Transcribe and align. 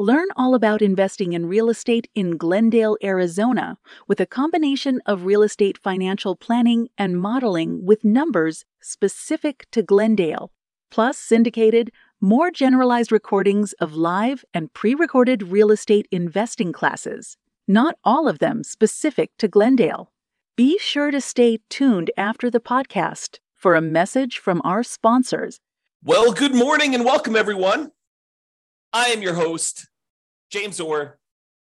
Learn 0.00 0.28
all 0.34 0.54
about 0.54 0.80
investing 0.80 1.34
in 1.34 1.44
real 1.44 1.68
estate 1.68 2.08
in 2.14 2.38
Glendale, 2.38 2.96
Arizona, 3.04 3.76
with 4.08 4.18
a 4.18 4.24
combination 4.24 5.02
of 5.04 5.26
real 5.26 5.42
estate 5.42 5.76
financial 5.76 6.34
planning 6.34 6.88
and 6.96 7.20
modeling 7.20 7.84
with 7.84 8.02
numbers 8.02 8.64
specific 8.80 9.66
to 9.72 9.82
Glendale, 9.82 10.52
plus 10.90 11.18
syndicated, 11.18 11.92
more 12.18 12.50
generalized 12.50 13.12
recordings 13.12 13.74
of 13.74 13.94
live 13.94 14.42
and 14.54 14.72
pre 14.72 14.94
recorded 14.94 15.42
real 15.42 15.70
estate 15.70 16.08
investing 16.10 16.72
classes, 16.72 17.36
not 17.68 17.94
all 18.02 18.26
of 18.26 18.38
them 18.38 18.64
specific 18.64 19.32
to 19.36 19.48
Glendale. 19.48 20.10
Be 20.56 20.78
sure 20.78 21.10
to 21.10 21.20
stay 21.20 21.58
tuned 21.68 22.10
after 22.16 22.50
the 22.50 22.58
podcast 22.58 23.38
for 23.54 23.74
a 23.74 23.82
message 23.82 24.38
from 24.38 24.62
our 24.64 24.82
sponsors. 24.82 25.60
Well, 26.02 26.32
good 26.32 26.54
morning 26.54 26.94
and 26.94 27.04
welcome, 27.04 27.36
everyone. 27.36 27.92
I 28.94 29.08
am 29.08 29.20
your 29.22 29.34
host, 29.34 29.89
James 30.50 30.80
Orr, 30.80 31.16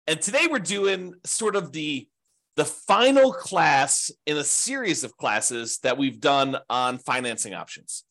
and 0.08 0.20
today 0.20 0.48
we're 0.50 0.58
doing 0.58 1.14
sort 1.24 1.54
of 1.54 1.72
the 1.72 2.08
the 2.56 2.64
final 2.66 3.32
class 3.32 4.10
in 4.26 4.36
a 4.36 4.44
series 4.44 5.04
of 5.04 5.16
classes 5.16 5.78
that 5.78 5.96
we've 5.96 6.20
done 6.20 6.58
on 6.68 6.98
financing 6.98 7.54
options. 7.54 8.04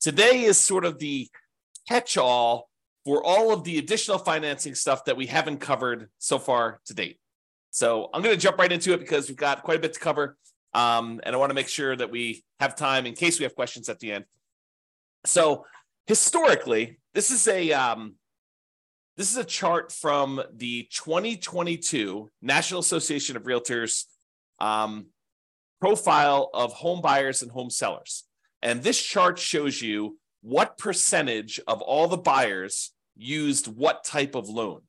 Today 0.00 0.42
is 0.42 0.56
sort 0.56 0.84
of 0.84 1.00
the 1.00 1.28
catch-all 1.88 2.68
for 3.04 3.24
all 3.24 3.52
of 3.52 3.64
the 3.64 3.78
additional 3.78 4.18
financing 4.18 4.76
stuff 4.76 5.04
that 5.06 5.16
we 5.16 5.26
haven't 5.26 5.58
covered 5.58 6.10
so 6.18 6.38
far 6.38 6.80
to 6.84 6.94
date. 6.94 7.18
So 7.70 8.08
I'm 8.14 8.22
going 8.22 8.36
to 8.36 8.40
jump 8.40 8.58
right 8.58 8.70
into 8.70 8.92
it 8.92 9.00
because 9.00 9.28
we've 9.28 9.36
got 9.36 9.64
quite 9.64 9.78
a 9.78 9.80
bit 9.80 9.94
to 9.94 10.00
cover, 10.00 10.36
um, 10.74 11.20
and 11.24 11.34
I 11.34 11.38
want 11.38 11.50
to 11.50 11.54
make 11.54 11.68
sure 11.68 11.96
that 11.96 12.10
we 12.10 12.44
have 12.60 12.76
time 12.76 13.04
in 13.04 13.14
case 13.14 13.40
we 13.40 13.44
have 13.44 13.56
questions 13.56 13.88
at 13.88 13.98
the 13.98 14.12
end. 14.12 14.26
So 15.26 15.64
historically, 16.06 17.00
this 17.14 17.32
is 17.32 17.48
a 17.48 17.72
um, 17.72 18.14
this 19.18 19.32
is 19.32 19.36
a 19.36 19.44
chart 19.44 19.90
from 19.90 20.40
the 20.54 20.88
2022 20.92 22.30
National 22.40 22.78
Association 22.78 23.36
of 23.36 23.42
Realtors 23.42 24.04
um, 24.60 25.06
profile 25.80 26.48
of 26.54 26.72
home 26.72 27.02
buyers 27.02 27.42
and 27.42 27.50
home 27.50 27.68
sellers. 27.68 28.22
And 28.62 28.80
this 28.80 29.02
chart 29.02 29.36
shows 29.36 29.82
you 29.82 30.18
what 30.42 30.78
percentage 30.78 31.58
of 31.66 31.82
all 31.82 32.06
the 32.06 32.16
buyers 32.16 32.92
used 33.16 33.66
what 33.66 34.04
type 34.04 34.36
of 34.36 34.48
loan. 34.48 34.82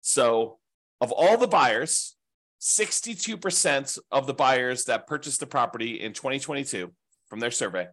So, 0.00 0.58
of 1.02 1.12
all 1.12 1.36
the 1.36 1.46
buyers, 1.46 2.16
62% 2.62 3.98
of 4.10 4.26
the 4.26 4.32
buyers 4.32 4.84
that 4.84 5.06
purchased 5.06 5.40
the 5.40 5.46
property 5.46 6.00
in 6.00 6.14
2022 6.14 6.90
from 7.28 7.40
their 7.40 7.50
survey 7.50 7.88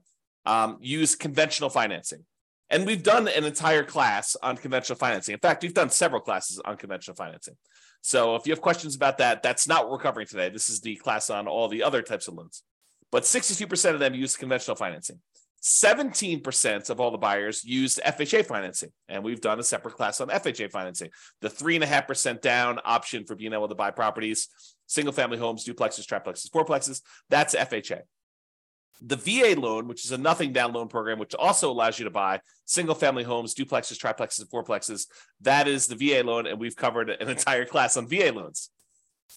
um, 0.45 0.77
used 0.79 1.19
conventional 1.19 1.69
financing. 1.69 2.23
And 2.71 2.85
we've 2.85 3.03
done 3.03 3.27
an 3.27 3.43
entire 3.43 3.83
class 3.83 4.37
on 4.41 4.55
conventional 4.55 4.97
financing. 4.97 5.33
In 5.33 5.39
fact, 5.39 5.61
we've 5.61 5.73
done 5.73 5.89
several 5.89 6.21
classes 6.21 6.59
on 6.63 6.77
conventional 6.77 7.15
financing. 7.15 7.55
So 8.01 8.35
if 8.35 8.47
you 8.47 8.53
have 8.53 8.61
questions 8.61 8.95
about 8.95 9.17
that, 9.17 9.43
that's 9.43 9.67
not 9.67 9.83
what 9.83 9.91
we're 9.91 9.99
covering 9.99 10.25
today. 10.25 10.49
This 10.49 10.69
is 10.69 10.79
the 10.79 10.95
class 10.95 11.29
on 11.29 11.49
all 11.49 11.67
the 11.67 11.83
other 11.83 12.01
types 12.01 12.29
of 12.29 12.35
loans. 12.35 12.63
But 13.11 13.23
62% 13.23 13.93
of 13.93 13.99
them 13.99 14.15
use 14.15 14.37
conventional 14.37 14.77
financing. 14.77 15.19
17% 15.61 16.89
of 16.89 16.99
all 16.99 17.11
the 17.11 17.17
buyers 17.17 17.63
used 17.63 17.99
FHA 18.03 18.45
financing. 18.45 18.89
And 19.09 19.21
we've 19.21 19.41
done 19.41 19.59
a 19.59 19.63
separate 19.63 19.95
class 19.95 20.21
on 20.21 20.29
FHA 20.29 20.71
financing. 20.71 21.09
The 21.41 21.49
3.5% 21.49 22.41
down 22.41 22.79
option 22.85 23.25
for 23.25 23.35
being 23.35 23.53
able 23.53 23.67
to 23.67 23.75
buy 23.75 23.91
properties, 23.91 24.47
single 24.87 25.13
family 25.13 25.37
homes, 25.37 25.65
duplexes, 25.65 26.07
triplexes, 26.07 26.49
fourplexes, 26.49 27.01
that's 27.29 27.53
FHA. 27.53 28.01
The 29.03 29.15
VA 29.15 29.59
loan, 29.59 29.87
which 29.87 30.05
is 30.05 30.11
a 30.11 30.17
nothing 30.17 30.53
down 30.53 30.73
loan 30.73 30.87
program, 30.87 31.17
which 31.17 31.33
also 31.33 31.71
allows 31.71 31.97
you 31.97 32.05
to 32.05 32.11
buy 32.11 32.39
single 32.65 32.95
family 32.95 33.23
homes, 33.23 33.55
duplexes, 33.55 33.97
triplexes, 33.97 34.39
and 34.39 34.49
fourplexes, 34.49 35.07
that 35.41 35.67
is 35.67 35.87
the 35.87 35.95
VA 35.95 36.23
loan. 36.23 36.45
And 36.45 36.59
we've 36.59 36.75
covered 36.75 37.09
an 37.09 37.29
entire 37.29 37.65
class 37.65 37.97
on 37.97 38.07
VA 38.07 38.31
loans. 38.31 38.69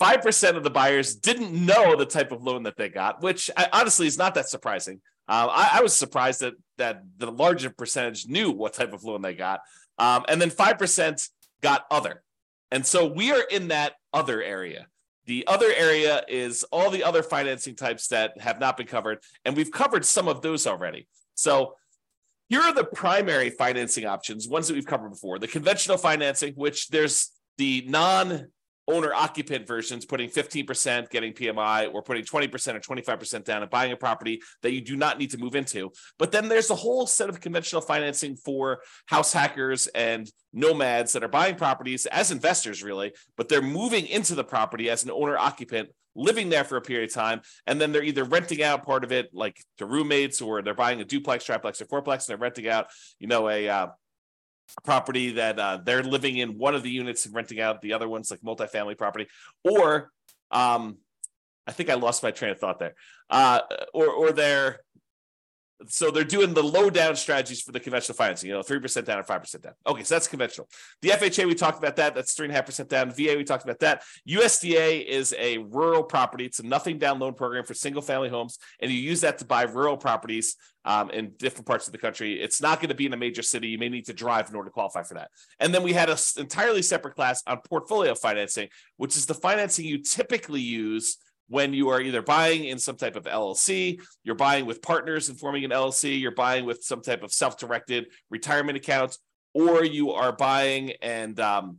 5% 0.01 0.57
of 0.57 0.65
the 0.65 0.71
buyers 0.71 1.15
didn't 1.15 1.53
know 1.53 1.97
the 1.97 2.07
type 2.07 2.33
of 2.33 2.43
loan 2.43 2.65
that 2.65 2.77
they 2.77 2.89
got, 2.89 3.23
which 3.23 3.51
honestly 3.73 4.07
is 4.07 4.19
not 4.19 4.35
that 4.35 4.49
surprising. 4.49 5.01
Um, 5.27 5.49
I, 5.51 5.71
I, 5.75 5.81
was 5.83 5.95
surprised 5.95 6.41
that 6.41 6.53
that 6.77 7.03
the 7.17 7.31
larger 7.31 7.71
percentage 7.71 8.27
knew 8.27 8.51
what 8.51 8.75
type 8.75 8.93
of 8.93 9.05
loan 9.05 9.23
they 9.23 9.35
got. 9.35 9.61
Um, 9.99 10.25
and 10.29 10.41
then 10.41 10.51
5% 10.51 11.31
got 11.63 11.87
other. 11.91 12.23
And 12.71 12.85
so 12.85 13.07
we 13.07 13.33
are 13.33 13.41
in 13.41 13.69
that 13.69 13.95
other 14.13 14.43
area. 14.43 14.87
The 15.27 15.47
other 15.47 15.73
area 15.75 16.23
is 16.29 16.65
all 16.65 16.91
the 16.91 17.03
other 17.03 17.23
financing 17.23 17.77
types 17.77 18.09
that 18.09 18.39
have 18.41 18.61
not 18.61 18.77
been 18.77 18.87
covered, 18.87 19.19
and 19.45 19.57
we've 19.57 19.71
covered 19.71 20.05
some 20.05 20.29
of 20.29 20.43
those 20.43 20.67
already. 20.67 21.07
So 21.35 21.77
here 22.49 22.61
are 22.61 22.75
the 22.75 22.85
primary 22.85 23.51
financing 23.51 24.05
options, 24.05 24.49
ones 24.49 24.69
that 24.69 24.75
we've 24.75 24.87
covered 24.87 25.11
before. 25.11 25.39
The 25.39 25.49
conventional 25.49 25.97
financing, 25.97 26.53
which 26.55 26.89
there's 26.89 27.31
the 27.57 27.85
non 27.89 28.49
owner 28.89 29.15
occupant 29.15 29.67
versions 29.67 30.05
putting 30.05 30.29
15% 30.29 31.11
getting 31.11 31.33
PMI 31.33 31.93
or 31.93 32.03
putting 32.03 32.25
20% 32.25 32.75
or 32.75 32.81
25% 32.81 33.45
down 33.45 33.63
and 33.63 33.71
buying 33.71 33.93
a 33.93 33.97
property 33.97 34.41
that 34.63 34.73
you 34.73 34.81
do 34.81 34.97
not 34.97 35.19
need 35.19 35.31
to 35.31 35.39
move 35.39 35.55
into. 35.55 35.91
But 36.19 36.33
then 36.33 36.49
there's 36.49 36.71
a 36.71 36.75
whole 36.75 37.07
set 37.07 37.29
of 37.29 37.41
conventional 37.41 37.83
financing 37.83 38.37
for 38.37 38.81
house 39.07 39.33
hackers 39.33 39.87
and 39.89 40.31
nomads 40.53 41.13
that 41.13 41.25
are 41.25 41.29
buying 41.29 41.57
properties 41.57 42.07
as 42.07 42.31
investors, 42.31 42.83
really, 42.83 43.13
but 43.37 43.49
they're 43.49 43.63
moving 43.63 44.07
into 44.07 44.35
the 44.35 44.45
property 44.45 44.91
as 44.91 45.05
an 45.05 45.11
owner 45.11 45.37
occupant. 45.37 45.89
Living 46.17 46.49
there 46.49 46.63
for 46.63 46.77
a 46.77 46.81
period 46.81 47.11
of 47.11 47.13
time, 47.13 47.41
and 47.67 47.81
then 47.81 47.91
they're 47.91 48.05
either 48.05 48.23
renting 48.23 48.63
out 48.63 48.87
part 48.87 49.03
of 49.03 49.11
it, 49.11 49.31
like 49.33 49.61
to 49.79 49.85
roommates, 49.85 50.41
or 50.41 50.63
they're 50.63 50.73
buying 50.73 51.01
a 51.01 51.05
duplex, 51.05 51.45
triplex, 51.45 51.83
or 51.83 51.87
fourplex, 51.87 52.19
and 52.19 52.27
they're 52.29 52.37
renting 52.37 52.69
out, 52.69 52.87
you 53.19 53.27
know, 53.27 53.51
a 53.51 53.69
uh, 53.69 53.87
property 54.85 55.33
that 55.33 55.59
uh, 55.59 55.79
they're 55.85 56.03
living 56.03 56.39
in 56.39 56.59
one 56.59 56.75
of 56.75 56.83
the 56.83 56.91
units 56.91 57.27
and 57.27 57.35
renting 57.35 57.61
out 57.61 57.83
the 57.83 57.93
other 57.93 58.09
ones 58.09 58.31
like 58.31 58.41
multifamily 58.41 58.97
property. 58.97 59.27
Or 59.63 60.11
um, 60.51 60.99
i 61.67 61.73
think 61.73 61.89
i 61.89 61.95
lost 61.95 62.23
my 62.23 62.31
train 62.31 62.51
of 62.51 62.59
thought 62.59 62.79
there. 62.79 62.95
Uh, 63.31 63.61
or 63.93 64.09
or 64.09 64.33
they're 64.33 64.81
so 65.89 66.11
they're 66.11 66.25
doing 66.25 66.55
the 66.55 66.63
low 66.63 66.91
down 66.91 67.17
strategies 67.17 67.61
for 67.61 67.73
the 67.73 67.81
conventional 67.81 68.17
financing, 68.17 68.49
you 68.49 68.55
know, 68.55 68.63
3% 68.63 69.05
down 69.05 69.19
or 69.19 69.23
5% 69.23 69.63
down. 69.63 69.73
Okay, 69.87 70.03
so 70.03 70.15
that's 70.15 70.29
conventional. 70.29 70.69
The 71.03 71.11
FHA, 71.11 71.47
we 71.47 71.55
talked 71.55 71.79
about 71.79 71.97
that. 71.97 72.15
That's 72.15 72.35
3.5% 72.35 72.89
down. 72.89 73.11
VA, 73.11 73.35
we 73.37 73.45
talked 73.45 73.65
about 73.65 73.81
that. 73.81 74.03
USDA 74.29 75.05
is 75.05 75.35
a 75.39 75.59
rural 75.59 76.03
property. 76.03 76.45
It's 76.45 76.59
a 76.59 76.67
nothing 76.67 76.99
down 76.99 77.19
loan 77.19 77.35
program 77.35 77.65
for 77.65 77.75
single 77.75 78.03
family 78.03 78.29
homes. 78.29 78.59
And 78.81 78.91
you 78.91 78.99
use 78.99 79.21
that 79.23 79.39
to 79.39 79.45
buy 79.45 79.63
rural 79.63 79.97
properties 79.97 80.57
um, 80.85 81.11
in 81.11 81.33
different 81.39 81.67
parts 81.67 81.87
of 81.87 81.93
the 81.93 81.99
country. 81.99 82.41
It's 82.41 82.61
not 82.61 82.81
going 82.81 82.91
to 82.91 82.95
be 82.95 83.07
in 83.07 83.13
a 83.13 83.17
major 83.17 83.43
city. 83.43 83.69
You 83.69 83.79
may 83.79 83.89
need 83.89 84.07
to 84.07 84.13
drive 84.13 84.49
in 84.49 84.55
order 84.55 84.69
to 84.69 84.73
qualify 84.73 85.03
for 85.03 85.15
that. 85.15 85.31
And 85.59 85.75
then 85.75 85.83
we 85.83 85.93
had 85.93 86.11
an 86.11 86.17
entirely 86.37 86.83
separate 86.83 87.15
class 87.15 87.43
on 87.47 87.59
portfolio 87.69 88.15
financing, 88.15 88.69
which 88.97 89.17
is 89.17 89.27
the 89.27 89.35
financing 89.35 89.87
you 89.87 90.03
typically 90.03 90.61
use 90.61 91.19
when 91.49 91.75
you 91.75 91.91
are 91.91 92.01
either 92.01 92.23
buying 92.23 92.65
in 92.65 92.79
some 92.79 92.97
type 92.97 93.17
of 93.17 93.25
LLC, 93.25 94.01
you're 94.23 94.35
buying 94.35 94.67
with 94.67 94.83
partners 94.83 95.29
and 95.29 95.39
forming 95.39 95.65
an 95.65 95.71
LLC, 95.71 96.19
you're 96.21 96.31
buying 96.31 96.65
with 96.65 96.83
some 96.83 97.03
type 97.03 97.23
of 97.23 97.33
self-directed 97.33 98.07
retirement 98.31 98.77
account, 98.77 99.19
or 99.53 99.85
you 99.85 100.13
are 100.13 100.33
buying 100.33 100.93
and 101.03 101.39
um, 101.41 101.79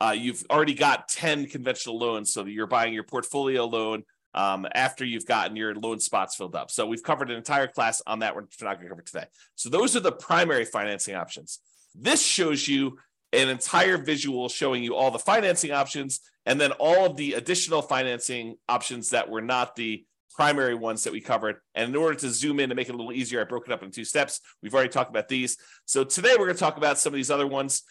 uh, 0.00 0.12
you've 0.12 0.44
already 0.50 0.74
got 0.74 1.08
10 1.08 1.46
conventional 1.46 1.98
loans, 1.98 2.32
so 2.32 2.44
you're 2.44 2.66
buying 2.66 2.92
your 2.92 3.04
portfolio 3.04 3.64
loan 3.64 4.02
um, 4.34 4.66
after 4.74 5.04
you've 5.04 5.26
gotten 5.26 5.56
your 5.56 5.74
loan 5.74 6.00
spots 6.00 6.34
filled 6.34 6.56
up. 6.56 6.70
So 6.70 6.86
we've 6.86 7.02
covered 7.02 7.30
an 7.30 7.36
entire 7.36 7.68
class 7.68 8.02
on 8.06 8.18
that. 8.18 8.34
We're 8.34 8.42
not 8.62 8.74
going 8.74 8.82
to 8.82 8.88
cover 8.88 9.02
today. 9.02 9.26
So 9.54 9.68
those 9.68 9.96
are 9.96 10.00
the 10.00 10.12
primary 10.12 10.64
financing 10.64 11.14
options. 11.14 11.60
This 11.94 12.24
shows 12.24 12.66
you 12.66 12.98
an 13.32 13.48
entire 13.48 13.96
visual 13.96 14.48
showing 14.48 14.82
you 14.82 14.94
all 14.94 15.10
the 15.10 15.18
financing 15.18 15.70
options 15.70 16.20
and 16.46 16.60
then 16.60 16.72
all 16.72 17.06
of 17.06 17.16
the 17.16 17.34
additional 17.34 17.82
financing 17.82 18.56
options 18.68 19.10
that 19.10 19.30
were 19.30 19.42
not 19.42 19.76
the 19.76 20.04
primary 20.34 20.74
ones 20.74 21.04
that 21.04 21.12
we 21.12 21.20
covered. 21.20 21.56
And 21.74 21.90
in 21.90 21.96
order 21.96 22.18
to 22.18 22.28
zoom 22.28 22.60
in 22.60 22.68
to 22.68 22.74
make 22.74 22.88
it 22.88 22.94
a 22.94 22.98
little 22.98 23.12
easier, 23.12 23.40
I 23.40 23.44
broke 23.44 23.66
it 23.66 23.72
up 23.72 23.82
in 23.82 23.90
two 23.90 24.04
steps. 24.04 24.40
We've 24.62 24.74
already 24.74 24.90
talked 24.90 25.10
about 25.10 25.28
these. 25.28 25.56
So 25.84 26.04
today 26.04 26.30
we're 26.32 26.46
going 26.46 26.56
to 26.56 26.60
talk 26.60 26.76
about 26.76 26.98
some 26.98 27.12
of 27.12 27.16
these 27.16 27.30
other 27.30 27.46
ones. 27.46 27.82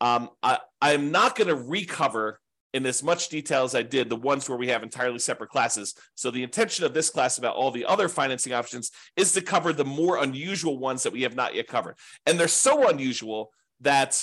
Um, 0.00 0.30
I, 0.42 0.58
I'm 0.80 1.10
not 1.10 1.36
going 1.36 1.48
to 1.48 1.56
recover 1.56 2.40
in 2.74 2.86
as 2.86 3.02
much 3.02 3.30
detail 3.30 3.64
as 3.64 3.74
I 3.74 3.82
did 3.82 4.08
the 4.08 4.16
ones 4.16 4.48
where 4.48 4.58
we 4.58 4.68
have 4.68 4.82
entirely 4.82 5.18
separate 5.18 5.50
classes. 5.50 5.94
So 6.14 6.30
the 6.30 6.42
intention 6.42 6.84
of 6.84 6.94
this 6.94 7.10
class 7.10 7.38
about 7.38 7.56
all 7.56 7.70
the 7.70 7.86
other 7.86 8.08
financing 8.08 8.52
options 8.52 8.90
is 9.16 9.32
to 9.32 9.40
cover 9.40 9.72
the 9.72 9.84
more 9.84 10.22
unusual 10.22 10.78
ones 10.78 11.02
that 11.02 11.12
we 11.12 11.22
have 11.22 11.34
not 11.34 11.54
yet 11.54 11.66
covered. 11.66 11.96
And 12.26 12.38
they're 12.38 12.46
so 12.46 12.88
unusual 12.88 13.50
that 13.80 14.22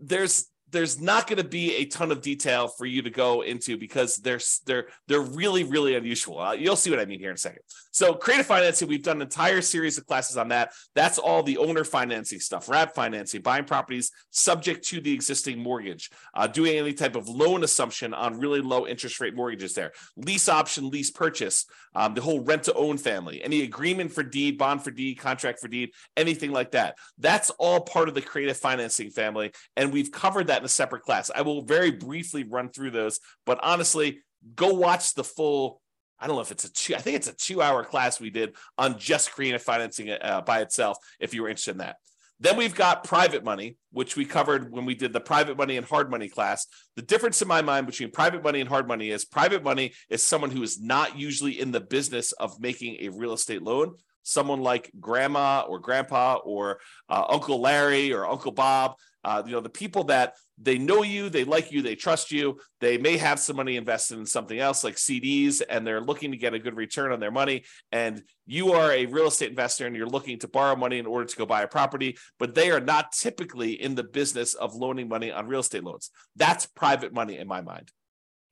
there's 0.00 0.46
there's 0.74 1.00
not 1.00 1.26
going 1.28 1.38
to 1.38 1.48
be 1.48 1.76
a 1.76 1.84
ton 1.86 2.10
of 2.10 2.20
detail 2.20 2.68
for 2.68 2.84
you 2.84 3.00
to 3.02 3.10
go 3.10 3.42
into 3.42 3.78
because 3.78 4.16
they're 4.16 4.40
they're 4.66 4.88
they're 5.06 5.20
really 5.20 5.64
really 5.64 5.94
unusual. 5.94 6.40
Uh, 6.40 6.52
you'll 6.52 6.76
see 6.76 6.90
what 6.90 6.98
I 6.98 7.06
mean 7.06 7.20
here 7.20 7.30
in 7.30 7.36
a 7.36 7.38
second. 7.38 7.62
So 7.92 8.12
creative 8.12 8.46
financing, 8.46 8.88
we've 8.88 9.04
done 9.04 9.18
an 9.18 9.22
entire 9.22 9.62
series 9.62 9.96
of 9.98 10.06
classes 10.06 10.36
on 10.36 10.48
that. 10.48 10.72
That's 10.96 11.16
all 11.16 11.44
the 11.44 11.58
owner 11.58 11.84
financing 11.84 12.40
stuff, 12.40 12.68
wrap 12.68 12.92
financing, 12.94 13.40
buying 13.40 13.64
properties 13.64 14.10
subject 14.30 14.84
to 14.88 15.00
the 15.00 15.12
existing 15.12 15.60
mortgage, 15.60 16.10
uh, 16.34 16.48
doing 16.48 16.76
any 16.76 16.92
type 16.92 17.14
of 17.14 17.28
loan 17.28 17.62
assumption 17.62 18.12
on 18.12 18.40
really 18.40 18.60
low 18.60 18.84
interest 18.84 19.20
rate 19.20 19.36
mortgages 19.36 19.74
there, 19.74 19.92
lease 20.16 20.48
option, 20.48 20.90
lease 20.90 21.12
purchase, 21.12 21.66
um, 21.94 22.14
the 22.14 22.20
whole 22.20 22.40
rent 22.40 22.64
to 22.64 22.74
own 22.74 22.98
family, 22.98 23.40
any 23.44 23.62
agreement 23.62 24.12
for 24.12 24.24
deed, 24.24 24.58
bond 24.58 24.82
for 24.82 24.90
deed, 24.90 25.20
contract 25.20 25.60
for 25.60 25.68
deed, 25.68 25.90
anything 26.16 26.50
like 26.50 26.72
that. 26.72 26.98
That's 27.18 27.50
all 27.50 27.80
part 27.80 28.08
of 28.08 28.16
the 28.16 28.22
creative 28.22 28.56
financing 28.56 29.10
family. 29.10 29.52
And 29.76 29.92
we've 29.92 30.10
covered 30.10 30.48
that 30.48 30.63
in 30.64 30.66
a 30.66 30.68
separate 30.70 31.02
class. 31.02 31.30
I 31.34 31.42
will 31.42 31.62
very 31.62 31.90
briefly 31.90 32.42
run 32.42 32.70
through 32.70 32.92
those, 32.92 33.20
but 33.44 33.60
honestly, 33.62 34.20
go 34.56 34.72
watch 34.72 35.14
the 35.14 35.24
full. 35.24 35.82
I 36.18 36.26
don't 36.26 36.36
know 36.36 36.42
if 36.42 36.50
it's 36.50 36.64
a 36.64 36.72
two, 36.72 36.94
I 36.94 36.98
think 36.98 37.16
it's 37.16 37.28
a 37.28 37.34
two 37.34 37.60
hour 37.60 37.84
class 37.84 38.18
we 38.18 38.30
did 38.30 38.56
on 38.78 38.98
just 38.98 39.32
creative 39.32 39.62
financing 39.62 40.10
uh, 40.10 40.40
by 40.40 40.62
itself, 40.62 40.96
if 41.20 41.34
you 41.34 41.42
were 41.42 41.48
interested 41.48 41.72
in 41.72 41.78
that. 41.78 41.96
Then 42.40 42.56
we've 42.56 42.74
got 42.74 43.04
private 43.04 43.44
money, 43.44 43.76
which 43.92 44.16
we 44.16 44.24
covered 44.24 44.72
when 44.72 44.84
we 44.86 44.94
did 44.94 45.12
the 45.12 45.20
private 45.20 45.56
money 45.56 45.76
and 45.76 45.86
hard 45.86 46.10
money 46.10 46.28
class. 46.28 46.66
The 46.96 47.02
difference 47.02 47.40
in 47.42 47.48
my 47.48 47.62
mind 47.62 47.86
between 47.86 48.10
private 48.10 48.42
money 48.42 48.60
and 48.60 48.68
hard 48.68 48.88
money 48.88 49.10
is 49.10 49.24
private 49.24 49.62
money 49.62 49.92
is 50.08 50.22
someone 50.22 50.50
who 50.50 50.62
is 50.62 50.80
not 50.80 51.18
usually 51.18 51.60
in 51.60 51.72
the 51.72 51.80
business 51.80 52.32
of 52.32 52.58
making 52.58 52.96
a 53.00 53.10
real 53.10 53.34
estate 53.34 53.62
loan. 53.62 53.94
Someone 54.24 54.62
like 54.62 54.90
grandma 54.98 55.64
or 55.68 55.78
grandpa 55.78 56.36
or 56.44 56.80
uh, 57.10 57.24
Uncle 57.28 57.60
Larry 57.60 58.12
or 58.12 58.26
Uncle 58.26 58.52
Bob 58.52 58.94
uh, 59.24 59.42
you 59.44 59.52
know, 59.52 59.60
the 59.60 59.68
people 59.68 60.04
that 60.04 60.34
they 60.58 60.78
know 60.78 61.02
you, 61.02 61.28
they 61.28 61.44
like 61.44 61.72
you, 61.72 61.82
they 61.82 61.96
trust 61.96 62.30
you. 62.30 62.58
They 62.80 62.98
may 62.98 63.16
have 63.16 63.40
some 63.40 63.56
money 63.56 63.76
invested 63.76 64.18
in 64.18 64.26
something 64.26 64.58
else 64.58 64.84
like 64.84 64.96
CDs, 64.96 65.62
and 65.68 65.86
they're 65.86 66.00
looking 66.00 66.30
to 66.30 66.36
get 66.36 66.54
a 66.54 66.58
good 66.58 66.76
return 66.76 67.12
on 67.12 67.20
their 67.20 67.32
money. 67.32 67.64
And 67.90 68.22
you 68.46 68.72
are 68.72 68.92
a 68.92 69.06
real 69.06 69.26
estate 69.26 69.50
investor 69.50 69.86
and 69.86 69.96
you're 69.96 70.06
looking 70.06 70.38
to 70.40 70.48
borrow 70.48 70.76
money 70.76 70.98
in 70.98 71.06
order 71.06 71.24
to 71.24 71.36
go 71.36 71.46
buy 71.46 71.62
a 71.62 71.68
property, 71.68 72.16
but 72.38 72.54
they 72.54 72.70
are 72.70 72.80
not 72.80 73.12
typically 73.12 73.72
in 73.72 73.94
the 73.94 74.04
business 74.04 74.54
of 74.54 74.74
loaning 74.74 75.08
money 75.08 75.32
on 75.32 75.48
real 75.48 75.60
estate 75.60 75.82
loans. 75.82 76.10
That's 76.36 76.66
private 76.66 77.12
money 77.12 77.38
in 77.38 77.48
my 77.48 77.60
mind. 77.60 77.90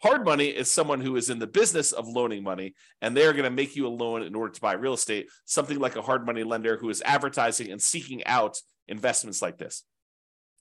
Hard 0.02 0.24
money 0.24 0.46
is 0.46 0.68
someone 0.68 1.00
who 1.00 1.14
is 1.14 1.30
in 1.30 1.38
the 1.38 1.46
business 1.46 1.92
of 1.92 2.08
loaning 2.08 2.42
money, 2.42 2.74
and 3.00 3.16
they're 3.16 3.32
going 3.32 3.44
to 3.44 3.50
make 3.50 3.76
you 3.76 3.86
a 3.86 3.88
loan 3.88 4.22
in 4.22 4.34
order 4.34 4.52
to 4.52 4.60
buy 4.60 4.72
real 4.72 4.94
estate, 4.94 5.28
something 5.44 5.78
like 5.78 5.94
a 5.94 6.02
hard 6.02 6.26
money 6.26 6.42
lender 6.42 6.76
who 6.76 6.90
is 6.90 7.02
advertising 7.06 7.70
and 7.70 7.80
seeking 7.80 8.26
out 8.26 8.56
investments 8.88 9.40
like 9.40 9.58
this. 9.58 9.84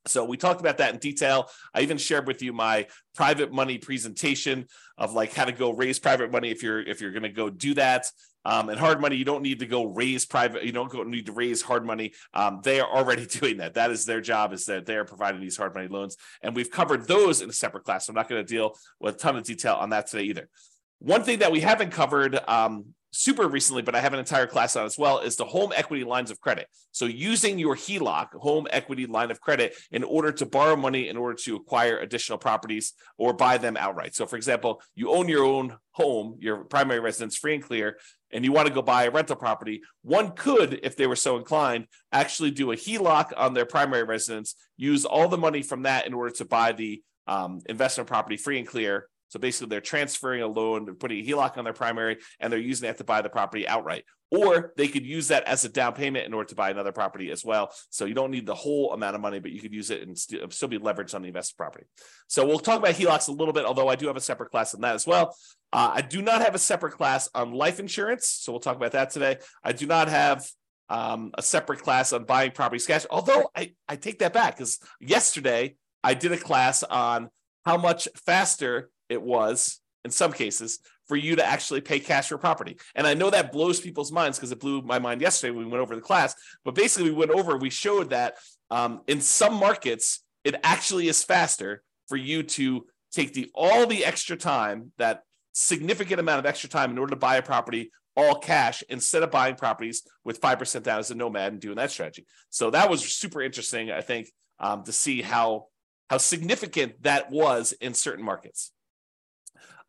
So 0.08 0.26
we 0.26 0.38
talked 0.38 0.62
about 0.62 0.78
that 0.78 0.94
in 0.94 1.00
detail. 1.00 1.50
I 1.74 1.82
even 1.82 1.98
shared 1.98 2.28
with 2.28 2.42
you 2.42 2.54
my 2.54 2.88
private 3.16 3.52
money 3.52 3.78
presentation 3.78 4.66
of 4.98 5.14
like 5.14 5.34
how 5.34 5.46
to 5.46 5.52
go 5.52 5.72
raise 5.72 6.00
private 6.00 6.32
money 6.32 6.50
if 6.50 6.64
you're 6.64 6.82
if 6.82 7.02
you're 7.02 7.12
going 7.12 7.24
to 7.24 7.30
go 7.30 7.50
do 7.50 7.74
that. 7.76 8.08
Um, 8.44 8.70
and 8.70 8.80
hard 8.80 9.00
money, 9.00 9.16
you 9.18 9.26
don't 9.26 9.44
need 9.44 9.60
to 9.60 9.68
go 9.68 9.86
raise 9.86 10.26
private. 10.26 10.64
You 10.64 10.72
don't 10.72 10.90
go, 10.90 11.04
need 11.04 11.28
to 11.28 11.32
raise 11.32 11.62
hard 11.62 11.86
money. 11.86 12.14
Um, 12.34 12.62
they 12.64 12.80
are 12.80 12.90
already 12.90 13.26
doing 13.40 13.58
that. 13.58 13.76
That 13.76 13.92
is 13.92 14.06
their 14.06 14.22
job. 14.22 14.54
Is 14.54 14.66
that 14.66 14.88
they 14.88 14.96
are 14.96 15.06
providing 15.06 15.42
these 15.42 15.58
hard 15.58 15.76
money 15.76 15.88
loans, 15.88 16.18
and 16.42 16.56
we've 16.56 16.72
covered 16.72 17.08
those 17.08 17.42
in 17.42 17.50
a 17.50 17.54
separate 17.54 17.84
class. 17.84 18.08
So 18.08 18.12
I'm 18.12 18.16
not 18.16 18.30
going 18.30 18.44
to 18.44 18.48
deal 18.54 18.76
with 19.00 19.16
a 19.16 19.18
ton 19.20 19.38
of 19.38 19.44
detail 19.44 19.76
on 19.76 19.92
that 19.92 20.08
today 20.08 20.24
either. 20.24 20.50
One 20.98 21.24
thing 21.24 21.40
that 21.40 21.52
we 21.52 21.60
haven't 21.60 21.92
covered 21.92 22.40
um, 22.48 22.94
super 23.12 23.48
recently, 23.48 23.82
but 23.82 23.96
I 23.96 24.00
have 24.00 24.14
an 24.14 24.20
entire 24.20 24.48
class 24.48 24.76
on 24.76 24.86
as 24.86 24.98
well, 24.98 25.20
is 25.20 25.36
the 25.36 25.46
home 25.46 25.72
equity 25.76 26.04
lines 26.04 26.32
of 26.32 26.40
credit. 26.40 26.68
So 26.92 27.06
using 27.06 27.60
your 27.60 27.76
HELOC, 27.76 28.34
home 28.34 28.68
equity 28.70 29.06
line 29.06 29.32
of 29.32 29.42
credit, 29.42 29.76
in 29.92 30.04
order 30.04 30.32
to 30.32 30.46
borrow 30.46 30.76
money 30.76 31.10
in 31.10 31.18
order 31.18 31.36
to 31.44 31.56
acquire 31.56 32.00
additional 32.00 32.38
properties 32.38 32.94
or 33.18 33.34
buy 33.34 33.58
them 33.58 33.78
outright. 33.78 34.16
So 34.16 34.26
for 34.26 34.38
example, 34.38 34.82
you 34.96 35.12
own 35.12 35.28
your 35.28 35.44
own 35.44 35.78
home, 35.92 36.38
your 36.40 36.64
primary 36.64 37.00
residence 37.00 37.36
free 37.36 37.56
and 37.56 37.64
clear, 37.64 37.98
and 38.32 38.46
you 38.46 38.52
want 38.54 38.68
to 38.68 38.74
go 38.74 38.82
buy 38.82 39.04
a 39.04 39.12
rental 39.12 39.36
property, 39.36 39.82
one 40.04 40.32
could, 40.32 40.80
if 40.84 40.96
they 40.96 41.06
were 41.06 41.18
so 41.18 41.38
inclined, 41.38 41.88
actually 42.14 42.52
do 42.52 42.72
a 42.72 42.78
HELOC 42.78 43.34
on 43.36 43.54
their 43.54 43.66
primary 43.66 44.04
residence, 44.04 44.56
use 44.78 45.04
all 45.04 45.28
the 45.28 45.38
money 45.38 45.62
from 45.62 45.84
that 45.84 46.08
in 46.08 46.14
order 46.14 46.34
to 46.36 46.46
buy 46.46 46.72
the 46.72 47.02
um, 47.28 47.62
investment 47.68 48.08
property 48.08 48.38
free 48.38 48.58
and 48.58 48.68
clear 48.68 49.08
so 49.32 49.40
basically, 49.40 49.70
they're 49.70 49.80
transferring 49.80 50.42
a 50.42 50.48
loan, 50.48 50.84
they're 50.84 50.94
putting 50.94 51.20
a 51.20 51.26
HELOC 51.26 51.58
on 51.58 51.64
their 51.64 51.72
primary, 51.72 52.18
and 52.42 52.52
they're 52.52 52.60
using 52.60 52.88
that 52.88 52.98
to 52.98 53.06
buy 53.06 53.22
the 53.22 53.30
property 53.30 53.66
outright. 53.66 54.04
Or 54.30 54.74
they 54.76 54.90
could 54.90 55.06
use 55.06 55.30
that 55.30 55.46
as 55.46 55.64
a 55.64 55.70
down 55.70 55.94
payment 55.94 56.26
in 56.26 56.34
order 56.34 56.50
to 56.50 56.56
buy 56.56 56.70
another 56.70 56.92
property 56.92 57.32
as 57.32 57.44
well. 57.44 57.74
So 57.90 58.04
you 58.04 58.14
don't 58.14 58.32
need 58.32 58.46
the 58.46 58.56
whole 58.56 58.92
amount 58.92 59.16
of 59.16 59.22
money, 59.22 59.40
but 59.40 59.52
you 59.52 59.62
could 59.62 59.74
use 59.74 59.90
it 59.90 60.02
and 60.02 60.18
still 60.18 60.68
be 60.68 60.80
leveraged 60.80 61.16
on 61.16 61.22
the 61.22 61.30
invested 61.30 61.56
property. 61.56 61.86
So 62.28 62.46
we'll 62.46 62.60
talk 62.60 62.80
about 62.80 62.96
HELOCs 62.96 63.30
a 63.30 63.32
little 63.32 63.54
bit, 63.54 63.64
although 63.64 63.88
I 63.88 63.96
do 63.96 64.08
have 64.08 64.18
a 64.18 64.22
separate 64.22 64.52
class 64.52 64.76
on 64.76 64.82
that 64.82 64.96
as 64.96 65.08
well. 65.08 65.34
Uh, 65.72 65.92
I 65.94 66.02
do 66.02 66.22
not 66.22 66.42
have 66.42 66.54
a 66.54 66.60
separate 66.60 66.94
class 66.94 67.30
on 67.34 67.54
life 67.54 67.80
insurance. 67.80 68.28
So 68.28 68.52
we'll 68.52 68.60
talk 68.60 68.76
about 68.76 68.92
that 68.92 69.12
today. 69.12 69.38
I 69.64 69.72
do 69.72 69.86
not 69.86 70.10
have 70.10 70.46
um, 70.90 71.32
a 71.38 71.42
separate 71.42 71.80
class 71.80 72.12
on 72.12 72.26
buying 72.26 72.52
property 72.52 72.84
cash, 72.86 73.06
although 73.10 73.50
I, 73.56 73.76
I 73.88 73.96
take 73.96 74.20
that 74.20 74.34
back 74.34 74.58
because 74.58 74.80
yesterday 75.00 75.76
I 76.04 76.16
did 76.16 76.34
a 76.34 76.38
class 76.38 76.84
on 76.84 77.30
how 77.66 77.78
much 77.78 78.08
faster 78.26 78.90
it 79.12 79.22
was 79.22 79.80
in 80.04 80.12
some 80.12 80.34
cases 80.34 80.80
for 81.08 81.16
you 81.16 81.36
to 81.36 81.46
actually 81.46 81.82
pay 81.82 82.00
cash 82.00 82.30
for 82.30 82.38
property. 82.38 82.78
And 82.96 83.06
I 83.06 83.14
know 83.14 83.30
that 83.30 83.52
blows 83.52 83.80
people's 83.82 84.12
minds 84.12 84.38
because 84.38 84.52
it 84.52 84.60
blew 84.60 84.82
my 84.82 84.98
mind 84.98 85.22
yesterday 85.22 85.52
when 85.52 85.66
we 85.66 85.72
went 85.72 85.82
over 85.82 85.96
the 85.96 86.02
class. 86.02 86.34
But 86.64 86.76
basically, 86.76 87.12
we 87.12 87.16
went 87.18 87.32
over, 87.32 87.58
we 87.58 87.70
showed 87.70 88.12
that 88.12 88.38
um, 88.70 89.02
in 89.08 89.22
some 89.22 89.56
markets, 89.56 90.24
it 90.44 90.56
actually 90.64 91.08
is 91.08 91.24
faster 91.24 91.84
for 92.08 92.16
you 92.18 92.44
to 92.44 92.86
take 93.12 93.34
the 93.34 93.52
all 93.54 93.86
the 93.86 94.06
extra 94.06 94.38
time, 94.38 94.92
that 94.98 95.24
significant 95.52 96.20
amount 96.20 96.40
of 96.40 96.46
extra 96.46 96.70
time 96.70 96.92
in 96.92 96.98
order 96.98 97.12
to 97.12 97.20
buy 97.20 97.36
a 97.36 97.42
property 97.42 97.92
all 98.16 98.36
cash 98.36 98.84
instead 98.90 99.24
of 99.24 99.32
buying 99.32 99.56
properties 99.56 100.04
with 100.24 100.42
5% 100.42 100.84
down 100.84 101.00
as 101.00 101.12
a 101.12 101.16
nomad 101.16 101.54
and 101.54 101.62
doing 101.62 101.78
that 101.78 101.92
strategy. 101.92 102.26
So 102.50 102.70
that 102.72 102.90
was 102.90 103.04
super 103.04 103.42
interesting, 103.42 103.92
I 103.92 104.02
think, 104.02 104.28
um, 104.60 104.84
to 104.84 104.92
see 104.92 105.22
how 105.22 105.68
how 106.10 106.18
significant 106.18 107.02
that 107.04 107.32
was 107.32 107.72
in 107.80 107.94
certain 107.94 108.26
markets. 108.26 108.74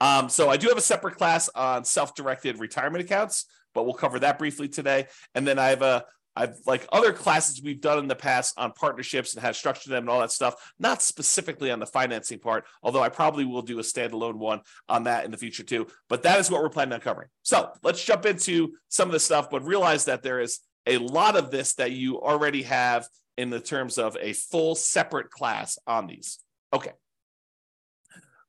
Um, 0.02 0.28
so 0.28 0.50
I 0.50 0.56
do 0.56 0.66
have 0.66 0.76
a 0.76 0.82
separate 0.82 1.14
class 1.14 1.48
on 1.54 1.84
self-directed 1.84 2.58
retirement 2.58 3.04
accounts, 3.04 3.46
but 3.72 3.84
we'll 3.84 3.94
cover 3.94 4.18
that 4.18 4.36
briefly 4.36 4.68
today. 4.68 5.06
And 5.36 5.46
then 5.46 5.60
I 5.60 5.68
have 5.68 5.82
a 5.82 6.04
I've 6.34 6.56
like 6.66 6.86
other 6.90 7.12
classes 7.12 7.62
we've 7.62 7.80
done 7.80 8.00
in 8.00 8.08
the 8.08 8.16
past 8.16 8.54
on 8.58 8.72
partnerships 8.72 9.34
and 9.34 9.42
how 9.42 9.48
to 9.48 9.54
structure 9.54 9.90
them 9.90 10.04
and 10.04 10.10
all 10.10 10.20
that 10.20 10.32
stuff, 10.32 10.72
not 10.80 11.02
specifically 11.02 11.70
on 11.70 11.78
the 11.78 11.86
financing 11.86 12.40
part, 12.40 12.64
although 12.82 13.02
I 13.02 13.10
probably 13.10 13.44
will 13.44 13.62
do 13.62 13.78
a 13.78 13.82
standalone 13.82 14.36
one 14.36 14.62
on 14.88 15.04
that 15.04 15.24
in 15.24 15.30
the 15.30 15.36
future 15.36 15.62
too. 15.62 15.86
But 16.08 16.24
that 16.24 16.40
is 16.40 16.50
what 16.50 16.62
we're 16.62 16.70
planning 16.70 16.94
on 16.94 17.00
covering. 17.00 17.28
So 17.42 17.70
let's 17.84 18.02
jump 18.02 18.26
into 18.26 18.72
some 18.88 19.08
of 19.08 19.12
the 19.12 19.20
stuff, 19.20 19.50
but 19.50 19.62
realize 19.64 20.06
that 20.06 20.24
there 20.24 20.40
is 20.40 20.60
a 20.86 20.98
lot 20.98 21.36
of 21.36 21.52
this 21.52 21.74
that 21.74 21.92
you 21.92 22.20
already 22.20 22.62
have 22.62 23.06
in 23.36 23.50
the 23.50 23.60
terms 23.60 23.98
of 23.98 24.16
a 24.20 24.32
full 24.32 24.74
separate 24.74 25.30
class 25.30 25.78
on 25.86 26.08
these. 26.08 26.38
Okay. 26.72 26.92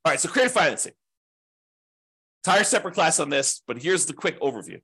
All 0.06 0.12
right, 0.12 0.20
so 0.20 0.30
creative 0.30 0.54
financing. 0.54 0.94
Entire 2.46 2.64
separate 2.66 2.94
class 2.94 3.20
on 3.20 3.30
this, 3.30 3.62
but 3.68 3.82
here's 3.82 4.06
the 4.06 4.14
quick 4.14 4.40
overview. 4.42 4.82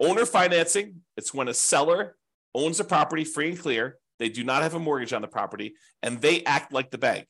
Owner 0.00 0.24
financing, 0.24 1.02
it's 1.16 1.34
when 1.34 1.48
a 1.48 1.54
seller 1.54 2.16
owns 2.54 2.80
a 2.80 2.84
property 2.84 3.24
free 3.24 3.50
and 3.50 3.58
clear, 3.58 3.98
they 4.18 4.28
do 4.30 4.42
not 4.42 4.62
have 4.62 4.74
a 4.74 4.78
mortgage 4.78 5.12
on 5.12 5.20
the 5.20 5.28
property, 5.28 5.74
and 6.02 6.20
they 6.20 6.42
act 6.44 6.72
like 6.72 6.90
the 6.90 6.98
bank. 6.98 7.26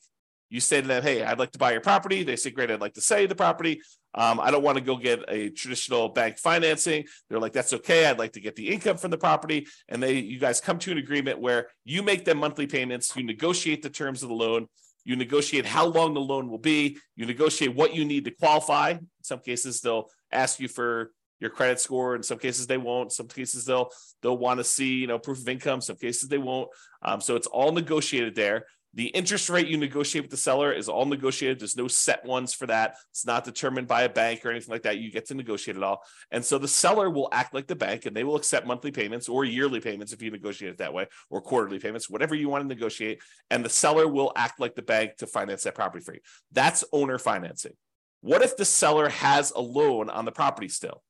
You 0.49 0.61
say 0.61 0.81
to 0.81 0.87
them, 0.87 1.03
Hey, 1.03 1.23
I'd 1.23 1.39
like 1.39 1.51
to 1.51 1.59
buy 1.59 1.71
your 1.73 1.81
property. 1.81 2.23
They 2.23 2.37
say, 2.37 2.51
Great, 2.51 2.71
I'd 2.71 2.79
like 2.79 2.93
to 2.93 3.01
sell 3.01 3.27
the 3.27 3.35
property. 3.35 3.81
Um, 4.13 4.39
I 4.39 4.51
don't 4.51 4.63
want 4.63 4.77
to 4.77 4.83
go 4.83 4.95
get 4.95 5.25
a 5.27 5.49
traditional 5.49 6.07
bank 6.09 6.37
financing. 6.37 7.05
They're 7.29 7.39
like, 7.39 7.51
That's 7.51 7.73
okay. 7.73 8.05
I'd 8.05 8.19
like 8.19 8.33
to 8.33 8.39
get 8.39 8.55
the 8.55 8.69
income 8.69 8.97
from 8.97 9.11
the 9.11 9.17
property. 9.17 9.67
And 9.89 10.01
they, 10.01 10.19
you 10.19 10.39
guys 10.39 10.61
come 10.61 10.79
to 10.79 10.91
an 10.91 10.97
agreement 10.99 11.39
where 11.39 11.67
you 11.83 12.03
make 12.03 12.23
them 12.23 12.37
monthly 12.37 12.67
payments, 12.67 13.13
you 13.15 13.23
negotiate 13.23 13.81
the 13.81 13.89
terms 13.89 14.23
of 14.23 14.29
the 14.29 14.35
loan, 14.35 14.67
you 15.05 15.15
negotiate 15.15 15.65
how 15.65 15.85
long 15.85 16.13
the 16.13 16.19
loan 16.19 16.49
will 16.49 16.57
be. 16.57 16.97
You 17.15 17.25
negotiate 17.25 17.75
what 17.75 17.93
you 17.93 18.03
need 18.03 18.25
to 18.25 18.31
qualify. 18.31 18.91
In 18.91 19.07
some 19.21 19.39
cases, 19.39 19.79
they'll 19.79 20.09
ask 20.31 20.59
you 20.59 20.67
for 20.67 21.11
your 21.39 21.51
credit 21.51 21.79
score. 21.79 22.15
In 22.15 22.23
some 22.23 22.39
cases, 22.39 22.67
they 22.67 22.77
won't. 22.77 23.11
Some 23.11 23.27
cases, 23.27 23.65
they'll 23.65 23.89
they'll 24.21 24.37
want 24.37 24.59
to 24.59 24.63
see 24.63 24.95
you 24.95 25.07
know 25.07 25.19
proof 25.19 25.39
of 25.39 25.47
income. 25.47 25.79
Some 25.79 25.97
cases, 25.97 26.27
they 26.27 26.39
won't. 26.39 26.69
Um, 27.01 27.21
so 27.21 27.35
it's 27.35 27.47
all 27.47 27.71
negotiated 27.71 28.35
there. 28.35 28.65
The 28.95 29.07
interest 29.07 29.49
rate 29.49 29.67
you 29.67 29.75
negotiate 29.75 30.23
with 30.23 30.31
the 30.31 30.37
seller 30.37 30.71
is 30.71 30.87
all 30.87 31.05
negotiated. 31.05 31.59
There's 31.59 31.75
no 31.75 31.89
set 31.89 32.23
ones 32.23 32.53
for 32.53 32.65
that. 32.67 32.95
It's 33.11 33.25
not 33.25 33.43
determined 33.43 33.89
by 33.89 34.03
a 34.03 34.09
bank 34.09 34.45
or 34.45 34.51
anything 34.51 34.71
like 34.71 34.83
that. 34.83 34.99
You 34.99 35.11
get 35.11 35.25
to 35.27 35.35
negotiate 35.35 35.75
it 35.75 35.83
all. 35.83 36.01
And 36.31 36.43
so 36.43 36.57
the 36.57 36.69
seller 36.69 37.09
will 37.09 37.27
act 37.33 37.53
like 37.53 37.67
the 37.67 37.75
bank 37.75 38.05
and 38.05 38.15
they 38.15 38.23
will 38.23 38.37
accept 38.37 38.65
monthly 38.65 38.91
payments 38.91 39.27
or 39.27 39.43
yearly 39.43 39.81
payments 39.81 40.13
if 40.13 40.21
you 40.21 40.31
negotiate 40.31 40.71
it 40.71 40.77
that 40.77 40.93
way, 40.93 41.07
or 41.29 41.41
quarterly 41.41 41.77
payments, 41.77 42.09
whatever 42.09 42.35
you 42.35 42.47
want 42.47 42.63
to 42.63 42.67
negotiate. 42.69 43.21
And 43.51 43.65
the 43.65 43.69
seller 43.69 44.07
will 44.07 44.31
act 44.37 44.61
like 44.61 44.75
the 44.75 44.81
bank 44.81 45.17
to 45.17 45.27
finance 45.27 45.63
that 45.63 45.75
property 45.75 46.03
for 46.03 46.13
you. 46.13 46.21
That's 46.53 46.85
owner 46.93 47.19
financing. 47.19 47.73
What 48.21 48.43
if 48.43 48.55
the 48.55 48.65
seller 48.65 49.09
has 49.09 49.51
a 49.51 49.61
loan 49.61 50.09
on 50.09 50.23
the 50.23 50.31
property 50.31 50.69
still? 50.69 51.03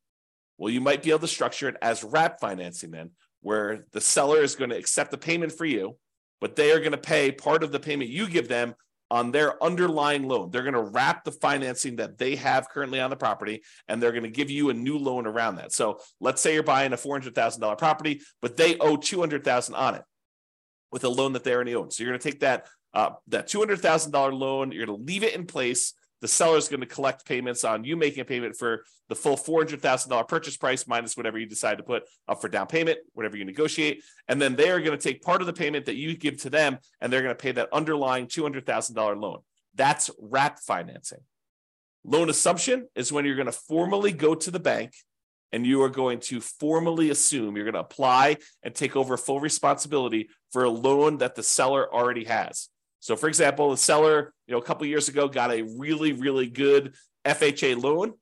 Well, 0.58 0.74
you 0.74 0.82
might 0.82 1.04
be 1.04 1.12
able 1.12 1.20
to 1.20 1.28
structure 1.28 1.70
it 1.70 1.76
as 1.84 2.04
wrap 2.04 2.40
financing 2.40 2.90
then, 2.90 3.12
where 3.42 3.86
the 3.92 4.02
seller 4.02 4.42
is 4.42 4.56
going 4.56 4.72
to 4.72 4.78
accept 4.78 5.12
the 5.12 5.18
payment 5.20 5.52
for 5.52 5.66
you 5.66 5.98
but 6.42 6.56
they 6.56 6.72
are 6.72 6.80
going 6.80 6.92
to 6.92 6.98
pay 6.98 7.32
part 7.32 7.64
of 7.64 7.72
the 7.72 7.80
payment 7.80 8.10
you 8.10 8.28
give 8.28 8.48
them 8.48 8.76
on 9.12 9.32
their 9.32 9.62
underlying 9.64 10.28
loan. 10.28 10.50
They're 10.50 10.64
going 10.64 10.74
to 10.74 10.82
wrap 10.82 11.24
the 11.24 11.32
financing 11.32 11.98
that 11.98 12.18
they 12.18 12.36
have 12.36 12.70
currently 12.70 13.00
on 13.00 13.10
the 13.10 13.16
property 13.16 13.64
and 13.88 14.02
they're 14.02 14.12
going 14.12 14.24
to 14.24 14.30
give 14.30 14.50
you 14.50 14.70
a 14.70 14.74
new 14.74 14.98
loan 14.98 15.28
around 15.28 15.58
that. 15.58 15.72
So 15.72 16.00
let's 16.20 16.42
say 16.42 16.54
you're 16.54 16.64
buying 16.64 16.92
a 16.92 16.98
$400,000 16.98 17.78
property, 17.78 18.22
but 18.42 18.58
they 18.58 18.78
owe 18.80 18.98
200,000 18.98 19.76
on 19.76 19.96
it 19.96 20.04
with 20.92 21.04
a 21.04 21.10
loan 21.10 21.34
that 21.34 21.44
they 21.44 21.54
already 21.54 21.76
own. 21.76 21.92
So 21.92 22.04
you're 22.04 22.12
going 22.12 22.20
to 22.20 22.32
take 22.32 22.40
that 22.40 22.68
uh, 22.94 23.12
that 23.28 23.48
$200,000 23.48 24.40
loan, 24.40 24.72
you're 24.72 24.86
going 24.86 24.98
to 24.98 25.04
leave 25.04 25.24
it 25.24 25.36
in 25.36 25.46
place 25.46 25.94
the 26.26 26.30
seller 26.30 26.58
is 26.58 26.68
going 26.68 26.80
to 26.80 26.88
collect 26.88 27.24
payments 27.24 27.64
on 27.64 27.84
you 27.84 27.96
making 27.96 28.20
a 28.20 28.26
payment 28.26 28.56
for 28.56 28.84
the 29.10 29.16
full 29.16 29.38
$400,000 29.38 30.28
purchase 30.28 30.58
price 30.58 30.88
minus 30.88 31.16
whatever 31.16 31.38
you 31.38 31.46
decide 31.46 31.78
to 31.78 31.84
put 31.84 32.02
up 32.28 32.42
for 32.42 32.50
down 32.50 32.66
payment, 32.66 32.98
whatever 33.14 33.38
you 33.38 33.46
negotiate. 33.46 34.02
And 34.28 34.42
then 34.42 34.56
they 34.56 34.72
are 34.72 34.80
going 34.80 34.98
to 34.98 35.04
take 35.04 35.22
part 35.22 35.42
of 35.42 35.46
the 35.46 35.54
payment 35.54 35.86
that 35.86 35.98
you 35.98 36.18
give 36.18 36.42
to 36.42 36.50
them 36.50 36.80
and 37.00 37.14
they're 37.14 37.22
going 37.22 37.36
to 37.36 37.40
pay 37.40 37.52
that 37.52 37.72
underlying 37.72 38.26
$200,000 38.26 39.22
loan. 39.22 39.38
That's 39.76 40.10
wrap 40.20 40.58
financing. 40.58 41.20
Loan 42.04 42.32
assumption 42.32 42.88
is 42.96 43.14
when 43.14 43.24
you're 43.26 43.36
going 43.36 43.46
to 43.46 43.52
formally 43.52 44.12
go 44.12 44.34
to 44.34 44.50
the 44.50 44.60
bank 44.60 44.94
and 45.52 45.64
you 45.64 45.84
are 45.84 45.90
going 45.90 46.22
to 46.22 46.42
formally 46.42 47.12
assume 47.12 47.56
you're 47.56 47.66
going 47.66 47.76
to 47.76 47.82
apply 47.82 48.38
and 48.64 48.74
take 48.74 48.96
over 48.96 49.16
full 49.16 49.40
responsibility 49.40 50.30
for 50.52 50.64
a 50.64 50.72
loan 50.72 51.20
that 51.20 51.36
the 51.36 51.44
seller 51.44 51.94
already 51.94 52.24
has. 52.24 52.70
So, 53.06 53.16
for 53.16 53.28
example, 53.28 53.70
the 53.70 53.78
seller, 53.78 54.34
you 54.48 54.52
know, 54.52 54.58
a 54.58 54.64
couple 54.64 54.88
years 54.88 55.10
ago 55.10 55.28
got 55.28 55.52
a 55.52 55.62
really, 55.62 56.12
really 56.14 56.48
good 56.48 56.96
FHA 57.24 57.80
loan, 57.80 58.14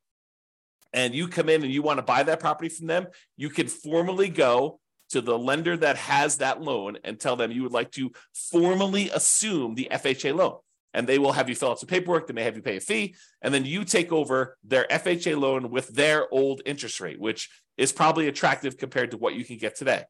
and 0.91 1.15
you 1.15 1.29
come 1.29 1.47
in 1.47 1.63
and 1.63 1.71
you 1.71 1.81
want 1.81 1.99
to 1.99 2.03
buy 2.03 2.23
that 2.23 2.41
property 2.41 2.67
from 2.67 2.87
them, 2.87 3.07
you 3.37 3.49
can 3.49 3.69
formally 3.69 4.27
go 4.27 4.81
to 5.11 5.21
the 5.21 5.39
lender 5.39 5.77
that 5.77 5.95
has 5.95 6.39
that 6.39 6.61
loan 6.61 6.97
and 7.05 7.17
tell 7.17 7.37
them 7.37 7.49
you 7.49 7.63
would 7.63 7.71
like 7.71 7.91
to 7.91 8.11
formally 8.33 9.09
assume 9.11 9.75
the 9.75 9.87
FHA 9.89 10.35
loan. 10.35 10.57
And 10.93 11.07
they 11.07 11.17
will 11.17 11.31
have 11.31 11.47
you 11.47 11.55
fill 11.55 11.71
out 11.71 11.79
some 11.79 11.87
paperwork. 11.87 12.27
They 12.27 12.33
may 12.33 12.43
have 12.43 12.57
you 12.57 12.61
pay 12.61 12.75
a 12.75 12.81
fee. 12.81 13.15
And 13.41 13.53
then 13.53 13.63
you 13.63 13.85
take 13.85 14.11
over 14.11 14.57
their 14.65 14.85
FHA 14.91 15.39
loan 15.39 15.69
with 15.69 15.95
their 15.95 16.27
old 16.29 16.61
interest 16.65 16.99
rate, 16.99 17.21
which 17.21 17.49
is 17.77 17.93
probably 17.93 18.27
attractive 18.27 18.77
compared 18.77 19.11
to 19.11 19.17
what 19.17 19.33
you 19.33 19.45
can 19.45 19.55
get 19.55 19.77
today. 19.77 20.03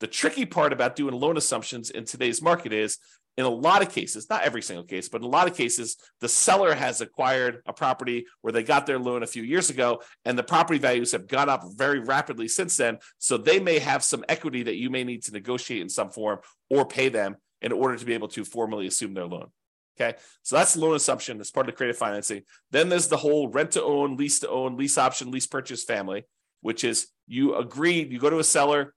The 0.00 0.06
tricky 0.06 0.46
part 0.46 0.72
about 0.72 0.96
doing 0.96 1.14
loan 1.14 1.36
assumptions 1.36 1.90
in 1.90 2.04
today's 2.04 2.40
market 2.40 2.72
is 2.72 2.98
in 3.36 3.44
a 3.44 3.48
lot 3.48 3.82
of 3.82 3.92
cases, 3.92 4.28
not 4.28 4.42
every 4.42 4.62
single 4.62 4.84
case, 4.84 5.08
but 5.08 5.20
in 5.20 5.24
a 5.24 5.30
lot 5.30 5.48
of 5.48 5.56
cases, 5.56 5.96
the 6.20 6.28
seller 6.28 6.74
has 6.74 7.00
acquired 7.00 7.62
a 7.66 7.72
property 7.72 8.26
where 8.40 8.52
they 8.52 8.64
got 8.64 8.84
their 8.84 8.98
loan 8.98 9.22
a 9.22 9.28
few 9.28 9.44
years 9.44 9.70
ago, 9.70 10.02
and 10.24 10.36
the 10.36 10.42
property 10.42 10.80
values 10.80 11.12
have 11.12 11.28
gone 11.28 11.48
up 11.48 11.62
very 11.76 12.00
rapidly 12.00 12.48
since 12.48 12.76
then. 12.76 12.98
So 13.18 13.36
they 13.38 13.60
may 13.60 13.78
have 13.78 14.02
some 14.02 14.24
equity 14.28 14.64
that 14.64 14.74
you 14.74 14.90
may 14.90 15.04
need 15.04 15.22
to 15.24 15.32
negotiate 15.32 15.82
in 15.82 15.88
some 15.88 16.10
form 16.10 16.40
or 16.68 16.84
pay 16.84 17.10
them 17.10 17.36
in 17.62 17.70
order 17.70 17.96
to 17.96 18.04
be 18.04 18.14
able 18.14 18.28
to 18.28 18.44
formally 18.44 18.88
assume 18.88 19.14
their 19.14 19.26
loan. 19.26 19.46
Okay, 20.00 20.16
so 20.42 20.56
that's 20.56 20.74
the 20.74 20.80
loan 20.80 20.96
assumption. 20.96 21.38
That's 21.38 21.50
part 21.50 21.68
of 21.68 21.74
the 21.74 21.76
creative 21.76 21.96
financing. 21.96 22.42
Then 22.72 22.88
there's 22.88 23.08
the 23.08 23.16
whole 23.16 23.48
rent 23.48 23.72
to 23.72 23.82
own, 23.82 24.16
lease 24.16 24.40
to 24.40 24.48
own, 24.48 24.76
lease 24.76 24.98
option, 24.98 25.30
lease 25.30 25.46
purchase 25.46 25.84
family, 25.84 26.24
which 26.60 26.82
is 26.82 27.08
you 27.28 27.56
agree, 27.56 28.04
you 28.04 28.18
go 28.18 28.30
to 28.30 28.38
a 28.38 28.44
seller, 28.44 28.94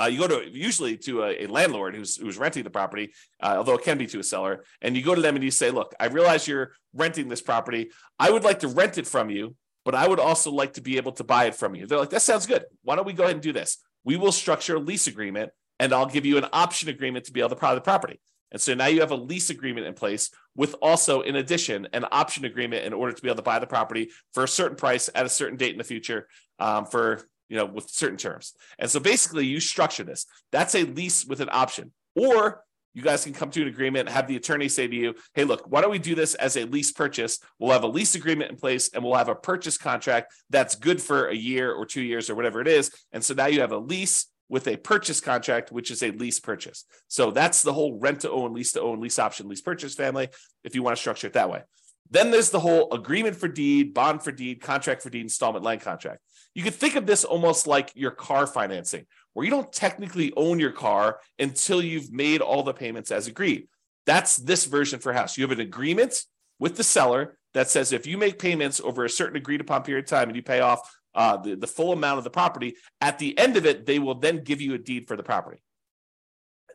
uh, 0.00 0.06
you 0.06 0.18
go 0.18 0.26
to 0.28 0.48
usually 0.50 0.96
to 0.96 1.24
a, 1.24 1.44
a 1.44 1.46
landlord 1.46 1.94
who's 1.94 2.16
who's 2.16 2.38
renting 2.38 2.64
the 2.64 2.70
property, 2.70 3.12
uh, 3.42 3.54
although 3.58 3.74
it 3.74 3.84
can 3.84 3.98
be 3.98 4.06
to 4.06 4.18
a 4.18 4.22
seller, 4.22 4.64
and 4.80 4.96
you 4.96 5.02
go 5.02 5.14
to 5.14 5.20
them 5.20 5.34
and 5.34 5.44
you 5.44 5.50
say, 5.50 5.70
"Look, 5.70 5.94
I 6.00 6.06
realize 6.06 6.48
you're 6.48 6.72
renting 6.94 7.28
this 7.28 7.42
property. 7.42 7.90
I 8.18 8.30
would 8.30 8.44
like 8.44 8.60
to 8.60 8.68
rent 8.68 8.98
it 8.98 9.06
from 9.06 9.30
you, 9.30 9.54
but 9.84 9.94
I 9.94 10.08
would 10.08 10.20
also 10.20 10.50
like 10.50 10.74
to 10.74 10.80
be 10.80 10.96
able 10.96 11.12
to 11.12 11.24
buy 11.24 11.44
it 11.44 11.54
from 11.54 11.74
you." 11.74 11.86
They're 11.86 11.98
like, 11.98 12.10
"That 12.10 12.22
sounds 12.22 12.46
good. 12.46 12.64
Why 12.82 12.96
don't 12.96 13.06
we 13.06 13.12
go 13.12 13.24
ahead 13.24 13.36
and 13.36 13.42
do 13.42 13.52
this? 13.52 13.78
We 14.04 14.16
will 14.16 14.32
structure 14.32 14.76
a 14.76 14.80
lease 14.80 15.06
agreement, 15.06 15.50
and 15.78 15.92
I'll 15.92 16.06
give 16.06 16.24
you 16.24 16.38
an 16.38 16.46
option 16.52 16.88
agreement 16.88 17.26
to 17.26 17.32
be 17.32 17.40
able 17.40 17.50
to 17.50 17.56
buy 17.56 17.74
the 17.74 17.80
property." 17.80 18.20
And 18.52 18.60
so 18.60 18.74
now 18.74 18.86
you 18.86 19.00
have 19.00 19.12
a 19.12 19.16
lease 19.16 19.50
agreement 19.50 19.86
in 19.86 19.94
place 19.94 20.30
with 20.56 20.74
also, 20.82 21.20
in 21.20 21.36
addition, 21.36 21.86
an 21.92 22.04
option 22.10 22.44
agreement 22.44 22.84
in 22.84 22.92
order 22.92 23.12
to 23.12 23.22
be 23.22 23.28
able 23.28 23.36
to 23.36 23.42
buy 23.42 23.58
the 23.60 23.66
property 23.66 24.10
for 24.34 24.42
a 24.42 24.48
certain 24.48 24.76
price 24.76 25.08
at 25.14 25.24
a 25.24 25.28
certain 25.28 25.56
date 25.56 25.72
in 25.72 25.78
the 25.78 25.84
future 25.84 26.26
um, 26.58 26.84
for 26.86 27.22
you 27.50 27.56
know, 27.56 27.66
with 27.66 27.90
certain 27.90 28.16
terms. 28.16 28.54
And 28.78 28.88
so 28.88 29.00
basically 29.00 29.44
you 29.44 29.60
structure 29.60 30.04
this. 30.04 30.24
That's 30.52 30.74
a 30.74 30.84
lease 30.84 31.26
with 31.26 31.40
an 31.40 31.50
option. 31.52 31.92
Or 32.16 32.62
you 32.94 33.02
guys 33.02 33.24
can 33.24 33.34
come 33.34 33.50
to 33.50 33.62
an 33.62 33.68
agreement, 33.68 34.08
have 34.08 34.26
the 34.26 34.36
attorney 34.36 34.68
say 34.68 34.86
to 34.86 34.96
you, 34.96 35.14
hey, 35.34 35.44
look, 35.44 35.70
why 35.70 35.80
don't 35.80 35.90
we 35.90 35.98
do 35.98 36.14
this 36.14 36.34
as 36.36 36.56
a 36.56 36.64
lease 36.64 36.92
purchase? 36.92 37.38
We'll 37.58 37.72
have 37.72 37.82
a 37.82 37.88
lease 37.88 38.14
agreement 38.14 38.50
in 38.50 38.56
place 38.56 38.90
and 38.94 39.04
we'll 39.04 39.14
have 39.16 39.28
a 39.28 39.34
purchase 39.34 39.76
contract 39.76 40.32
that's 40.48 40.74
good 40.76 41.02
for 41.02 41.28
a 41.28 41.34
year 41.34 41.72
or 41.72 41.84
two 41.86 42.02
years 42.02 42.30
or 42.30 42.34
whatever 42.34 42.60
it 42.60 42.68
is. 42.68 42.90
And 43.12 43.22
so 43.22 43.34
now 43.34 43.46
you 43.46 43.60
have 43.60 43.72
a 43.72 43.78
lease 43.78 44.26
with 44.48 44.66
a 44.66 44.76
purchase 44.76 45.20
contract, 45.20 45.70
which 45.70 45.90
is 45.90 46.02
a 46.02 46.10
lease 46.10 46.40
purchase. 46.40 46.84
So 47.06 47.30
that's 47.30 47.62
the 47.62 47.72
whole 47.72 47.98
rent 47.98 48.20
to 48.20 48.30
own, 48.30 48.52
lease 48.52 48.72
to 48.72 48.80
own, 48.80 49.00
lease 49.00 49.18
option, 49.18 49.48
lease 49.48 49.60
purchase 49.60 49.94
family, 49.94 50.28
if 50.64 50.74
you 50.74 50.82
want 50.82 50.96
to 50.96 51.00
structure 51.00 51.28
it 51.28 51.34
that 51.34 51.50
way. 51.50 51.62
Then 52.10 52.32
there's 52.32 52.50
the 52.50 52.58
whole 52.58 52.92
agreement 52.92 53.36
for 53.36 53.46
deed, 53.46 53.94
bond 53.94 54.24
for 54.24 54.32
deed, 54.32 54.60
contract 54.60 55.02
for 55.02 55.10
deed, 55.10 55.22
installment 55.22 55.64
land 55.64 55.80
contract. 55.80 56.20
You 56.54 56.62
could 56.62 56.74
think 56.74 56.96
of 56.96 57.06
this 57.06 57.24
almost 57.24 57.66
like 57.66 57.92
your 57.94 58.10
car 58.10 58.46
financing, 58.46 59.06
where 59.32 59.44
you 59.44 59.50
don't 59.50 59.72
technically 59.72 60.32
own 60.36 60.58
your 60.58 60.72
car 60.72 61.20
until 61.38 61.82
you've 61.82 62.12
made 62.12 62.40
all 62.40 62.62
the 62.62 62.74
payments 62.74 63.10
as 63.10 63.26
agreed. 63.26 63.68
That's 64.06 64.36
this 64.36 64.64
version 64.64 64.98
for 64.98 65.12
house. 65.12 65.36
You 65.36 65.44
have 65.44 65.56
an 65.56 65.60
agreement 65.60 66.24
with 66.58 66.76
the 66.76 66.84
seller 66.84 67.38
that 67.54 67.70
says 67.70 67.92
if 67.92 68.06
you 68.06 68.18
make 68.18 68.38
payments 68.38 68.80
over 68.80 69.04
a 69.04 69.10
certain 69.10 69.36
agreed 69.36 69.60
upon 69.60 69.82
period 69.82 70.04
of 70.04 70.10
time 70.10 70.28
and 70.28 70.36
you 70.36 70.42
pay 70.42 70.60
off 70.60 70.80
uh, 71.14 71.36
the, 71.36 71.56
the 71.56 71.66
full 71.66 71.92
amount 71.92 72.18
of 72.18 72.24
the 72.24 72.30
property, 72.30 72.76
at 73.00 73.18
the 73.18 73.36
end 73.38 73.56
of 73.56 73.66
it, 73.66 73.86
they 73.86 73.98
will 73.98 74.14
then 74.14 74.42
give 74.42 74.60
you 74.60 74.74
a 74.74 74.78
deed 74.78 75.06
for 75.06 75.16
the 75.16 75.22
property. 75.22 75.62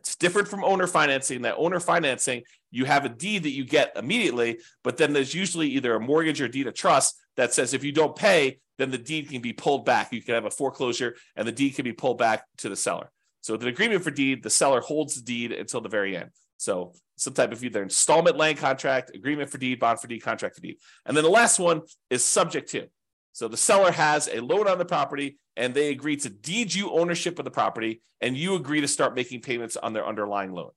It's 0.06 0.16
different 0.16 0.46
from 0.46 0.62
owner 0.62 0.86
financing. 0.86 1.42
That 1.42 1.56
owner 1.56 1.80
financing, 1.80 2.42
you 2.70 2.84
have 2.84 3.04
a 3.04 3.08
deed 3.08 3.42
that 3.42 3.50
you 3.50 3.64
get 3.64 3.92
immediately, 3.96 4.60
but 4.84 4.96
then 4.96 5.12
there's 5.12 5.34
usually 5.34 5.68
either 5.70 5.96
a 5.96 6.00
mortgage 6.00 6.40
or 6.40 6.46
deed 6.46 6.68
of 6.68 6.74
trust 6.74 7.20
that 7.36 7.52
says 7.52 7.74
if 7.74 7.82
you 7.82 7.90
don't 7.90 8.14
pay, 8.14 8.60
then 8.78 8.90
the 8.90 8.98
deed 8.98 9.30
can 9.30 9.42
be 9.42 9.52
pulled 9.52 9.84
back. 9.84 10.12
You 10.12 10.22
can 10.22 10.34
have 10.34 10.44
a 10.44 10.50
foreclosure 10.50 11.16
and 11.34 11.46
the 11.46 11.52
deed 11.52 11.74
can 11.74 11.84
be 11.84 11.92
pulled 11.92 12.18
back 12.18 12.44
to 12.58 12.68
the 12.68 12.76
seller. 12.76 13.10
So 13.40 13.54
with 13.54 13.62
an 13.62 13.68
agreement 13.68 14.04
for 14.04 14.12
deed, 14.12 14.42
the 14.42 14.50
seller 14.50 14.80
holds 14.80 15.16
the 15.16 15.22
deed 15.22 15.52
until 15.52 15.80
the 15.80 15.88
very 15.88 16.16
end. 16.16 16.30
So 16.56 16.92
some 17.16 17.34
type 17.34 17.52
of 17.52 17.64
either 17.64 17.82
installment 17.82 18.36
land 18.36 18.58
contract, 18.58 19.14
agreement 19.14 19.50
for 19.50 19.58
deed, 19.58 19.80
bond 19.80 20.00
for 20.00 20.06
deed, 20.06 20.22
contract 20.22 20.54
for 20.54 20.60
deed. 20.60 20.76
And 21.04 21.16
then 21.16 21.24
the 21.24 21.30
last 21.30 21.58
one 21.58 21.82
is 22.10 22.24
subject 22.24 22.70
to. 22.70 22.88
So 23.36 23.48
the 23.48 23.56
seller 23.58 23.92
has 23.92 24.30
a 24.32 24.40
loan 24.40 24.66
on 24.66 24.78
the 24.78 24.86
property 24.86 25.36
and 25.58 25.74
they 25.74 25.90
agree 25.90 26.16
to 26.16 26.30
deed 26.30 26.72
you 26.72 26.90
ownership 26.90 27.38
of 27.38 27.44
the 27.44 27.50
property 27.50 28.00
and 28.22 28.34
you 28.34 28.54
agree 28.54 28.80
to 28.80 28.88
start 28.88 29.14
making 29.14 29.42
payments 29.42 29.76
on 29.76 29.92
their 29.92 30.06
underlying 30.06 30.52
loan. 30.52 30.70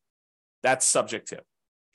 That's 0.61 0.85
subject 0.85 1.29
to. 1.29 1.39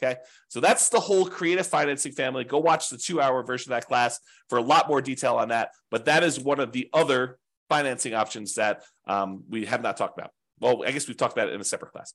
Okay. 0.02 0.18
So 0.49 0.61
that's 0.61 0.88
the 0.88 1.00
whole 1.00 1.26
creative 1.26 1.66
financing 1.66 2.12
family. 2.12 2.44
Go 2.44 2.61
watch 2.61 2.88
the 2.88 2.97
two 2.97 3.21
hour 3.21 3.42
version 3.42 3.75
of 3.75 3.76
that 3.76 3.87
class 3.87 4.18
for 4.49 4.56
a 4.56 4.62
lot 4.62 4.88
more 4.88 5.02
detail 5.02 5.37
on 5.37 5.49
that. 5.49 5.68
But 5.90 6.06
that 6.06 6.25
is 6.25 6.40
one 6.40 6.61
of 6.61 6.73
the 6.73 6.88
other 6.94 7.38
financing 7.68 8.14
options 8.14 8.54
that 8.54 8.85
um, 9.06 9.44
we 9.50 9.66
have 9.66 9.83
not 9.83 9.99
talked 9.99 10.18
about. 10.18 10.30
Well, 10.61 10.83
I 10.87 10.92
guess 10.92 11.06
we've 11.06 11.16
talked 11.18 11.35
about 11.35 11.49
it 11.49 11.54
in 11.54 11.61
a 11.61 11.64
separate 11.64 11.92
class. 11.92 12.14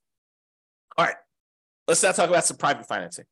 All 0.97 1.05
right. 1.05 1.17
Let's 1.87 2.01
now 2.01 2.13
talk 2.13 2.29
about 2.29 2.45
some 2.45 2.57
private 2.57 2.87
financing. 2.87 3.25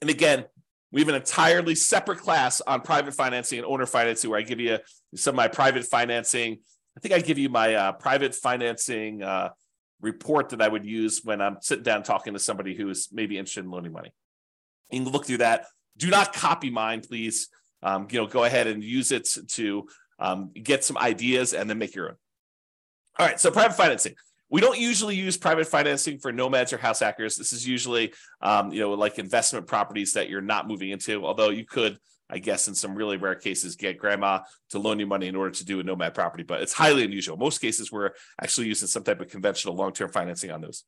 And 0.00 0.08
again, 0.08 0.46
we 0.94 1.00
have 1.00 1.08
an 1.08 1.16
entirely 1.16 1.74
separate 1.74 2.20
class 2.20 2.60
on 2.60 2.80
private 2.80 3.14
financing 3.14 3.58
and 3.58 3.66
owner 3.66 3.84
financing 3.84 4.30
where 4.30 4.38
I 4.38 4.42
give 4.42 4.60
you 4.60 4.78
some 5.16 5.32
of 5.32 5.36
my 5.36 5.48
private 5.48 5.84
financing. 5.84 6.58
I 6.96 7.00
think 7.00 7.12
I 7.12 7.18
give 7.18 7.36
you 7.36 7.48
my 7.48 7.74
uh, 7.74 7.92
private 7.92 8.32
financing 8.32 9.20
uh, 9.20 9.48
report 10.00 10.50
that 10.50 10.62
I 10.62 10.68
would 10.68 10.86
use 10.86 11.22
when 11.24 11.40
I'm 11.40 11.56
sitting 11.62 11.82
down 11.82 12.04
talking 12.04 12.32
to 12.34 12.38
somebody 12.38 12.76
who 12.76 12.88
is 12.90 13.08
maybe 13.12 13.38
interested 13.38 13.64
in 13.64 13.72
loaning 13.72 13.90
money. 13.90 14.12
You 14.92 15.02
can 15.02 15.12
look 15.12 15.26
through 15.26 15.38
that. 15.38 15.66
Do 15.96 16.10
not 16.10 16.32
copy 16.32 16.70
mine, 16.70 17.00
please. 17.00 17.48
Um, 17.82 18.06
you 18.08 18.20
know, 18.20 18.28
go 18.28 18.44
ahead 18.44 18.68
and 18.68 18.82
use 18.82 19.10
it 19.10 19.28
to 19.54 19.88
um, 20.20 20.52
get 20.54 20.84
some 20.84 20.96
ideas 20.96 21.54
and 21.54 21.68
then 21.68 21.78
make 21.78 21.96
your 21.96 22.10
own. 22.10 22.16
All 23.18 23.26
right, 23.26 23.40
so 23.40 23.50
private 23.50 23.76
financing. 23.76 24.14
We 24.54 24.60
don't 24.60 24.78
usually 24.78 25.16
use 25.16 25.36
private 25.36 25.66
financing 25.66 26.20
for 26.20 26.30
nomads 26.30 26.72
or 26.72 26.78
house 26.78 27.00
hackers. 27.00 27.34
This 27.34 27.52
is 27.52 27.66
usually, 27.66 28.14
um, 28.40 28.72
you 28.72 28.78
know, 28.78 28.92
like 28.92 29.18
investment 29.18 29.66
properties 29.66 30.12
that 30.12 30.30
you're 30.30 30.40
not 30.40 30.68
moving 30.68 30.90
into. 30.90 31.26
Although 31.26 31.48
you 31.48 31.64
could 31.64 31.98
I 32.30 32.38
guess 32.38 32.68
in 32.68 32.74
some 32.76 32.94
really 32.94 33.16
rare 33.16 33.34
cases, 33.34 33.74
get 33.74 33.98
grandma 33.98 34.42
to 34.70 34.78
loan 34.78 35.00
you 35.00 35.08
money 35.08 35.26
in 35.26 35.34
order 35.34 35.50
to 35.50 35.64
do 35.64 35.80
a 35.80 35.82
nomad 35.82 36.14
property, 36.14 36.44
but 36.44 36.62
it's 36.62 36.72
highly 36.72 37.02
unusual. 37.02 37.36
Most 37.36 37.60
cases, 37.60 37.90
we're 37.90 38.12
actually 38.40 38.68
using 38.68 38.86
some 38.86 39.02
type 39.02 39.20
of 39.20 39.28
conventional 39.28 39.74
long 39.74 39.92
term 39.92 40.08
financing 40.08 40.52
on 40.52 40.60
those. 40.60 40.84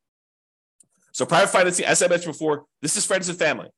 So, 1.11 1.26
private 1.26 1.50
financing, 1.50 1.87
as 1.87 2.00
I 2.04 2.06
mentioned 2.06 2.35
before, 2.35 2.66
this 2.82 2.96
is 2.96 3.04
friends 3.04 3.28
and 3.28 3.37
family. 3.37 3.70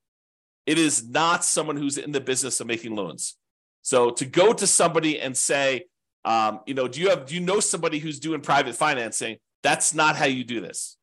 It 0.66 0.76
is 0.76 1.08
not 1.08 1.46
someone 1.46 1.78
who's 1.78 1.96
in 1.96 2.12
the 2.12 2.20
business 2.20 2.60
of 2.60 2.66
making 2.66 2.94
loans. 2.94 3.36
So, 3.80 4.10
to 4.10 4.26
go 4.26 4.52
to 4.52 4.66
somebody 4.66 5.18
and 5.18 5.34
say, 5.34 5.86
um, 6.26 6.60
you 6.66 6.74
know, 6.74 6.88
do 6.88 7.00
you 7.00 7.08
have 7.08 7.24
do 7.24 7.34
you 7.34 7.40
know 7.40 7.58
somebody 7.58 7.98
who's 8.00 8.20
doing 8.20 8.42
private 8.42 8.74
financing? 8.74 9.38
That's 9.62 9.94
not 9.94 10.16
how 10.16 10.26
you 10.26 10.44
do 10.44 10.60
this. 10.60 10.96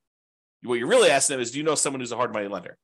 What 0.64 0.80
you're 0.80 0.88
really 0.88 1.10
asking 1.10 1.36
them 1.36 1.42
is, 1.42 1.52
do 1.52 1.60
you 1.60 1.64
know 1.64 1.76
someone 1.76 2.00
who's 2.00 2.12
a 2.12 2.16
hard 2.16 2.34
money 2.34 2.48
lender? 2.48 2.78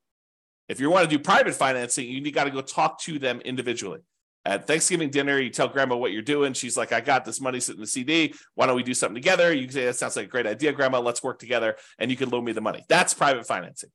If 0.68 0.80
you 0.80 0.90
want 0.90 1.10
to 1.10 1.18
do 1.18 1.22
private 1.22 1.54
financing, 1.54 2.08
you 2.08 2.32
got 2.32 2.46
to 2.46 2.52
go 2.52 2.62
talk 2.62 3.00
to 3.02 3.20
them 3.20 3.42
individually. 3.42 4.00
At 4.46 4.68
Thanksgiving 4.68 5.10
dinner, 5.10 5.40
you 5.40 5.50
tell 5.50 5.68
grandma 5.68 5.96
what 5.98 6.12
you're 6.12 6.22
doing. 6.22 6.54
She's 6.54 6.76
like, 6.78 6.92
I 6.92 7.02
got 7.02 7.26
this 7.26 7.40
money 7.42 7.60
sitting 7.60 7.80
in 7.80 7.82
the 7.82 7.88
CD. 7.88 8.34
Why 8.56 8.66
don't 8.66 8.76
we 8.76 8.84
do 8.84 8.94
something 8.94 9.16
together? 9.16 9.54
You 9.54 9.64
can 9.66 9.74
say, 9.74 9.86
That 9.86 9.96
sounds 9.96 10.16
like 10.16 10.26
a 10.26 10.30
great 10.30 10.48
idea, 10.48 10.72
grandma. 10.72 11.00
Let's 11.00 11.22
work 11.22 11.40
together 11.40 11.76
and 12.00 12.10
you 12.10 12.18
can 12.18 12.30
loan 12.30 12.46
me 12.46 12.52
the 12.52 12.62
money. 12.62 12.84
That's 12.90 13.14
private 13.14 13.46
financing. 13.46 13.92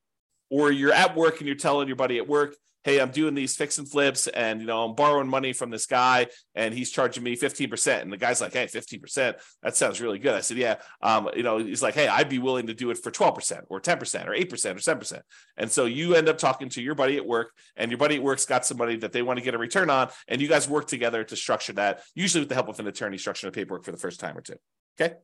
or 0.49 0.71
you're 0.71 0.93
at 0.93 1.15
work 1.15 1.39
and 1.39 1.47
you're 1.47 1.57
telling 1.57 1.87
your 1.87 1.97
buddy 1.97 2.17
at 2.17 2.27
work, 2.27 2.55
hey, 2.87 3.01
I'm 3.01 3.11
doing 3.11 3.33
these 3.33 3.53
fix 3.53 3.79
and 3.79 3.89
flips 3.89 4.27
and, 4.27 4.61
you 4.61 4.65
know, 4.65 4.85
I'm 4.85 4.95
borrowing 4.95 5.27
money 5.27 5.51
from 5.51 5.69
this 5.69 5.85
guy 5.85 6.27
and 6.55 6.73
he's 6.73 6.89
charging 6.89 7.21
me 7.21 7.35
15%. 7.35 8.01
And 8.01 8.13
the 8.13 8.15
guy's 8.15 8.39
like, 8.39 8.53
hey, 8.53 8.65
15%, 8.65 9.35
that 9.61 9.75
sounds 9.75 9.99
really 9.99 10.19
good. 10.19 10.33
I 10.33 10.39
said, 10.39 10.55
yeah. 10.55 10.75
Um, 11.01 11.29
you 11.35 11.43
know, 11.43 11.57
he's 11.57 11.83
like, 11.83 11.95
hey, 11.95 12.07
I'd 12.07 12.29
be 12.29 12.39
willing 12.39 12.67
to 12.67 12.73
do 12.73 12.89
it 12.89 12.97
for 12.97 13.11
12% 13.11 13.63
or 13.67 13.81
10% 13.81 14.25
or 14.25 14.31
8% 14.31 14.51
or 14.51 14.95
7%. 14.95 15.21
And 15.57 15.69
so 15.69 15.83
you 15.83 16.15
end 16.15 16.29
up 16.29 16.37
talking 16.37 16.69
to 16.69 16.81
your 16.81 16.95
buddy 16.95 17.17
at 17.17 17.25
work 17.25 17.51
and 17.75 17.91
your 17.91 17.97
buddy 17.97 18.15
at 18.15 18.23
work's 18.23 18.45
got 18.45 18.65
somebody 18.65 18.95
that 18.95 19.11
they 19.11 19.21
want 19.21 19.37
to 19.37 19.43
get 19.43 19.53
a 19.53 19.57
return 19.57 19.89
on. 19.89 20.07
And 20.29 20.39
you 20.39 20.47
guys 20.47 20.69
work 20.69 20.87
together 20.87 21.25
to 21.25 21.35
structure 21.35 21.73
that, 21.73 22.03
usually 22.15 22.39
with 22.39 22.49
the 22.49 22.55
help 22.55 22.69
of 22.69 22.79
an 22.79 22.87
attorney 22.87 23.17
structuring 23.17 23.47
the 23.47 23.51
paperwork 23.51 23.83
for 23.83 23.91
the 23.91 23.97
first 23.97 24.21
time 24.21 24.37
or 24.37 24.41
two. 24.41 24.55
Okay. 24.97 25.15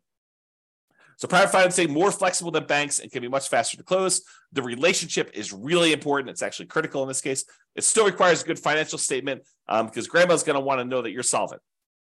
So 1.24 1.28
private 1.30 1.54
financing 1.54 1.90
more 1.90 2.12
flexible 2.12 2.52
than 2.52 2.66
banks 2.66 3.00
and 3.00 3.10
can 3.10 3.22
be 3.22 3.30
much 3.30 3.48
faster 3.48 3.78
to 3.78 3.84
close. 3.84 4.24
The 4.52 4.62
relationship 4.62 5.32
is 5.34 5.54
really 5.54 5.94
important. 5.94 6.30
It's 6.30 6.42
actually 6.42 6.66
critical 6.66 7.02
in 7.02 7.08
this 7.08 7.22
case. 7.22 7.46
It 7.78 7.86
still 7.86 8.06
requires 8.06 8.44
a 8.44 8.46
good 8.46 8.60
financial 8.60 8.98
statement 8.98 9.44
um, 9.70 9.86
because 9.86 10.08
grandma's 10.08 10.44
going 10.44 10.56
to 10.56 10.60
want 10.60 10.82
to 10.82 10.84
know 10.84 11.02
that 11.02 11.12
you're 11.12 11.24
solvent, 11.24 11.62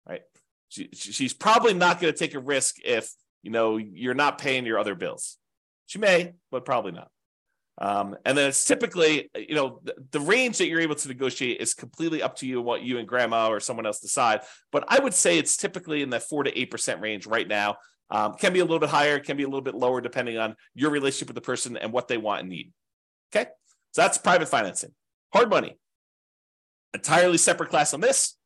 right? 0.09 0.23
She, 0.67 0.89
she's 0.91 1.31
probably 1.31 1.73
not 1.73 2.01
going 2.01 2.11
to 2.11 2.19
take 2.19 2.33
a 2.33 2.39
risk 2.39 2.79
if 2.83 3.09
you 3.43 3.49
know 3.49 3.77
you're 3.77 4.13
not 4.13 4.39
paying 4.39 4.65
your 4.65 4.77
other 4.77 4.93
bills. 4.93 5.37
She 5.85 5.99
may, 5.99 6.33
but 6.51 6.65
probably 6.65 6.91
not. 6.91 7.09
Um, 7.77 8.17
and 8.25 8.37
then 8.37 8.49
it's 8.49 8.65
typically, 8.65 9.29
you 9.37 9.55
know, 9.55 9.79
the, 9.83 9.95
the, 10.11 10.19
range 10.19 10.57
that 10.57 10.67
you're 10.67 10.81
able 10.81 10.95
to 10.95 11.07
negotiate 11.07 11.61
is 11.61 11.75
completely 11.75 12.23
up 12.23 12.35
to 12.37 12.47
you 12.47 12.59
what 12.59 12.81
you 12.81 12.97
and 12.97 13.07
grandma 13.07 13.47
or 13.47 13.59
someone 13.61 13.85
else 13.85 13.99
decide. 13.99 14.41
But 14.71 14.83
I 14.89 14.99
would 14.99 15.13
say 15.13 15.37
it's 15.37 15.55
typically 15.55 16.01
in 16.01 16.09
that 16.09 16.23
four 16.23 16.43
to 16.43 16.59
eight 16.59 16.71
percent 16.71 16.99
range 16.99 17.25
right 17.25 17.47
now. 17.47 17.77
Um, 18.09 18.35
can 18.35 18.53
be 18.53 18.59
a 18.59 18.63
little 18.63 18.79
bit 18.79 18.89
higher, 18.89 19.19
can 19.19 19.35
be 19.35 19.43
a 19.43 19.47
little 19.47 19.61
bit 19.61 19.75
lower 19.75 19.99
depending 19.99 20.37
on 20.37 20.55
your 20.73 20.91
relationship 20.91 21.27
with 21.27 21.35
the 21.35 21.41
person 21.41 21.75
and 21.75 21.91
what 21.91 22.07
they 22.07 22.17
want 22.17 22.41
and 22.41 22.49
need. 22.49 22.71
Okay, 23.35 23.49
so 23.91 24.01
that's 24.01 24.17
private 24.17 24.47
financing. 24.47 24.91
Hard 25.33 25.49
money, 25.49 25.77
entirely 26.93 27.37
separate 27.37 27.69
class 27.69 27.93
on 27.93 27.99
this. 27.99 28.37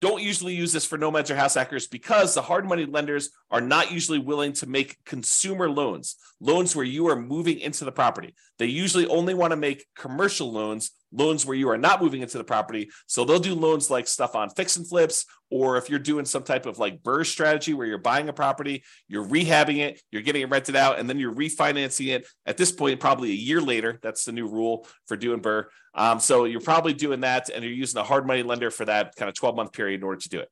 Don't 0.00 0.22
usually 0.22 0.54
use 0.54 0.72
this 0.72 0.86
for 0.86 0.96
nomads 0.96 1.30
or 1.30 1.36
house 1.36 1.54
hackers 1.54 1.86
because 1.86 2.34
the 2.34 2.40
hard 2.40 2.66
money 2.66 2.86
lenders 2.86 3.30
are 3.50 3.60
not 3.60 3.92
usually 3.92 4.18
willing 4.18 4.54
to 4.54 4.66
make 4.66 4.96
consumer 5.04 5.68
loans, 5.68 6.16
loans 6.40 6.74
where 6.74 6.86
you 6.86 7.08
are 7.08 7.20
moving 7.20 7.58
into 7.58 7.84
the 7.84 7.92
property. 7.92 8.34
They 8.58 8.66
usually 8.66 9.06
only 9.06 9.34
want 9.34 9.50
to 9.50 9.56
make 9.56 9.84
commercial 9.94 10.50
loans 10.50 10.92
loans 11.12 11.44
where 11.44 11.56
you 11.56 11.68
are 11.68 11.78
not 11.78 12.02
moving 12.02 12.22
into 12.22 12.38
the 12.38 12.44
property. 12.44 12.90
So 13.06 13.24
they'll 13.24 13.38
do 13.38 13.54
loans 13.54 13.90
like 13.90 14.06
stuff 14.06 14.34
on 14.34 14.50
fix 14.50 14.76
and 14.76 14.88
flips, 14.88 15.26
or 15.50 15.76
if 15.76 15.90
you're 15.90 15.98
doing 15.98 16.24
some 16.24 16.42
type 16.42 16.66
of 16.66 16.78
like 16.78 17.02
BRRRR 17.02 17.26
strategy 17.26 17.74
where 17.74 17.86
you're 17.86 17.98
buying 17.98 18.28
a 18.28 18.32
property, 18.32 18.84
you're 19.08 19.26
rehabbing 19.26 19.78
it, 19.78 20.00
you're 20.10 20.22
getting 20.22 20.42
it 20.42 20.50
rented 20.50 20.76
out, 20.76 20.98
and 20.98 21.08
then 21.08 21.18
you're 21.18 21.34
refinancing 21.34 22.08
it 22.08 22.26
at 22.46 22.56
this 22.56 22.70
point, 22.72 23.00
probably 23.00 23.30
a 23.30 23.34
year 23.34 23.60
later. 23.60 23.98
That's 24.02 24.24
the 24.24 24.32
new 24.32 24.46
rule 24.46 24.86
for 25.06 25.16
doing 25.16 25.40
BRRRR. 25.40 25.64
Um, 25.94 26.20
so 26.20 26.44
you're 26.44 26.60
probably 26.60 26.94
doing 26.94 27.20
that 27.20 27.48
and 27.48 27.64
you're 27.64 27.72
using 27.72 28.00
a 28.00 28.04
hard 28.04 28.26
money 28.26 28.44
lender 28.44 28.70
for 28.70 28.84
that 28.84 29.16
kind 29.16 29.28
of 29.28 29.34
12 29.34 29.56
month 29.56 29.72
period 29.72 30.00
in 30.00 30.04
order 30.04 30.20
to 30.20 30.28
do 30.28 30.38
it. 30.38 30.48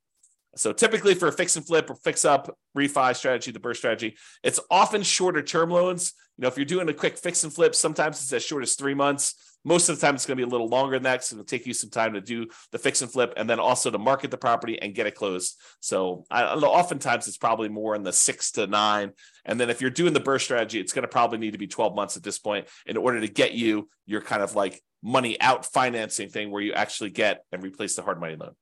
So 0.57 0.73
typically 0.73 1.15
for 1.15 1.29
a 1.29 1.33
fix 1.33 1.55
and 1.57 1.65
flip 1.65 1.88
or 1.88 1.95
fix 1.95 2.25
up 2.25 2.57
refi 2.77 3.15
strategy, 3.15 3.53
the 3.53 3.61
BRRRR 3.61 3.77
strategy, 3.77 4.17
it's 4.43 4.59
often 4.71 5.03
shorter 5.03 5.43
term 5.43 5.71
loans. 5.71 6.15
You 6.37 6.43
know, 6.43 6.49
if 6.49 6.57
you're 6.57 6.65
doing 6.65 6.88
a 6.88 6.95
quick 6.95 7.17
fix 7.17 7.45
and 7.45 7.53
flip, 7.53 7.75
sometimes 7.75 8.21
it's 8.21 8.33
as 8.33 8.45
short 8.45 8.62
as 8.62 8.75
three 8.75 8.95
months. 8.95 9.35
Most 9.65 9.88
of 9.88 9.99
the 9.99 10.07
time, 10.07 10.15
it's 10.15 10.25
going 10.25 10.38
to 10.38 10.45
be 10.45 10.49
a 10.49 10.50
little 10.50 10.69
longer 10.69 10.97
than 10.97 11.03
that. 11.03 11.25
So 11.25 11.35
it'll 11.35 11.45
take 11.45 11.67
you 11.67 11.75
some 11.75 11.91
time 11.91 12.15
to 12.15 12.21
do 12.21 12.47
the 12.71 12.79
fix 12.79 13.03
and 13.03 13.11
flip, 13.11 13.35
and 13.37 13.49
then 13.49 13.61
also 13.61 13.91
to 13.91 13.99
market 13.99 14.31
the 14.31 14.38
property 14.38 14.81
and 14.81 14.95
get 14.95 15.07
it 15.07 15.15
closed. 15.15 15.61
So 15.81 16.25
I. 16.31 16.45
Oftentimes, 16.45 17.27
it's 17.27 17.37
probably 17.37 17.69
more 17.69 17.95
in 17.95 18.03
the 18.03 18.12
six 18.12 18.53
to 18.53 18.67
nine. 18.67 19.12
And 19.45 19.59
then 19.59 19.71
if 19.71 19.81
you're 19.81 19.91
doing 19.91 20.12
the 20.12 20.21
BRRRR 20.21 20.41
strategy, 20.41 20.81
it's 20.81 20.93
going 20.93 21.03
to 21.03 21.09
probably 21.09 21.38
need 21.38 21.53
to 21.53 21.59
be 21.59 21.67
12 21.67 21.95
months 21.95 22.17
at 22.17 22.23
this 22.23 22.38
point 22.38 22.69
in 22.87 22.97
order 22.97 23.21
to 23.21 23.29
get 23.29 23.53
you 23.53 23.88
your 24.07 24.21
kind 24.21 24.43
of 24.43 24.55
like 24.55 24.81
money 25.03 25.41
out 25.41 25.67
financing 25.67 26.29
thing 26.29 26.50
where 26.50 26.62
you 26.62 26.73
actually 26.73 27.11
get 27.11 27.45
and 27.53 27.62
replace 27.62 27.97
the 27.97 28.03
hard 28.03 28.21
money 28.21 28.37
loan. 28.37 28.53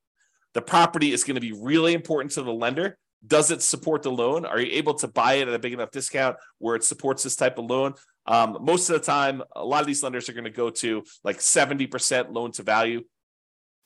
The 0.54 0.62
property 0.62 1.12
is 1.12 1.24
going 1.24 1.34
to 1.34 1.40
be 1.40 1.52
really 1.52 1.92
important 1.94 2.32
to 2.32 2.42
the 2.42 2.52
lender 2.52 2.98
does 3.26 3.50
it 3.50 3.62
support 3.62 4.02
the 4.02 4.10
loan? 4.10 4.44
Are 4.44 4.60
you 4.60 4.72
able 4.72 4.94
to 4.94 5.08
buy 5.08 5.34
it 5.34 5.48
at 5.48 5.54
a 5.54 5.58
big 5.58 5.72
enough 5.72 5.90
discount 5.90 6.36
where 6.58 6.76
it 6.76 6.84
supports 6.84 7.22
this 7.22 7.36
type 7.36 7.58
of 7.58 7.66
loan? 7.66 7.94
Um, 8.26 8.58
most 8.60 8.90
of 8.90 8.94
the 8.94 9.04
time, 9.04 9.42
a 9.54 9.64
lot 9.64 9.80
of 9.80 9.86
these 9.86 10.02
lenders 10.02 10.28
are 10.28 10.32
going 10.32 10.44
to 10.44 10.50
go 10.50 10.70
to 10.70 11.04
like 11.22 11.38
70% 11.38 12.32
loan 12.32 12.52
to 12.52 12.62
value, 12.62 13.04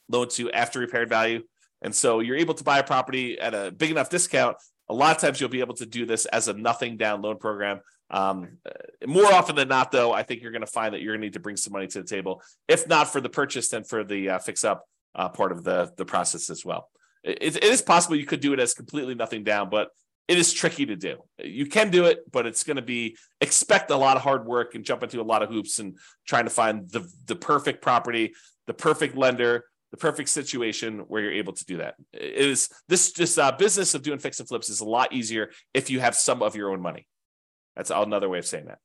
loan 0.08 0.28
to 0.30 0.50
after 0.50 0.80
repaired 0.80 1.08
value. 1.08 1.42
And 1.82 1.94
so 1.94 2.20
you're 2.20 2.36
able 2.36 2.54
to 2.54 2.64
buy 2.64 2.78
a 2.78 2.84
property 2.84 3.38
at 3.38 3.54
a 3.54 3.70
big 3.70 3.90
enough 3.90 4.10
discount. 4.10 4.56
A 4.88 4.94
lot 4.94 5.14
of 5.14 5.22
times 5.22 5.40
you'll 5.40 5.50
be 5.50 5.60
able 5.60 5.76
to 5.76 5.86
do 5.86 6.04
this 6.04 6.26
as 6.26 6.48
a 6.48 6.52
nothing 6.52 6.96
down 6.96 7.22
loan 7.22 7.38
program. 7.38 7.80
Um, 8.10 8.58
more 9.06 9.32
often 9.32 9.54
than 9.54 9.68
not, 9.68 9.92
though, 9.92 10.12
I 10.12 10.24
think 10.24 10.42
you're 10.42 10.50
going 10.50 10.60
to 10.62 10.66
find 10.66 10.94
that 10.94 11.00
you're 11.00 11.12
going 11.14 11.20
to 11.20 11.26
need 11.26 11.34
to 11.34 11.40
bring 11.40 11.56
some 11.56 11.72
money 11.72 11.86
to 11.86 12.02
the 12.02 12.08
table, 12.08 12.42
if 12.66 12.88
not 12.88 13.08
for 13.08 13.20
the 13.20 13.28
purchase, 13.28 13.68
then 13.68 13.84
for 13.84 14.02
the 14.02 14.30
uh, 14.30 14.38
fix 14.40 14.64
up 14.64 14.84
uh, 15.14 15.28
part 15.28 15.52
of 15.52 15.62
the, 15.62 15.92
the 15.96 16.04
process 16.04 16.50
as 16.50 16.64
well. 16.64 16.88
It, 17.22 17.56
it 17.56 17.64
is 17.64 17.82
possible 17.82 18.16
you 18.16 18.26
could 18.26 18.40
do 18.40 18.52
it 18.52 18.60
as 18.60 18.74
completely 18.74 19.14
nothing 19.14 19.44
down, 19.44 19.70
but 19.70 19.90
it 20.30 20.38
is 20.38 20.52
tricky 20.52 20.86
to 20.86 20.94
do. 20.94 21.16
You 21.42 21.66
can 21.66 21.90
do 21.90 22.04
it, 22.04 22.20
but 22.30 22.46
it's 22.46 22.62
going 22.62 22.76
to 22.76 22.82
be 22.82 23.16
expect 23.40 23.90
a 23.90 23.96
lot 23.96 24.16
of 24.16 24.22
hard 24.22 24.46
work 24.46 24.76
and 24.76 24.84
jump 24.84 25.02
into 25.02 25.20
a 25.20 25.24
lot 25.24 25.42
of 25.42 25.48
hoops 25.48 25.80
and 25.80 25.98
trying 26.24 26.44
to 26.44 26.50
find 26.50 26.88
the 26.88 27.04
the 27.26 27.34
perfect 27.34 27.82
property, 27.82 28.32
the 28.68 28.72
perfect 28.72 29.16
lender, 29.16 29.64
the 29.90 29.96
perfect 29.96 30.28
situation 30.28 31.00
where 31.08 31.20
you're 31.20 31.32
able 31.32 31.52
to 31.52 31.64
do 31.64 31.78
that. 31.78 31.96
It 32.12 32.46
is 32.46 32.68
this 32.86 33.10
just 33.10 33.40
uh, 33.40 33.50
business 33.58 33.92
of 33.94 34.02
doing 34.02 34.20
fix 34.20 34.38
and 34.38 34.48
flips 34.48 34.68
is 34.68 34.78
a 34.78 34.84
lot 34.84 35.12
easier 35.12 35.50
if 35.74 35.90
you 35.90 35.98
have 35.98 36.14
some 36.14 36.44
of 36.44 36.54
your 36.54 36.70
own 36.70 36.80
money. 36.80 37.08
That's 37.74 37.90
another 37.90 38.28
way 38.28 38.38
of 38.38 38.46
saying 38.46 38.66
that. 38.66 38.78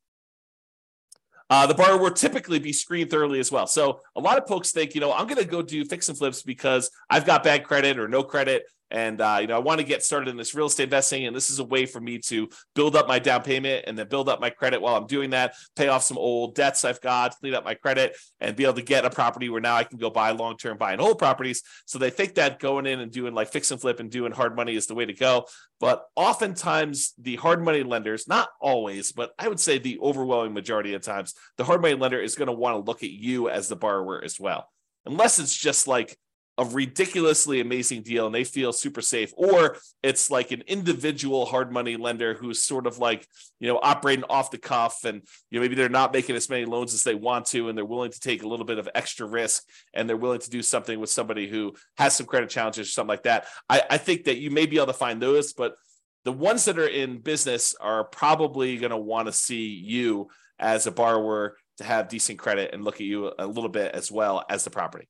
Uh, 1.47 1.67
the 1.67 1.75
borrower 1.75 1.99
will 1.99 2.09
typically 2.09 2.57
be 2.57 2.73
screened 2.73 3.11
thoroughly 3.11 3.39
as 3.39 3.51
well. 3.51 3.67
So 3.67 3.99
a 4.15 4.19
lot 4.19 4.39
of 4.39 4.47
folks 4.47 4.71
think, 4.71 4.95
you 4.95 5.01
know, 5.01 5.13
I'm 5.13 5.27
going 5.27 5.37
to 5.37 5.45
go 5.45 5.61
do 5.61 5.85
fix 5.85 6.09
and 6.09 6.17
flips 6.17 6.41
because 6.41 6.89
I've 7.07 7.27
got 7.27 7.43
bad 7.43 7.63
credit 7.63 7.99
or 7.99 8.07
no 8.07 8.23
credit 8.23 8.63
and 8.95 9.21
uh, 9.21 9.37
you 9.39 9.47
know 9.47 9.55
i 9.55 9.59
want 9.59 9.79
to 9.79 9.85
get 9.85 10.03
started 10.03 10.29
in 10.29 10.37
this 10.37 10.55
real 10.55 10.65
estate 10.65 10.85
investing 10.85 11.25
and 11.25 11.35
this 11.35 11.49
is 11.49 11.59
a 11.59 11.63
way 11.63 11.85
for 11.85 11.99
me 11.99 12.17
to 12.17 12.49
build 12.73 12.95
up 12.95 13.07
my 13.07 13.19
down 13.19 13.43
payment 13.43 13.83
and 13.85 13.97
then 13.97 14.07
build 14.07 14.27
up 14.27 14.41
my 14.41 14.49
credit 14.49 14.81
while 14.81 14.95
i'm 14.95 15.05
doing 15.05 15.29
that 15.29 15.53
pay 15.75 15.87
off 15.87 16.01
some 16.01 16.17
old 16.17 16.55
debts 16.55 16.83
i've 16.83 17.01
got 17.01 17.35
clean 17.39 17.53
up 17.53 17.63
my 17.63 17.73
credit 17.75 18.15
and 18.39 18.55
be 18.55 18.63
able 18.63 18.73
to 18.73 18.81
get 18.81 19.05
a 19.05 19.09
property 19.09 19.49
where 19.49 19.61
now 19.61 19.75
i 19.75 19.83
can 19.83 19.99
go 19.99 20.09
buy 20.09 20.31
long 20.31 20.57
term 20.57 20.77
buy 20.77 20.93
and 20.93 21.01
hold 21.01 21.17
properties. 21.17 21.61
So 21.85 21.99
they 21.99 22.09
think 22.09 22.35
that 22.35 22.59
going 22.59 22.85
in 22.85 22.99
and 22.99 23.11
doing 23.11 23.33
like 23.33 23.49
fix 23.49 23.71
and 23.71 23.81
flip 23.81 23.99
and 23.99 24.09
doing 24.09 24.31
hard 24.31 24.55
money 24.55 24.75
is 24.75 24.87
the 24.87 24.95
way 24.95 25.05
to 25.05 25.13
go. 25.13 25.45
But 25.79 26.05
oftentimes 26.15 27.13
the 27.19 27.35
hard 27.35 27.63
money 27.63 27.83
lenders 27.83 28.27
not 28.27 28.49
always 28.61 29.11
but 29.11 29.31
i 29.37 29.47
would 29.47 29.59
say 29.59 29.77
the 29.77 29.99
overwhelming 29.99 30.53
majority 30.53 30.93
of 30.93 31.01
times 31.01 31.33
the 31.57 31.63
hard 31.63 31.81
money 31.81 31.95
lender 31.95 32.19
is 32.19 32.35
going 32.35 32.47
to 32.47 32.53
want 32.53 32.75
to 32.75 32.89
look 32.89 33.03
at 33.03 33.09
you 33.09 33.49
as 33.49 33.67
the 33.67 33.75
borrower 33.75 34.23
as 34.23 34.39
well. 34.39 34.71
Unless 35.05 35.39
it's 35.39 35.55
just 35.55 35.87
like 35.87 36.17
a 36.57 36.65
ridiculously 36.65 37.59
amazing 37.59 38.01
deal 38.01 38.25
and 38.25 38.33
they 38.33 38.43
feel 38.43 38.71
super 38.71 39.01
safe. 39.01 39.33
Or 39.35 39.77
it's 40.01 40.31
like 40.31 40.51
an 40.51 40.63
individual 40.67 41.45
hard 41.45 41.71
money 41.71 41.97
lender 41.97 42.33
who's 42.33 42.63
sort 42.63 42.87
of 42.87 42.97
like 42.97 43.27
you 43.59 43.67
know 43.67 43.79
operating 43.81 44.23
off 44.29 44.51
the 44.51 44.57
cuff 44.57 45.03
and 45.03 45.21
you 45.49 45.59
know 45.59 45.61
maybe 45.61 45.75
they're 45.75 45.89
not 45.89 46.13
making 46.13 46.35
as 46.35 46.49
many 46.49 46.65
loans 46.65 46.93
as 46.93 47.03
they 47.03 47.15
want 47.15 47.45
to 47.47 47.67
and 47.67 47.77
they're 47.77 47.83
willing 47.83 48.11
to 48.11 48.19
take 48.19 48.43
a 48.43 48.47
little 48.47 48.65
bit 48.65 48.79
of 48.79 48.89
extra 48.95 49.27
risk 49.27 49.63
and 49.93 50.07
they're 50.07 50.15
willing 50.17 50.39
to 50.39 50.49
do 50.49 50.61
something 50.61 50.99
with 50.99 51.09
somebody 51.09 51.47
who 51.47 51.73
has 51.97 52.15
some 52.15 52.25
credit 52.25 52.49
challenges 52.49 52.87
or 52.87 52.91
something 52.91 53.09
like 53.09 53.23
that. 53.23 53.47
I, 53.69 53.81
I 53.89 53.97
think 53.97 54.25
that 54.25 54.37
you 54.37 54.49
may 54.49 54.65
be 54.65 54.77
able 54.77 54.87
to 54.87 54.93
find 54.93 55.21
those 55.21 55.53
but 55.53 55.75
the 56.23 56.31
ones 56.31 56.65
that 56.65 56.79
are 56.79 56.87
in 56.87 57.19
business 57.19 57.75
are 57.79 58.03
probably 58.03 58.77
going 58.77 58.89
to 58.89 58.97
want 58.97 59.27
to 59.27 59.31
see 59.31 59.67
you 59.67 60.29
as 60.57 60.87
a 60.87 60.91
borrower 60.91 61.57
to 61.77 61.83
have 61.83 62.07
decent 62.07 62.39
credit 62.39 62.73
and 62.73 62.83
look 62.83 62.95
at 62.95 63.01
you 63.01 63.31
a 63.37 63.45
little 63.45 63.69
bit 63.69 63.93
as 63.93 64.11
well 64.11 64.43
as 64.49 64.63
the 64.63 64.69
property 64.69 65.07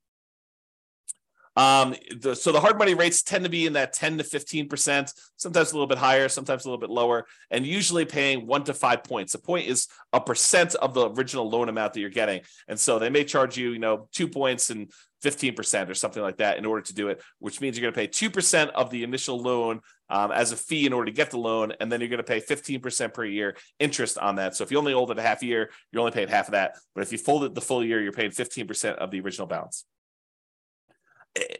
um, 1.55 1.95
the, 2.19 2.35
so 2.35 2.51
the 2.51 2.59
hard 2.59 2.77
money 2.77 2.93
rates 2.93 3.23
tend 3.23 3.45
to 3.45 3.49
be 3.49 3.65
in 3.65 3.73
that 3.73 3.93
10 3.93 4.17
to 4.17 4.23
15%, 4.23 5.13
sometimes 5.37 5.71
a 5.71 5.73
little 5.73 5.87
bit 5.87 5.97
higher, 5.97 6.27
sometimes 6.27 6.65
a 6.65 6.67
little 6.67 6.79
bit 6.79 6.89
lower, 6.89 7.25
and 7.49 7.65
usually 7.65 8.03
paying 8.03 8.45
one 8.45 8.63
to 8.65 8.73
five 8.73 9.03
points. 9.03 9.33
A 9.35 9.39
point 9.39 9.67
is 9.67 9.87
a 10.11 10.19
percent 10.19 10.75
of 10.75 10.93
the 10.93 11.09
original 11.11 11.49
loan 11.49 11.69
amount 11.69 11.93
that 11.93 12.01
you're 12.01 12.09
getting. 12.09 12.41
And 12.67 12.79
so 12.79 12.99
they 12.99 13.09
may 13.09 13.23
charge 13.23 13.57
you, 13.57 13.71
you 13.71 13.79
know, 13.79 14.09
two 14.11 14.27
points 14.27 14.69
and 14.69 14.91
15% 15.23 15.89
or 15.89 15.93
something 15.93 16.21
like 16.21 16.37
that 16.37 16.57
in 16.57 16.65
order 16.65 16.81
to 16.81 16.93
do 16.93 17.07
it, 17.07 17.21
which 17.39 17.61
means 17.61 17.77
you're 17.77 17.89
going 17.89 17.93
to 17.93 18.13
pay 18.13 18.27
2% 18.29 18.69
of 18.71 18.89
the 18.89 19.03
initial 19.03 19.39
loan 19.39 19.79
um, 20.09 20.31
as 20.31 20.51
a 20.51 20.57
fee 20.57 20.85
in 20.85 20.93
order 20.93 21.05
to 21.05 21.15
get 21.15 21.31
the 21.31 21.37
loan. 21.37 21.71
And 21.79 21.89
then 21.89 22.01
you're 22.01 22.09
going 22.09 22.17
to 22.17 22.23
pay 22.23 22.41
15% 22.41 23.13
per 23.13 23.23
year 23.23 23.55
interest 23.79 24.17
on 24.17 24.35
that. 24.35 24.55
So 24.55 24.63
if 24.63 24.71
you 24.71 24.77
only 24.77 24.93
hold 24.93 25.09
it 25.09 25.17
a 25.17 25.23
half 25.23 25.41
year, 25.41 25.71
you're 25.91 26.01
only 26.01 26.11
paying 26.11 26.27
half 26.27 26.49
of 26.49 26.51
that. 26.51 26.75
But 26.93 27.01
if 27.01 27.13
you 27.13 27.17
fold 27.17 27.45
it 27.45 27.55
the 27.55 27.61
full 27.61 27.83
year, 27.83 28.01
you're 28.01 28.11
paying 28.11 28.31
15% 28.31 28.95
of 28.95 29.09
the 29.09 29.21
original 29.21 29.47
balance 29.47 29.85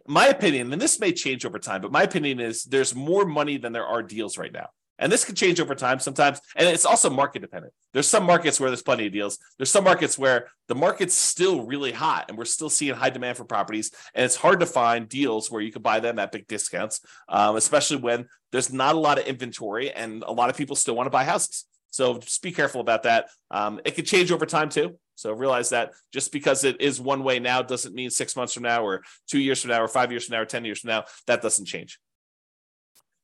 my 0.08 0.28
opinion, 0.28 0.72
and 0.72 0.82
this 0.82 1.00
may 1.00 1.12
change 1.12 1.46
over 1.46 1.60
time, 1.60 1.82
but 1.82 1.92
my 1.92 2.04
opinion 2.04 2.40
is 2.40 2.64
there's 2.64 2.96
more 2.96 3.26
money 3.26 3.58
than 3.58 3.74
there 3.74 3.86
are 3.86 4.02
deals 4.02 4.38
right 4.38 4.52
now. 4.52 4.70
And 4.98 5.12
this 5.12 5.26
could 5.26 5.36
change 5.36 5.60
over 5.60 5.76
time 5.76 6.00
sometimes. 6.00 6.40
And 6.56 6.68
it's 6.68 6.86
also 6.86 7.10
market 7.10 7.42
dependent. 7.42 7.74
There's 7.94 8.08
some 8.08 8.24
markets 8.24 8.60
where 8.60 8.70
there's 8.70 8.82
plenty 8.82 9.08
of 9.08 9.12
deals. 9.12 9.38
There's 9.58 9.72
some 9.72 9.84
markets 9.84 10.18
where 10.18 10.48
the 10.68 10.76
market's 10.76 11.14
still 11.14 11.66
really 11.66 11.92
hot 11.92 12.26
and 12.30 12.38
we're 12.38 12.46
still 12.46 12.70
seeing 12.70 12.96
high 12.96 13.10
demand 13.10 13.38
for 13.38 13.44
properties. 13.44 13.92
And 14.14 14.24
it's 14.24 14.38
hard 14.38 14.62
to 14.62 14.66
find 14.66 15.10
deals 15.10 15.52
where 15.52 15.62
you 15.62 15.72
can 15.72 15.82
buy 15.82 16.00
them 16.00 16.18
at 16.18 16.32
big 16.32 16.48
discounts, 16.48 17.02
um, 17.28 17.58
especially 17.58 17.98
when 17.98 18.28
there's 18.54 18.72
not 18.72 18.96
a 18.96 19.00
lot 19.00 19.20
of 19.20 19.26
inventory 19.26 19.92
and 19.92 20.24
a 20.24 20.32
lot 20.32 20.50
of 20.50 20.56
people 20.56 20.78
still 20.78 20.96
want 20.96 21.08
to 21.08 21.12
buy 21.12 21.26
houses. 21.26 21.66
So 21.92 22.18
just 22.20 22.42
be 22.42 22.52
careful 22.52 22.82
about 22.82 23.04
that. 23.04 23.30
Um, 23.52 23.82
it 23.84 23.96
could 23.96 24.06
change 24.06 24.32
over 24.32 24.46
time 24.46 24.70
too. 24.70 24.98
So 25.16 25.32
realize 25.32 25.70
that 25.70 25.94
just 26.12 26.32
because 26.32 26.64
it 26.64 26.82
is 26.82 27.00
one 27.00 27.24
way 27.24 27.40
now 27.40 27.62
doesn't 27.62 27.96
mean 27.96 28.10
six 28.10 28.36
months 28.36 28.54
from 28.54 28.64
now, 28.64 28.86
or 28.86 29.04
two 29.28 29.40
years 29.40 29.62
from 29.62 29.72
now, 29.72 29.82
or 29.82 29.88
five 29.88 30.12
years 30.12 30.26
from 30.26 30.34
now, 30.34 30.42
or 30.42 30.46
10 30.46 30.66
years 30.66 30.80
from 30.80 30.90
now, 30.90 31.06
that 31.28 31.42
doesn't 31.42 31.66
change. 31.66 32.00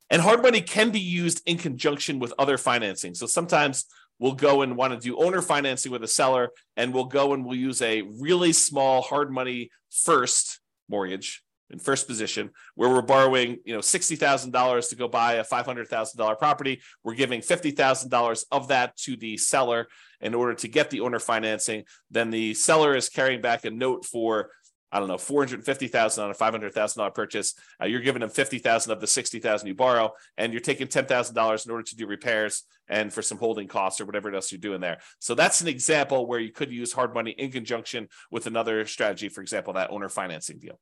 And 0.09 0.21
hard 0.21 0.41
money 0.41 0.61
can 0.61 0.91
be 0.91 0.99
used 0.99 1.41
in 1.45 1.57
conjunction 1.57 2.19
with 2.19 2.33
other 2.37 2.57
financing. 2.57 3.13
So 3.13 3.27
sometimes 3.27 3.85
we'll 4.19 4.33
go 4.33 4.61
and 4.61 4.75
want 4.75 4.93
to 4.93 4.99
do 4.99 5.17
owner 5.17 5.41
financing 5.41 5.91
with 5.91 6.03
a 6.03 6.07
seller, 6.07 6.49
and 6.75 6.93
we'll 6.93 7.05
go 7.05 7.33
and 7.33 7.45
we'll 7.45 7.57
use 7.57 7.81
a 7.81 8.01
really 8.01 8.53
small 8.53 9.01
hard 9.01 9.31
money 9.31 9.71
first 9.89 10.59
mortgage 10.89 11.43
in 11.71 11.79
first 11.79 12.07
position, 12.07 12.51
where 12.75 12.89
we're 12.89 13.01
borrowing, 13.01 13.57
you 13.65 13.73
know, 13.73 13.81
sixty 13.81 14.15
thousand 14.15 14.51
dollars 14.51 14.89
to 14.89 14.95
go 14.95 15.07
buy 15.07 15.33
a 15.33 15.43
five 15.43 15.65
hundred 15.65 15.87
thousand 15.87 16.17
dollar 16.17 16.35
property. 16.35 16.81
We're 17.03 17.15
giving 17.15 17.41
fifty 17.41 17.71
thousand 17.71 18.09
dollars 18.09 18.45
of 18.51 18.67
that 18.67 18.97
to 18.97 19.15
the 19.15 19.37
seller 19.37 19.87
in 20.19 20.35
order 20.35 20.53
to 20.53 20.67
get 20.67 20.89
the 20.89 21.01
owner 21.01 21.19
financing. 21.19 21.83
Then 22.09 22.29
the 22.29 22.53
seller 22.53 22.95
is 22.95 23.09
carrying 23.09 23.41
back 23.41 23.65
a 23.65 23.71
note 23.71 24.05
for 24.05 24.51
I 24.93 24.99
don't 24.99 25.07
know, 25.07 25.17
450,000 25.17 26.23
on 26.23 26.31
a 26.31 26.33
$500,000 26.33 27.15
purchase. 27.15 27.53
Uh, 27.81 27.85
you're 27.85 28.01
giving 28.01 28.19
them 28.19 28.29
50,000 28.29 28.91
of 28.91 28.99
the 28.99 29.07
60,000 29.07 29.67
you 29.67 29.73
borrow, 29.73 30.11
and 30.37 30.51
you're 30.51 30.59
taking 30.59 30.87
$10,000 30.87 31.65
in 31.65 31.71
order 31.71 31.83
to 31.83 31.95
do 31.95 32.05
repairs 32.05 32.63
and 32.89 33.13
for 33.13 33.21
some 33.21 33.37
holding 33.37 33.69
costs 33.69 34.01
or 34.01 34.05
whatever 34.05 34.33
else 34.35 34.51
you're 34.51 34.59
doing 34.59 34.81
there. 34.81 34.99
So 35.19 35.33
that's 35.33 35.61
an 35.61 35.69
example 35.69 36.27
where 36.27 36.39
you 36.39 36.51
could 36.51 36.73
use 36.73 36.91
hard 36.91 37.13
money 37.13 37.31
in 37.31 37.51
conjunction 37.51 38.09
with 38.31 38.47
another 38.47 38.85
strategy, 38.85 39.29
for 39.29 39.41
example, 39.41 39.73
that 39.73 39.91
owner 39.91 40.09
financing 40.09 40.59
deal. 40.59 40.77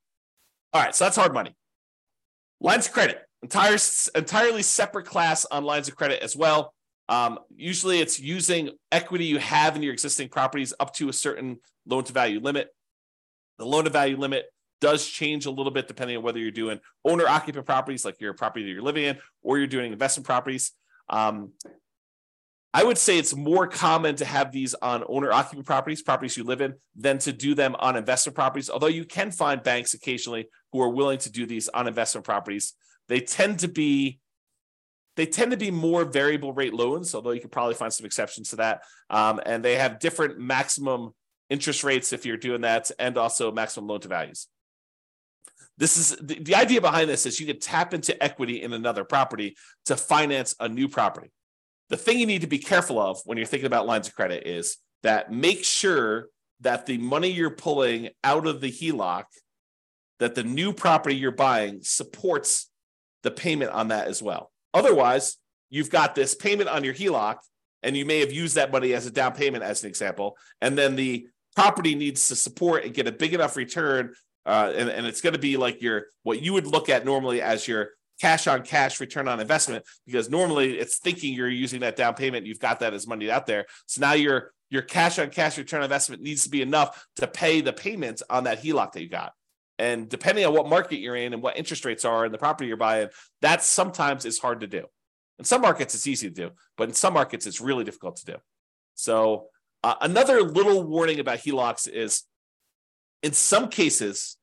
All 0.73 0.81
right, 0.81 0.93
so 0.93 1.05
that's 1.05 1.15
hard 1.15 1.33
money. 1.33 1.55
Lines 2.61 2.87
of 2.87 2.93
credit, 2.93 3.21
entire, 3.41 3.77
entirely 4.15 4.61
separate 4.61 5.05
class 5.05 5.45
on 5.45 5.63
lines 5.63 5.87
of 5.87 5.95
credit 5.95 6.21
as 6.21 6.35
well. 6.35 6.73
Um, 7.07 7.39
usually 7.55 7.99
it's 7.99 8.19
using 8.19 8.69
equity 8.91 9.25
you 9.25 9.39
have 9.39 9.75
in 9.75 9.81
your 9.81 9.93
existing 9.93 10.29
properties 10.29 10.73
up 10.79 10.93
to 10.95 11.09
a 11.09 11.13
certain 11.13 11.57
loan 11.87 12.03
to 12.03 12.13
value 12.13 12.39
limit. 12.39 12.69
The 13.57 13.65
loan 13.65 13.85
to 13.85 13.89
value 13.89 14.17
limit 14.17 14.45
does 14.79 15.05
change 15.05 15.45
a 15.45 15.51
little 15.51 15.71
bit 15.71 15.87
depending 15.87 16.17
on 16.17 16.23
whether 16.23 16.39
you're 16.39 16.51
doing 16.51 16.79
owner 17.03 17.27
occupant 17.27 17.65
properties 17.65 18.05
like 18.05 18.21
your 18.21 18.33
property 18.33 18.65
that 18.65 18.71
you're 18.71 18.83
living 18.83 19.05
in 19.05 19.17
or 19.41 19.57
you're 19.57 19.67
doing 19.67 19.91
investment 19.91 20.25
properties. 20.25 20.71
Um, 21.09 21.53
I 22.73 22.83
would 22.83 22.99
say 22.99 23.17
it's 23.17 23.35
more 23.35 23.67
common 23.67 24.15
to 24.17 24.25
have 24.25 24.51
these 24.51 24.75
on 24.75 25.03
owner 25.09 25.31
occupant 25.31 25.65
properties, 25.65 26.03
properties 26.03 26.37
you 26.37 26.43
live 26.43 26.61
in, 26.61 26.75
than 26.95 27.17
to 27.19 27.33
do 27.33 27.55
them 27.55 27.75
on 27.79 27.95
investment 27.95 28.35
properties. 28.35 28.69
Although 28.69 28.87
you 28.87 29.05
can 29.05 29.31
find 29.31 29.63
banks 29.63 29.95
occasionally 29.95 30.47
who 30.71 30.81
are 30.81 30.89
willing 30.89 31.19
to 31.19 31.31
do 31.31 31.45
these 31.45 31.69
on 31.69 31.87
investment 31.87 32.25
properties. 32.25 32.73
They 33.07 33.21
tend 33.21 33.59
to 33.59 33.67
be 33.67 34.19
they 35.15 35.25
tend 35.25 35.51
to 35.51 35.57
be 35.57 35.69
more 35.69 36.05
variable 36.05 36.53
rate 36.53 36.73
loans, 36.73 37.13
although 37.13 37.31
you 37.31 37.41
could 37.41 37.51
probably 37.51 37.73
find 37.73 37.91
some 37.91 38.05
exceptions 38.05 38.51
to 38.51 38.55
that. 38.57 38.83
Um, 39.09 39.41
and 39.45 39.65
they 39.65 39.75
have 39.75 39.99
different 39.99 40.39
maximum 40.39 41.13
interest 41.49 41.83
rates 41.83 42.13
if 42.13 42.25
you're 42.25 42.37
doing 42.37 42.61
that, 42.61 42.89
and 42.99 43.17
also 43.17 43.51
maximum 43.51 43.87
loan 43.87 43.99
to 44.01 44.07
values. 44.07 44.47
This 45.77 45.97
is 45.97 46.15
the, 46.21 46.39
the 46.39 46.55
idea 46.55 46.79
behind 46.79 47.09
this 47.09 47.25
is 47.25 47.39
you 47.39 47.47
can 47.47 47.59
tap 47.59 47.93
into 47.93 48.21
equity 48.23 48.61
in 48.61 48.71
another 48.71 49.03
property 49.03 49.57
to 49.85 49.97
finance 49.97 50.55
a 50.59 50.69
new 50.69 50.87
property. 50.87 51.31
The 51.89 51.97
thing 51.97 52.19
you 52.19 52.25
need 52.25 52.41
to 52.41 52.47
be 52.47 52.59
careful 52.59 52.99
of 52.99 53.19
when 53.25 53.37
you're 53.37 53.47
thinking 53.47 53.67
about 53.67 53.87
lines 53.87 54.07
of 54.07 54.15
credit 54.15 54.47
is 54.47 54.77
that 55.03 55.31
make 55.31 55.63
sure 55.63 56.27
that 56.61 56.85
the 56.85 56.97
money 56.97 57.29
you're 57.29 57.49
pulling 57.49 58.09
out 58.23 58.45
of 58.45 58.61
the 58.61 58.71
HELOC, 58.71 59.23
that 60.19 60.35
the 60.35 60.43
new 60.43 60.73
property 60.73 61.15
you're 61.15 61.31
buying 61.31 61.79
supports 61.81 62.69
the 63.23 63.31
payment 63.31 63.71
on 63.71 63.89
that 63.89 64.07
as 64.07 64.21
well. 64.21 64.51
Otherwise, 64.73 65.37
you've 65.69 65.89
got 65.89 66.15
this 66.15 66.35
payment 66.35 66.69
on 66.69 66.83
your 66.83 66.93
HELOC, 66.93 67.37
and 67.83 67.95
you 67.95 68.05
may 68.05 68.19
have 68.19 68.31
used 68.31 68.55
that 68.55 68.71
money 68.71 68.93
as 68.93 69.05
a 69.05 69.11
down 69.11 69.33
payment, 69.33 69.63
as 69.63 69.83
an 69.83 69.89
example, 69.89 70.37
and 70.61 70.77
then 70.77 70.95
the 70.95 71.27
property 71.55 71.95
needs 71.95 72.27
to 72.27 72.35
support 72.35 72.85
and 72.85 72.93
get 72.93 73.07
a 73.07 73.11
big 73.11 73.33
enough 73.33 73.55
return, 73.55 74.13
uh, 74.45 74.71
and, 74.75 74.89
and 74.89 75.05
it's 75.05 75.21
going 75.21 75.33
to 75.33 75.39
be 75.39 75.57
like 75.57 75.81
your 75.81 76.05
what 76.23 76.41
you 76.41 76.53
would 76.53 76.67
look 76.67 76.89
at 76.89 77.05
normally 77.05 77.41
as 77.41 77.67
your 77.67 77.89
cash 78.19 78.47
on 78.47 78.63
cash 78.63 78.99
return 78.99 79.27
on 79.27 79.39
investment 79.39 79.85
because 80.05 80.29
normally 80.29 80.77
it's 80.77 80.99
thinking 80.99 81.33
you're 81.33 81.47
using 81.47 81.79
that 81.81 81.95
down 81.95 82.13
payment 82.13 82.45
you've 82.45 82.59
got 82.59 82.81
that 82.81 82.93
as 82.93 83.07
money 83.07 83.31
out 83.31 83.45
there 83.45 83.65
so 83.85 84.01
now 84.01 84.13
your 84.13 84.51
your 84.69 84.81
cash 84.81 85.17
on 85.19 85.29
cash 85.29 85.57
return 85.57 85.81
investment 85.81 86.21
needs 86.21 86.43
to 86.43 86.49
be 86.49 86.61
enough 86.61 87.07
to 87.15 87.27
pay 87.27 87.61
the 87.61 87.71
payments 87.71 88.21
on 88.29 88.43
that 88.43 88.61
HELOC 88.61 88.91
that 88.91 89.01
you 89.01 89.09
got 89.09 89.33
and 89.79 90.09
depending 90.09 90.45
on 90.45 90.53
what 90.53 90.69
market 90.69 90.99
you're 90.99 91.15
in 91.15 91.33
and 91.33 91.41
what 91.41 91.57
interest 91.57 91.85
rates 91.85 92.05
are 92.05 92.25
and 92.25 92.33
the 92.33 92.37
property 92.37 92.67
you're 92.67 92.77
buying 92.77 93.07
that 93.41 93.63
sometimes 93.63 94.25
is 94.25 94.37
hard 94.37 94.59
to 94.61 94.67
do 94.67 94.85
in 95.39 95.45
some 95.45 95.61
markets 95.61 95.95
it's 95.95 96.07
easy 96.07 96.29
to 96.29 96.35
do 96.35 96.51
but 96.77 96.87
in 96.89 96.93
some 96.93 97.13
markets 97.13 97.47
it's 97.47 97.61
really 97.61 97.83
difficult 97.83 98.17
to 98.17 98.25
do 98.25 98.35
so 98.93 99.47
uh, 99.83 99.95
another 100.01 100.41
little 100.41 100.83
warning 100.83 101.19
about 101.19 101.39
HELOCs 101.39 101.87
is 101.87 102.23
in 103.23 103.31
some 103.31 103.69
cases 103.69 104.37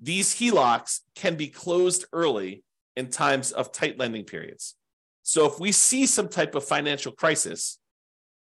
these 0.00 0.34
HELOCs 0.34 1.00
can 1.14 1.36
be 1.36 1.48
closed 1.48 2.06
early 2.12 2.64
in 2.96 3.08
times 3.08 3.52
of 3.52 3.72
tight 3.72 3.98
lending 3.98 4.24
periods. 4.24 4.74
So 5.22 5.46
if 5.46 5.60
we 5.60 5.72
see 5.72 6.06
some 6.06 6.28
type 6.28 6.54
of 6.54 6.64
financial 6.64 7.12
crisis, 7.12 7.78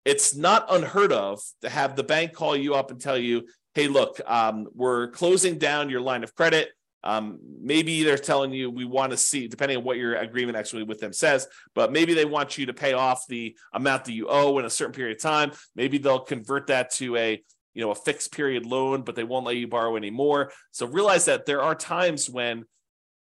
it's 0.04 0.36
not 0.36 0.66
unheard 0.70 1.12
of 1.12 1.40
to 1.62 1.68
have 1.68 1.96
the 1.96 2.04
bank 2.04 2.34
call 2.34 2.56
you 2.56 2.74
up 2.74 2.90
and 2.90 3.00
tell 3.00 3.18
you, 3.18 3.48
hey, 3.78 3.86
look, 3.86 4.20
um, 4.26 4.66
we're 4.74 5.06
closing 5.06 5.56
down 5.56 5.88
your 5.88 6.00
line 6.00 6.24
of 6.24 6.34
credit. 6.34 6.70
Um, 7.04 7.38
maybe 7.60 8.02
they're 8.02 8.18
telling 8.18 8.52
you 8.52 8.68
we 8.72 8.84
want 8.84 9.12
to 9.12 9.16
see, 9.16 9.46
depending 9.46 9.76
on 9.78 9.84
what 9.84 9.98
your 9.98 10.16
agreement 10.16 10.58
actually 10.58 10.82
with 10.82 10.98
them 10.98 11.12
says, 11.12 11.46
but 11.76 11.92
maybe 11.92 12.12
they 12.12 12.24
want 12.24 12.58
you 12.58 12.66
to 12.66 12.74
pay 12.74 12.94
off 12.94 13.22
the 13.28 13.56
amount 13.72 14.06
that 14.06 14.14
you 14.14 14.26
owe 14.28 14.58
in 14.58 14.64
a 14.64 14.70
certain 14.70 14.92
period 14.92 15.16
of 15.16 15.22
time. 15.22 15.52
Maybe 15.76 15.98
they'll 15.98 16.18
convert 16.18 16.66
that 16.66 16.92
to 16.94 17.14
a 17.14 17.40
you 17.72 17.84
know 17.84 17.92
a 17.92 17.94
fixed 17.94 18.32
period 18.32 18.66
loan, 18.66 19.02
but 19.02 19.14
they 19.14 19.22
won't 19.22 19.46
let 19.46 19.54
you 19.54 19.68
borrow 19.68 19.94
anymore. 19.94 20.50
So 20.72 20.84
realize 20.86 21.26
that 21.26 21.46
there 21.46 21.62
are 21.62 21.76
times 21.76 22.28
when 22.28 22.64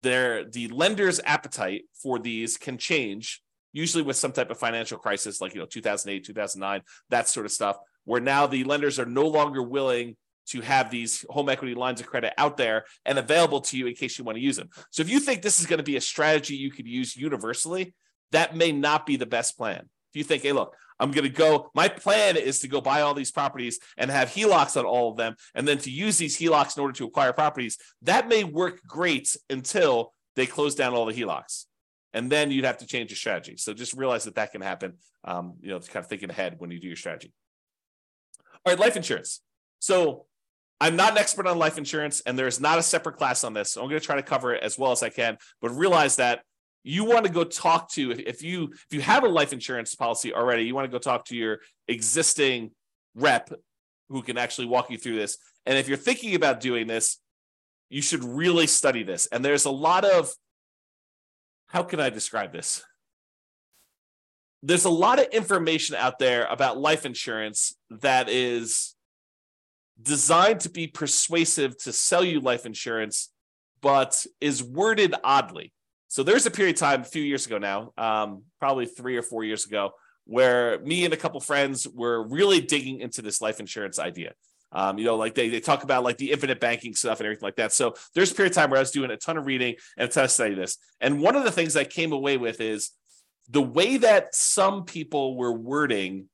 their 0.05 0.45
the 0.49 0.69
lender's 0.69 1.21
appetite 1.25 1.83
for 2.01 2.21
these 2.21 2.57
can 2.59 2.79
change 2.79 3.43
usually 3.73 4.05
with 4.05 4.15
some 4.15 4.31
type 4.31 4.51
of 4.51 4.59
financial 4.59 4.99
crisis 4.99 5.41
like 5.41 5.53
you 5.55 5.61
know 5.61 5.67
2008 5.67 6.25
2009 6.25 6.83
that 7.09 7.27
sort 7.27 7.47
of 7.47 7.51
stuff 7.51 7.79
where 8.05 8.21
now 8.21 8.47
the 8.47 8.63
lenders 8.65 9.01
are 9.01 9.07
no 9.07 9.27
longer 9.27 9.63
willing 9.63 10.15
to 10.47 10.61
have 10.61 10.91
these 10.91 11.25
home 11.29 11.49
equity 11.49 11.75
lines 11.75 12.01
of 12.01 12.07
credit 12.07 12.33
out 12.39 12.57
there 12.57 12.85
and 13.05 13.19
available 13.19 13.61
to 13.61 13.77
you 13.77 13.87
in 13.87 13.95
case 13.95 14.19
you 14.19 14.25
want 14.25 14.37
to 14.37 14.43
use 14.43 14.57
them 14.57 14.69
so 14.91 15.03
if 15.03 15.09
you 15.09 15.21
think 15.21 15.43
this 15.43 15.61
is 15.61 15.67
going 15.67 15.79
to 15.79 15.85
be 15.85 15.97
a 15.97 16.01
strategy 16.01 16.55
you 16.55 16.71
could 16.71 16.87
use 16.87 17.17
universally 17.17 17.95
that 18.33 18.57
may 18.57 18.73
not 18.73 19.07
be 19.07 19.17
the 19.17 19.27
best 19.27 19.57
plan 19.57 19.81
if 19.81 20.17
you 20.17 20.25
think 20.25 20.43
hey 20.43 20.53
look 20.53 20.77
I'm 20.99 21.11
going 21.11 21.25
to 21.25 21.31
go. 21.31 21.71
My 21.75 21.89
plan 21.89 22.37
is 22.37 22.61
to 22.61 22.69
go 22.69 22.81
buy 22.81 23.01
all 23.01 23.15
these 23.15 23.33
properties 23.33 23.79
and 23.97 24.11
have 24.11 24.29
HELOCs 24.29 24.79
on 24.79 24.85
all 24.85 25.11
of 25.11 25.17
them, 25.17 25.35
and 25.55 25.67
then 25.67 25.79
to 25.79 25.91
use 25.91 26.19
these 26.19 26.39
HELOCs 26.39 26.77
in 26.77 26.83
order 26.83 26.95
to 26.95 27.07
acquire 27.07 27.33
properties. 27.33 27.79
That 28.03 28.29
may 28.29 28.45
work 28.45 28.81
great 28.87 29.37
until 29.51 30.13
they 30.37 30.47
close 30.47 30.75
down 30.75 30.95
all 30.95 31.07
the 31.07 31.13
HELOCs, 31.13 31.67
and 32.13 32.31
then 32.31 32.51
you'd 32.51 32.65
have 32.65 32.79
to 32.79 32.87
change 32.87 33.11
your 33.11 33.17
strategy. 33.17 33.57
So 33.57 33.75
just 33.75 33.95
realize 33.95 34.25
that 34.25 34.37
that 34.37 34.53
can 34.53 34.61
happen. 34.61 34.95
Um, 35.25 35.55
you 35.61 35.71
know, 35.71 35.81
kind 35.81 36.05
of 36.05 36.09
thinking 36.09 36.31
ahead 36.31 36.57
when 36.59 36.71
you 36.71 36.79
do 36.79 36.87
your 36.87 36.97
strategy. 36.97 37.33
All 38.65 38.73
right, 38.73 38.79
life 38.79 38.97
insurance. 38.97 39.41
So 39.81 40.27
I'm 40.85 40.97
not 40.97 41.13
an 41.13 41.19
expert 41.19 41.47
on 41.47 41.59
life 41.59 41.79
insurance, 41.79 42.21
and 42.27 42.39
there's 42.39 42.61
not 42.61 42.79
a 42.79 42.83
separate 42.83 43.17
class 43.17 43.43
on 43.43 43.55
this. 43.55 43.73
So 43.73 43.81
I'm 43.81 43.89
going 43.89 43.99
to 43.99 44.05
try 44.05 44.17
to 44.17 44.23
cover 44.23 44.53
it 44.53 44.63
as 44.63 44.79
well 44.79 44.93
as 44.93 45.03
I 45.03 45.09
can, 45.09 45.39
but 45.63 45.71
realize 45.71 46.17
that 46.17 46.43
you 46.83 47.07
want 47.07 47.25
to 47.25 47.33
go 47.33 47.43
talk 47.43 47.91
to 47.93 48.11
if 48.11 48.43
you 48.43 48.65
if 48.65 48.93
you 48.93 49.01
have 49.01 49.25
a 49.25 49.29
life 49.29 49.55
insurance 49.55 49.95
policy 49.95 50.35
already 50.35 50.65
you 50.65 50.75
want 50.75 50.85
to 50.85 50.93
go 50.93 50.99
talk 50.99 51.25
to 51.25 51.35
your 51.35 51.61
existing 51.89 52.71
rep 53.15 53.49
who 54.11 54.21
can 54.21 54.37
actually 54.37 54.67
walk 54.67 54.91
you 54.91 54.99
through 54.99 55.17
this 55.17 55.39
and 55.65 55.79
if 55.79 55.89
you're 55.89 55.97
thinking 55.97 56.35
about 56.35 56.61
doing 56.61 56.87
this 56.87 57.19
you 57.89 58.03
should 58.03 58.23
really 58.23 58.67
study 58.67 59.03
this 59.03 59.27
and 59.29 59.43
there's 59.43 59.65
a 59.65 59.71
lot 59.71 60.05
of 60.05 60.31
how 61.69 61.83
can 61.83 62.01
i 62.01 62.11
describe 62.11 62.53
this 62.53 62.85
there's 64.63 64.85
a 64.85 64.91
lot 64.91 65.19
of 65.19 65.25
information 65.29 65.97
out 65.97 66.19
there 66.19 66.45
about 66.51 66.77
life 66.77 67.07
insurance 67.07 67.75
that 67.89 68.29
is 68.29 68.94
designed 70.01 70.61
to 70.61 70.71
be 70.71 70.87
persuasive 70.87 71.77
to 71.79 71.93
sell 71.93 72.25
you 72.25 72.41
life 72.41 72.67
insurance 72.67 73.31
but 73.81 74.27
is 74.41 74.63
worded 74.63 75.15
oddly 75.23 75.73
so 76.15 76.23
there's 76.23 76.47
a 76.47 76.51
period 76.53 76.77
of 76.77 76.79
time 76.79 77.01
a 77.01 77.05
few 77.05 77.25
years 77.25 77.45
ago 77.45 77.59
now, 77.59 77.93
um, 77.99 78.45
probably 78.61 78.87
three 78.87 79.17
or 79.17 79.23
four 79.23 79.43
years 79.43 79.67
ago, 79.67 79.95
where 80.27 80.79
me 80.79 81.05
and 81.05 81.13
a 81.13 81.17
couple 81.17 81.41
friends 81.41 81.89
were 81.89 82.23
really 82.29 82.61
digging 82.61 83.01
into 83.01 83.21
this 83.21 83.41
life 83.41 83.59
insurance 83.59 83.99
idea. 83.99 84.35
Um, 84.71 84.97
you 84.97 85.07
know, 85.07 85.17
like 85.17 85.35
they, 85.35 85.49
they 85.49 85.59
talk 85.59 85.83
about 85.83 86.05
like 86.05 86.17
the 86.17 86.31
infinite 86.31 86.61
banking 86.61 86.95
stuff 86.95 87.19
and 87.19 87.27
everything 87.27 87.45
like 87.45 87.57
that. 87.57 87.73
So 87.73 87.95
there's 88.15 88.31
a 88.31 88.35
period 88.37 88.53
of 88.53 88.55
time 88.55 88.71
where 88.71 88.79
I 88.79 88.83
was 88.83 88.93
doing 88.93 89.11
a 89.11 89.17
ton 89.17 89.37
of 89.37 89.47
reading 89.47 89.75
and 89.97 90.09
a 90.09 90.13
ton 90.13 90.23
of 90.23 90.31
study 90.31 90.55
this. 90.55 90.79
And 91.01 91.21
one 91.21 91.35
of 91.35 91.43
the 91.43 91.51
things 91.51 91.75
I 91.75 91.83
came 91.83 92.13
away 92.13 92.37
with 92.37 92.61
is 92.61 92.91
the 93.49 93.63
way 93.63 93.97
that 93.97 94.37
some 94.37 94.85
people 94.85 95.37
were 95.37 95.53
wording 95.53 96.29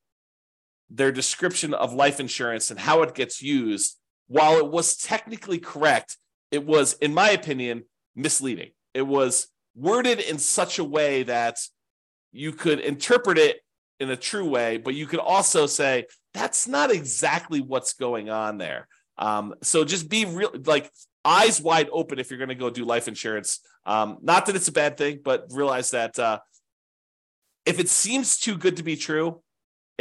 their 0.93 1.11
description 1.11 1.73
of 1.73 1.93
life 1.93 2.19
insurance 2.19 2.69
and 2.69 2.79
how 2.79 3.01
it 3.01 3.15
gets 3.15 3.41
used, 3.41 3.97
while 4.27 4.57
it 4.57 4.69
was 4.69 4.97
technically 4.97 5.57
correct, 5.57 6.17
it 6.51 6.65
was, 6.65 6.93
in 6.93 7.13
my 7.13 7.29
opinion, 7.29 7.83
misleading. 8.15 8.71
It 8.93 9.03
was 9.03 9.47
worded 9.73 10.19
in 10.19 10.37
such 10.37 10.79
a 10.79 10.83
way 10.83 11.23
that 11.23 11.57
you 12.33 12.51
could 12.51 12.79
interpret 12.79 13.37
it 13.37 13.61
in 13.99 14.09
a 14.09 14.17
true 14.17 14.49
way, 14.49 14.77
but 14.77 14.95
you 14.95 15.05
could 15.05 15.19
also 15.19 15.65
say, 15.65 16.05
that's 16.33 16.67
not 16.67 16.91
exactly 16.91 17.61
what's 17.61 17.93
going 17.93 18.29
on 18.29 18.57
there. 18.57 18.87
Um, 19.17 19.55
so 19.61 19.85
just 19.85 20.09
be 20.09 20.25
real, 20.25 20.51
like 20.65 20.91
eyes 21.23 21.61
wide 21.61 21.89
open 21.91 22.19
if 22.19 22.29
you're 22.29 22.39
going 22.39 22.49
to 22.49 22.55
go 22.55 22.69
do 22.69 22.83
life 22.83 23.07
insurance. 23.07 23.59
Um, 23.85 24.17
not 24.21 24.45
that 24.45 24.55
it's 24.55 24.67
a 24.67 24.73
bad 24.73 24.97
thing, 24.97 25.19
but 25.23 25.47
realize 25.51 25.91
that 25.91 26.17
uh, 26.19 26.39
if 27.65 27.79
it 27.79 27.89
seems 27.89 28.39
too 28.39 28.57
good 28.57 28.77
to 28.77 28.83
be 28.83 28.95
true, 28.95 29.41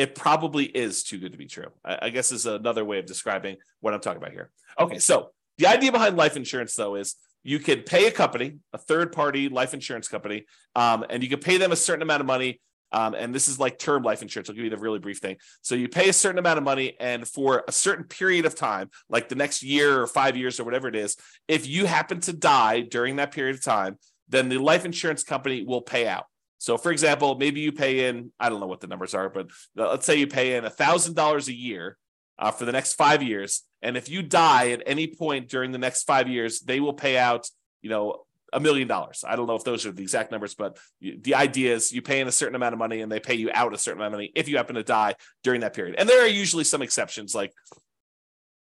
it 0.00 0.14
probably 0.14 0.64
is 0.64 1.02
too 1.02 1.18
good 1.18 1.32
to 1.32 1.38
be 1.38 1.44
true. 1.46 1.66
I, 1.84 1.98
I 2.02 2.08
guess 2.08 2.32
is 2.32 2.46
another 2.46 2.86
way 2.86 2.98
of 2.98 3.04
describing 3.04 3.58
what 3.80 3.92
I'm 3.92 4.00
talking 4.00 4.16
about 4.16 4.32
here. 4.32 4.50
Okay, 4.78 4.98
so 4.98 5.28
the 5.58 5.66
idea 5.66 5.92
behind 5.92 6.16
life 6.16 6.38
insurance, 6.38 6.74
though, 6.74 6.94
is 6.94 7.16
you 7.42 7.58
could 7.58 7.84
pay 7.84 8.06
a 8.06 8.10
company, 8.10 8.56
a 8.72 8.78
third 8.78 9.12
party 9.12 9.50
life 9.50 9.74
insurance 9.74 10.08
company, 10.08 10.46
um, 10.74 11.04
and 11.10 11.22
you 11.22 11.28
could 11.28 11.42
pay 11.42 11.58
them 11.58 11.70
a 11.70 11.76
certain 11.76 12.00
amount 12.00 12.22
of 12.22 12.26
money. 12.26 12.62
Um, 12.92 13.12
and 13.12 13.34
this 13.34 13.46
is 13.46 13.60
like 13.60 13.78
term 13.78 14.02
life 14.02 14.22
insurance. 14.22 14.48
I'll 14.48 14.56
give 14.56 14.64
you 14.64 14.70
the 14.70 14.78
really 14.78 15.00
brief 15.00 15.18
thing. 15.18 15.36
So 15.60 15.74
you 15.74 15.86
pay 15.86 16.08
a 16.08 16.14
certain 16.14 16.38
amount 16.38 16.56
of 16.56 16.64
money, 16.64 16.96
and 16.98 17.28
for 17.28 17.62
a 17.68 17.72
certain 17.72 18.04
period 18.04 18.46
of 18.46 18.54
time, 18.54 18.88
like 19.10 19.28
the 19.28 19.34
next 19.34 19.62
year 19.62 20.00
or 20.00 20.06
five 20.06 20.34
years 20.34 20.58
or 20.58 20.64
whatever 20.64 20.88
it 20.88 20.96
is, 20.96 21.18
if 21.46 21.68
you 21.68 21.84
happen 21.84 22.20
to 22.20 22.32
die 22.32 22.80
during 22.80 23.16
that 23.16 23.32
period 23.32 23.54
of 23.54 23.62
time, 23.62 23.98
then 24.30 24.48
the 24.48 24.56
life 24.56 24.86
insurance 24.86 25.24
company 25.24 25.62
will 25.62 25.82
pay 25.82 26.08
out. 26.08 26.24
So, 26.60 26.76
for 26.76 26.92
example, 26.92 27.36
maybe 27.36 27.60
you 27.60 27.72
pay 27.72 28.06
in, 28.06 28.32
I 28.38 28.50
don't 28.50 28.60
know 28.60 28.66
what 28.66 28.82
the 28.82 28.86
numbers 28.86 29.14
are, 29.14 29.30
but 29.30 29.48
let's 29.74 30.04
say 30.04 30.16
you 30.16 30.26
pay 30.26 30.56
in 30.56 30.64
$1,000 30.64 31.48
a 31.48 31.52
year 31.54 31.96
uh, 32.38 32.50
for 32.50 32.66
the 32.66 32.72
next 32.72 32.92
five 32.94 33.22
years. 33.22 33.62
And 33.80 33.96
if 33.96 34.10
you 34.10 34.22
die 34.22 34.72
at 34.72 34.82
any 34.84 35.06
point 35.06 35.48
during 35.48 35.72
the 35.72 35.78
next 35.78 36.02
five 36.02 36.28
years, 36.28 36.60
they 36.60 36.78
will 36.78 36.92
pay 36.92 37.16
out, 37.16 37.48
you 37.80 37.88
know, 37.88 38.26
a 38.52 38.60
million 38.60 38.86
dollars. 38.86 39.24
I 39.26 39.36
don't 39.36 39.46
know 39.46 39.54
if 39.54 39.64
those 39.64 39.86
are 39.86 39.92
the 39.92 40.02
exact 40.02 40.32
numbers, 40.32 40.54
but 40.54 40.76
the 41.00 41.34
idea 41.34 41.74
is 41.74 41.92
you 41.92 42.02
pay 42.02 42.20
in 42.20 42.28
a 42.28 42.32
certain 42.32 42.56
amount 42.56 42.74
of 42.74 42.78
money 42.78 43.00
and 43.00 43.10
they 43.10 43.20
pay 43.20 43.36
you 43.36 43.50
out 43.54 43.72
a 43.72 43.78
certain 43.78 44.00
amount 44.00 44.12
of 44.12 44.18
money 44.18 44.30
if 44.34 44.46
you 44.46 44.58
happen 44.58 44.74
to 44.74 44.82
die 44.82 45.14
during 45.42 45.62
that 45.62 45.72
period. 45.72 45.94
And 45.96 46.06
there 46.06 46.22
are 46.22 46.28
usually 46.28 46.64
some 46.64 46.82
exceptions, 46.82 47.34
like, 47.34 47.54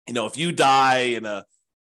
you 0.07 0.13
know, 0.13 0.27
if 0.27 0.37
you 0.37 0.51
die 0.51 1.15
in 1.15 1.25
a 1.25 1.43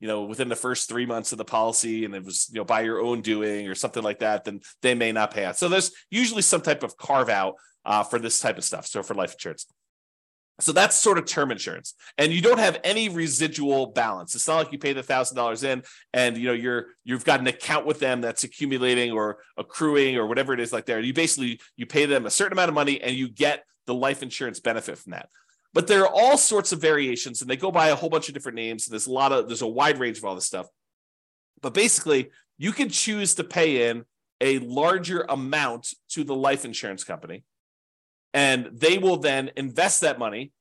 you 0.04 0.10
know, 0.10 0.24
within 0.24 0.50
the 0.50 0.56
first 0.58 0.90
three 0.90 1.06
months 1.06 1.32
of 1.32 1.38
the 1.38 1.46
policy 1.46 2.04
and 2.04 2.14
it 2.14 2.26
was, 2.26 2.50
you 2.52 2.60
know, 2.60 2.66
by 2.66 2.82
your 2.82 3.00
own 3.00 3.22
doing 3.22 3.70
or 3.70 3.74
something 3.74 4.04
like 4.04 4.20
that, 4.20 4.44
then 4.44 4.60
they 4.82 4.94
may 4.94 5.14
not 5.14 5.34
pay 5.34 5.46
out. 5.46 5.56
So 5.56 5.70
there's 5.70 5.94
usually 6.12 6.42
some 6.42 6.60
type 6.60 6.84
of 6.84 6.98
carve 6.98 7.30
out 7.30 7.56
uh, 7.86 8.04
for 8.04 8.20
this 8.20 8.42
type 8.42 8.58
of 8.58 8.66
stuff. 8.66 8.86
So 8.86 9.02
for 9.02 9.14
life 9.14 9.32
insurance. 9.32 9.66
So 10.60 10.74
that's 10.74 10.98
sort 10.98 11.18
of 11.18 11.26
term 11.26 11.52
insurance, 11.52 11.96
and 12.18 12.34
you 12.34 12.42
don't 12.42 12.60
have 12.60 12.80
any 12.84 13.10
residual 13.10 13.88
balance. 13.88 14.36
It's 14.36 14.48
not 14.48 14.58
like 14.58 14.72
you 14.72 14.78
pay 14.78 14.94
the 14.94 15.02
thousand 15.02 15.36
dollars 15.36 15.64
in, 15.64 15.82
and 16.14 16.38
you 16.38 16.46
know 16.46 16.54
you're 16.54 16.88
you've 17.04 17.26
got 17.26 17.40
an 17.40 17.48
account 17.48 17.88
with 17.88 18.00
them 18.00 18.22
that's 18.22 18.44
accumulating 18.44 19.12
or 19.14 19.40
accruing 19.58 20.16
or 20.16 20.28
whatever 20.28 20.54
it 20.54 20.60
is 20.60 20.72
like 20.72 20.86
there. 20.86 21.00
You 21.00 21.12
basically 21.12 21.60
you 21.76 21.88
pay 21.88 22.06
them 22.06 22.28
a 22.28 22.30
certain 22.30 22.54
amount 22.54 22.70
of 22.70 22.76
money, 22.76 23.02
and 23.02 23.16
you 23.16 23.30
get 23.30 23.64
the 23.88 23.96
life 23.96 24.22
insurance 24.22 24.60
benefit 24.60 25.00
from 25.00 25.14
that. 25.14 25.30
But 25.74 25.88
there 25.88 26.04
are 26.04 26.14
all 26.14 26.38
sorts 26.38 26.72
of 26.72 26.80
variations, 26.80 27.42
and 27.42 27.50
they 27.50 27.58
go 27.58 27.72
by 27.72 27.90
a 27.90 27.96
whole 27.96 28.10
bunch 28.10 28.28
of 28.28 28.34
different 28.34 28.56
names. 28.56 28.86
And 28.86 28.94
there's 28.94 29.08
a 29.08 29.12
lot 29.12 29.32
of 29.32 29.48
there's 29.48 29.62
a 29.62 29.68
wide 29.68 30.00
range 30.00 30.18
of 30.20 30.26
all 30.26 30.36
this 30.36 30.46
stuff. 30.46 30.68
But 31.62 31.74
basically, 31.74 32.30
you 32.58 32.72
can 32.72 32.90
choose 32.90 33.36
to 33.36 33.44
pay 33.44 33.90
in 33.90 34.06
a 34.40 34.60
larger 34.60 35.26
amount 35.28 35.94
to 36.10 36.24
the 36.24 36.36
life 36.36 36.66
insurance 36.66 37.04
company, 37.04 37.44
and 38.34 38.70
they 38.72 38.98
will 38.98 39.18
then 39.18 39.52
invest 39.56 40.02
that 40.02 40.20
money, 40.20 40.52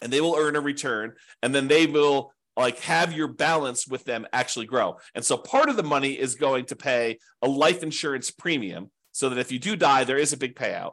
and 0.00 0.12
they 0.12 0.20
will 0.20 0.34
earn 0.36 0.56
a 0.56 0.60
return, 0.60 1.14
and 1.42 1.54
then 1.54 1.68
they 1.68 1.86
will 1.86 2.32
like 2.56 2.80
have 2.80 3.12
your 3.12 3.28
balance 3.28 3.86
with 3.86 4.04
them 4.04 4.26
actually 4.32 4.66
grow. 4.66 4.96
And 5.14 5.24
so 5.24 5.36
part 5.36 5.68
of 5.68 5.76
the 5.76 5.82
money 5.82 6.12
is 6.12 6.34
going 6.34 6.64
to 6.66 6.76
pay 6.76 7.18
a 7.42 7.48
life 7.48 7.82
insurance 7.82 8.30
premium 8.30 8.90
so 9.12 9.28
that 9.28 9.38
if 9.38 9.52
you 9.52 9.58
do 9.58 9.76
die, 9.76 10.04
there 10.04 10.16
is 10.16 10.32
a 10.32 10.38
big 10.38 10.54
payout. 10.56 10.92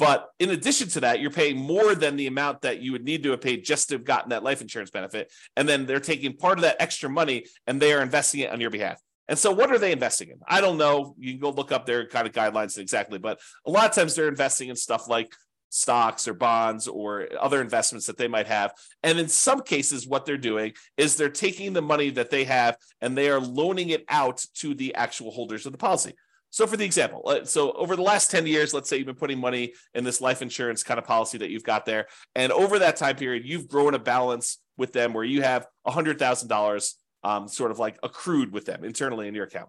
But 0.00 0.30
in 0.38 0.48
addition 0.48 0.88
to 0.88 1.00
that, 1.00 1.20
you're 1.20 1.30
paying 1.30 1.58
more 1.58 1.94
than 1.94 2.16
the 2.16 2.26
amount 2.26 2.62
that 2.62 2.80
you 2.80 2.90
would 2.92 3.04
need 3.04 3.22
to 3.24 3.32
have 3.32 3.42
paid 3.42 3.66
just 3.66 3.90
to 3.90 3.96
have 3.96 4.04
gotten 4.04 4.30
that 4.30 4.42
life 4.42 4.62
insurance 4.62 4.90
benefit. 4.90 5.30
And 5.58 5.68
then 5.68 5.84
they're 5.84 6.00
taking 6.00 6.38
part 6.38 6.56
of 6.56 6.62
that 6.62 6.80
extra 6.80 7.10
money 7.10 7.44
and 7.66 7.78
they 7.78 7.92
are 7.92 8.00
investing 8.00 8.40
it 8.40 8.50
on 8.50 8.62
your 8.62 8.70
behalf. 8.70 8.98
And 9.28 9.38
so, 9.38 9.52
what 9.52 9.70
are 9.70 9.78
they 9.78 9.92
investing 9.92 10.30
in? 10.30 10.40
I 10.48 10.62
don't 10.62 10.78
know. 10.78 11.14
You 11.18 11.32
can 11.32 11.40
go 11.40 11.50
look 11.50 11.70
up 11.70 11.84
their 11.84 12.06
kind 12.06 12.26
of 12.26 12.32
guidelines 12.32 12.78
exactly, 12.78 13.18
but 13.18 13.40
a 13.66 13.70
lot 13.70 13.90
of 13.90 13.94
times 13.94 14.14
they're 14.14 14.26
investing 14.26 14.70
in 14.70 14.76
stuff 14.76 15.06
like 15.06 15.34
stocks 15.68 16.26
or 16.26 16.32
bonds 16.32 16.88
or 16.88 17.28
other 17.38 17.60
investments 17.60 18.06
that 18.06 18.16
they 18.16 18.26
might 18.26 18.46
have. 18.46 18.72
And 19.02 19.20
in 19.20 19.28
some 19.28 19.60
cases, 19.60 20.06
what 20.06 20.24
they're 20.24 20.38
doing 20.38 20.72
is 20.96 21.14
they're 21.14 21.28
taking 21.28 21.74
the 21.74 21.82
money 21.82 22.08
that 22.10 22.30
they 22.30 22.44
have 22.44 22.78
and 23.02 23.16
they 23.16 23.28
are 23.28 23.38
loaning 23.38 23.90
it 23.90 24.04
out 24.08 24.46
to 24.54 24.74
the 24.74 24.94
actual 24.94 25.30
holders 25.30 25.66
of 25.66 25.72
the 25.72 25.78
policy. 25.78 26.14
So, 26.50 26.66
for 26.66 26.76
the 26.76 26.84
example, 26.84 27.22
uh, 27.26 27.44
so 27.44 27.72
over 27.72 27.94
the 27.94 28.02
last 28.02 28.30
10 28.30 28.46
years, 28.46 28.74
let's 28.74 28.88
say 28.88 28.96
you've 28.96 29.06
been 29.06 29.14
putting 29.14 29.38
money 29.38 29.72
in 29.94 30.02
this 30.02 30.20
life 30.20 30.42
insurance 30.42 30.82
kind 30.82 30.98
of 30.98 31.06
policy 31.06 31.38
that 31.38 31.50
you've 31.50 31.62
got 31.62 31.86
there. 31.86 32.08
And 32.34 32.50
over 32.50 32.80
that 32.80 32.96
time 32.96 33.16
period, 33.16 33.44
you've 33.46 33.68
grown 33.68 33.94
a 33.94 34.00
balance 34.00 34.58
with 34.76 34.92
them 34.92 35.12
where 35.12 35.24
you 35.24 35.42
have 35.42 35.66
$100,000 35.86 36.94
um, 37.22 37.46
sort 37.48 37.70
of 37.70 37.78
like 37.78 37.98
accrued 38.02 38.52
with 38.52 38.64
them 38.64 38.84
internally 38.84 39.28
in 39.28 39.34
your 39.34 39.44
account. 39.44 39.68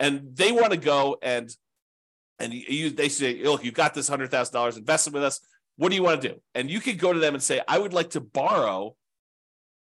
And 0.00 0.34
they 0.34 0.52
want 0.52 0.70
to 0.72 0.78
go 0.78 1.18
and 1.22 1.54
and 2.38 2.52
you, 2.52 2.90
they 2.90 3.08
say, 3.08 3.40
look, 3.44 3.62
you've 3.62 3.74
got 3.74 3.94
this 3.94 4.10
$100,000 4.10 4.76
invested 4.76 5.12
with 5.12 5.22
us. 5.22 5.38
What 5.76 5.90
do 5.90 5.94
you 5.94 6.02
want 6.02 6.22
to 6.22 6.28
do? 6.28 6.40
And 6.56 6.68
you 6.68 6.80
could 6.80 6.98
go 6.98 7.12
to 7.12 7.20
them 7.20 7.34
and 7.34 7.42
say, 7.42 7.60
I 7.68 7.78
would 7.78 7.92
like 7.92 8.10
to 8.10 8.20
borrow 8.20 8.96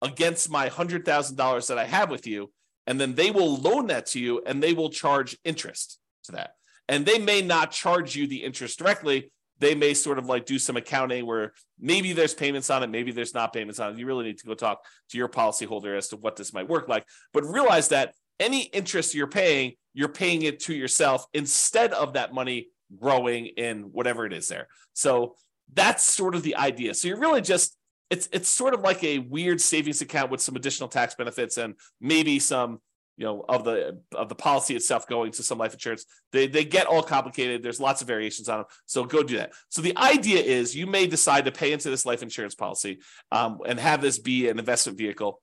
against 0.02 0.50
my 0.50 0.68
$100,000 0.68 1.66
that 1.68 1.78
I 1.78 1.84
have 1.84 2.10
with 2.10 2.26
you. 2.26 2.50
And 2.88 3.00
then 3.00 3.14
they 3.14 3.30
will 3.30 3.58
loan 3.58 3.88
that 3.88 4.06
to 4.06 4.20
you 4.20 4.42
and 4.44 4.60
they 4.60 4.72
will 4.72 4.90
charge 4.90 5.38
interest 5.44 6.00
to 6.28 6.32
that. 6.32 6.52
And 6.88 7.04
they 7.04 7.18
may 7.18 7.42
not 7.42 7.70
charge 7.70 8.16
you 8.16 8.26
the 8.26 8.42
interest 8.44 8.78
directly. 8.78 9.30
They 9.58 9.74
may 9.74 9.92
sort 9.92 10.18
of 10.18 10.26
like 10.26 10.46
do 10.46 10.58
some 10.58 10.76
accounting 10.76 11.26
where 11.26 11.52
maybe 11.78 12.12
there's 12.12 12.32
payments 12.32 12.70
on 12.70 12.82
it, 12.82 12.90
maybe 12.90 13.10
there's 13.10 13.34
not 13.34 13.52
payments 13.52 13.80
on 13.80 13.92
it. 13.92 13.98
You 13.98 14.06
really 14.06 14.24
need 14.24 14.38
to 14.38 14.46
go 14.46 14.54
talk 14.54 14.84
to 15.10 15.18
your 15.18 15.28
policyholder 15.28 15.96
as 15.96 16.08
to 16.08 16.16
what 16.16 16.36
this 16.36 16.54
might 16.54 16.68
work 16.68 16.88
like. 16.88 17.04
But 17.32 17.44
realize 17.44 17.88
that 17.88 18.14
any 18.40 18.62
interest 18.62 19.14
you're 19.14 19.26
paying, 19.26 19.72
you're 19.94 20.08
paying 20.08 20.42
it 20.42 20.60
to 20.60 20.74
yourself 20.74 21.26
instead 21.34 21.92
of 21.92 22.12
that 22.12 22.32
money 22.32 22.68
growing 23.00 23.46
in 23.46 23.82
whatever 23.92 24.24
it 24.24 24.32
is 24.32 24.46
there. 24.48 24.68
So 24.94 25.34
that's 25.74 26.04
sort 26.04 26.34
of 26.34 26.42
the 26.42 26.56
idea. 26.56 26.94
So 26.94 27.08
you're 27.08 27.20
really 27.20 27.42
just 27.42 27.76
it's 28.10 28.28
it's 28.32 28.48
sort 28.48 28.72
of 28.74 28.80
like 28.80 29.04
a 29.04 29.18
weird 29.18 29.60
savings 29.60 30.00
account 30.00 30.30
with 30.30 30.40
some 30.40 30.56
additional 30.56 30.88
tax 30.88 31.14
benefits 31.14 31.58
and 31.58 31.74
maybe 32.00 32.38
some 32.38 32.80
you 33.18 33.24
know 33.24 33.44
of 33.48 33.64
the 33.64 34.00
of 34.14 34.28
the 34.28 34.34
policy 34.34 34.76
itself 34.76 35.06
going 35.08 35.32
to 35.32 35.42
some 35.42 35.58
life 35.58 35.74
insurance. 35.74 36.06
They 36.32 36.46
they 36.46 36.64
get 36.64 36.86
all 36.86 37.02
complicated. 37.02 37.62
There's 37.62 37.80
lots 37.80 38.00
of 38.00 38.06
variations 38.06 38.48
on 38.48 38.60
them 38.60 38.66
so 38.86 39.04
go 39.04 39.22
do 39.24 39.36
that. 39.36 39.52
So 39.68 39.82
the 39.82 39.96
idea 39.98 40.40
is 40.40 40.74
you 40.74 40.86
may 40.86 41.08
decide 41.08 41.44
to 41.44 41.52
pay 41.52 41.72
into 41.72 41.90
this 41.90 42.06
life 42.06 42.22
insurance 42.22 42.54
policy 42.54 43.00
um, 43.32 43.58
and 43.66 43.78
have 43.78 44.00
this 44.00 44.18
be 44.18 44.48
an 44.48 44.58
investment 44.58 44.96
vehicle. 44.96 45.42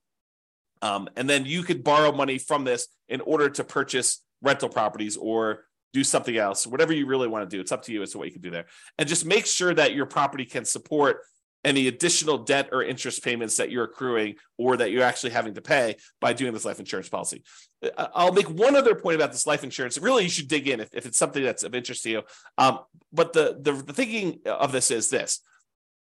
Um, 0.80 1.08
and 1.16 1.28
then 1.28 1.44
you 1.44 1.62
could 1.62 1.84
borrow 1.84 2.12
money 2.12 2.38
from 2.38 2.64
this 2.64 2.88
in 3.08 3.20
order 3.20 3.50
to 3.50 3.64
purchase 3.64 4.22
rental 4.42 4.68
properties 4.70 5.18
or 5.18 5.64
do 5.92 6.02
something 6.02 6.36
else. 6.36 6.66
Whatever 6.66 6.94
you 6.94 7.06
really 7.06 7.28
want 7.28 7.48
to 7.48 7.56
do 7.56 7.60
it's 7.60 7.72
up 7.72 7.82
to 7.84 7.92
you 7.92 8.02
as 8.02 8.12
to 8.12 8.18
what 8.18 8.26
you 8.26 8.32
can 8.32 8.42
do 8.42 8.50
there. 8.50 8.66
And 8.98 9.06
just 9.06 9.26
make 9.26 9.44
sure 9.44 9.74
that 9.74 9.94
your 9.94 10.06
property 10.06 10.46
can 10.46 10.64
support 10.64 11.18
any 11.64 11.88
additional 11.88 12.38
debt 12.38 12.68
or 12.72 12.82
interest 12.82 13.24
payments 13.24 13.56
that 13.56 13.70
you're 13.70 13.84
accruing 13.84 14.36
or 14.56 14.76
that 14.76 14.90
you're 14.90 15.02
actually 15.02 15.30
having 15.30 15.54
to 15.54 15.60
pay 15.60 15.96
by 16.20 16.32
doing 16.32 16.52
this 16.52 16.64
life 16.64 16.78
insurance 16.78 17.08
policy. 17.08 17.42
Uh, 17.82 18.06
I'll 18.14 18.32
make 18.32 18.48
one 18.48 18.76
other 18.76 18.94
point 18.94 19.16
about 19.16 19.32
this 19.32 19.46
life 19.46 19.64
insurance. 19.64 19.98
Really, 19.98 20.22
you 20.24 20.28
should 20.28 20.48
dig 20.48 20.68
in 20.68 20.80
if, 20.80 20.94
if 20.94 21.06
it's 21.06 21.18
something 21.18 21.42
that's 21.42 21.64
of 21.64 21.74
interest 21.74 22.04
to 22.04 22.10
you. 22.10 22.22
Um, 22.56 22.80
but 23.12 23.32
the, 23.32 23.58
the, 23.60 23.72
the 23.72 23.92
thinking 23.92 24.40
of 24.46 24.72
this 24.72 24.90
is 24.90 25.10
this. 25.10 25.40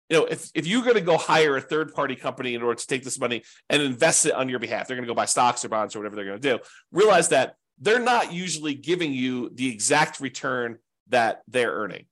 You 0.09 0.17
know, 0.17 0.25
if, 0.25 0.49
if 0.53 0.67
you're 0.67 0.83
going 0.83 0.95
to 0.95 1.01
go 1.01 1.17
hire 1.17 1.55
a 1.55 1.61
third 1.61 1.93
party 1.93 2.15
company 2.15 2.55
in 2.55 2.61
order 2.61 2.75
to 2.75 2.87
take 2.87 3.03
this 3.03 3.19
money 3.19 3.43
and 3.69 3.81
invest 3.81 4.25
it 4.25 4.33
on 4.33 4.49
your 4.49 4.59
behalf, 4.59 4.87
they're 4.87 4.97
going 4.97 5.07
to 5.07 5.11
go 5.11 5.15
buy 5.15 5.25
stocks 5.25 5.63
or 5.63 5.69
bonds 5.69 5.95
or 5.95 5.99
whatever 5.99 6.15
they're 6.15 6.25
going 6.25 6.41
to 6.41 6.57
do. 6.57 6.63
Realize 6.91 7.29
that 7.29 7.55
they're 7.79 7.99
not 7.99 8.33
usually 8.33 8.73
giving 8.73 9.13
you 9.13 9.49
the 9.53 9.71
exact 9.71 10.19
return 10.19 10.77
that 11.09 11.41
they're 11.47 11.71
earning 11.71 12.05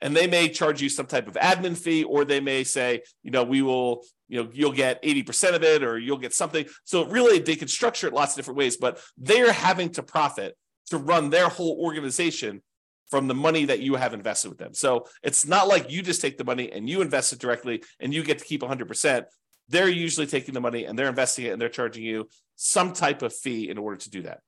and 0.00 0.14
they 0.14 0.26
may 0.26 0.48
charge 0.48 0.82
you 0.82 0.88
some 0.88 1.06
type 1.06 1.28
of 1.28 1.34
admin 1.34 1.76
fee 1.76 2.04
or 2.04 2.24
they 2.24 2.40
may 2.40 2.64
say 2.64 3.02
you 3.22 3.30
know 3.30 3.44
we 3.44 3.62
will 3.62 4.04
you 4.28 4.42
know 4.42 4.50
you'll 4.52 4.72
get 4.72 5.02
80% 5.02 5.54
of 5.54 5.62
it 5.62 5.82
or 5.82 5.98
you'll 5.98 6.18
get 6.18 6.34
something. 6.34 6.66
So 6.84 7.06
really 7.06 7.38
they 7.38 7.56
can 7.56 7.68
structure 7.68 8.08
it 8.08 8.12
lots 8.12 8.32
of 8.32 8.36
different 8.36 8.58
ways 8.58 8.76
but 8.76 9.00
they're 9.16 9.52
having 9.52 9.90
to 9.90 10.02
profit 10.02 10.56
to 10.90 10.98
run 10.98 11.30
their 11.30 11.48
whole 11.48 11.78
organization 11.80 12.62
from 13.10 13.28
the 13.28 13.34
money 13.34 13.66
that 13.66 13.78
you 13.80 13.94
have 13.94 14.14
invested 14.14 14.48
with 14.48 14.58
them. 14.58 14.74
So 14.74 15.06
it's 15.22 15.46
not 15.46 15.68
like 15.68 15.90
you 15.90 16.02
just 16.02 16.20
take 16.20 16.38
the 16.38 16.44
money 16.44 16.72
and 16.72 16.88
you 16.88 17.02
invest 17.02 17.32
it 17.32 17.38
directly 17.38 17.84
and 18.00 18.12
you 18.12 18.24
get 18.24 18.38
to 18.38 18.44
keep 18.44 18.62
100% 18.62 19.24
they're 19.68 19.88
usually 19.88 20.28
taking 20.28 20.54
the 20.54 20.60
money 20.60 20.84
and 20.84 20.96
they're 20.96 21.08
investing 21.08 21.46
it 21.46 21.48
and 21.48 21.60
they're 21.60 21.68
charging 21.68 22.04
you 22.04 22.28
some 22.54 22.92
type 22.92 23.22
of 23.22 23.34
fee 23.34 23.68
in 23.68 23.78
order 23.78 23.96
to 23.96 24.10
do 24.10 24.22
that. 24.22 24.38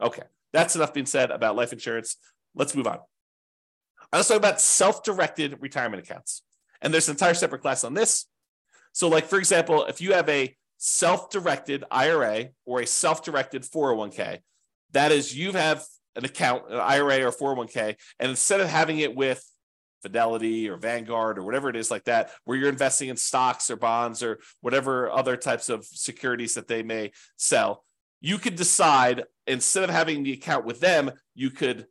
Okay 0.00 0.22
that's 0.52 0.76
enough 0.76 0.94
being 0.94 1.06
said 1.06 1.30
about 1.30 1.56
life 1.56 1.72
insurance. 1.72 2.16
Let's 2.54 2.74
move 2.74 2.86
on 2.86 2.98
let's 4.12 4.28
talk 4.28 4.36
about 4.36 4.60
self-directed 4.60 5.58
retirement 5.60 6.02
accounts. 6.02 6.42
And 6.80 6.92
there's 6.92 7.08
an 7.08 7.14
entire 7.14 7.34
separate 7.34 7.62
class 7.62 7.84
on 7.84 7.94
this. 7.94 8.26
So, 8.92 9.08
like 9.08 9.26
for 9.26 9.38
example, 9.38 9.84
if 9.86 10.00
you 10.00 10.14
have 10.14 10.28
a 10.28 10.56
self-directed 10.78 11.84
IRA 11.90 12.48
or 12.64 12.80
a 12.80 12.86
self-directed 12.86 13.62
401k, 13.62 14.38
that 14.92 15.12
is, 15.12 15.36
you 15.36 15.52
have 15.52 15.84
an 16.16 16.24
account, 16.24 16.64
an 16.70 16.78
IRA 16.78 17.26
or 17.26 17.32
401k, 17.32 17.96
and 18.18 18.30
instead 18.30 18.60
of 18.60 18.68
having 18.68 18.98
it 18.98 19.14
with 19.14 19.44
Fidelity 20.02 20.68
or 20.68 20.76
Vanguard 20.76 21.38
or 21.38 21.42
whatever 21.42 21.68
it 21.68 21.76
is 21.76 21.90
like 21.90 22.04
that, 22.04 22.30
where 22.44 22.56
you're 22.56 22.68
investing 22.68 23.08
in 23.08 23.16
stocks 23.16 23.70
or 23.70 23.76
bonds 23.76 24.22
or 24.22 24.38
whatever 24.60 25.10
other 25.10 25.36
types 25.36 25.68
of 25.68 25.84
securities 25.84 26.54
that 26.54 26.68
they 26.68 26.82
may 26.82 27.10
sell, 27.36 27.84
you 28.20 28.38
could 28.38 28.56
decide 28.56 29.24
instead 29.46 29.84
of 29.84 29.90
having 29.90 30.22
the 30.22 30.32
account 30.32 30.64
with 30.64 30.80
them, 30.80 31.10
you 31.34 31.50
could 31.50 31.86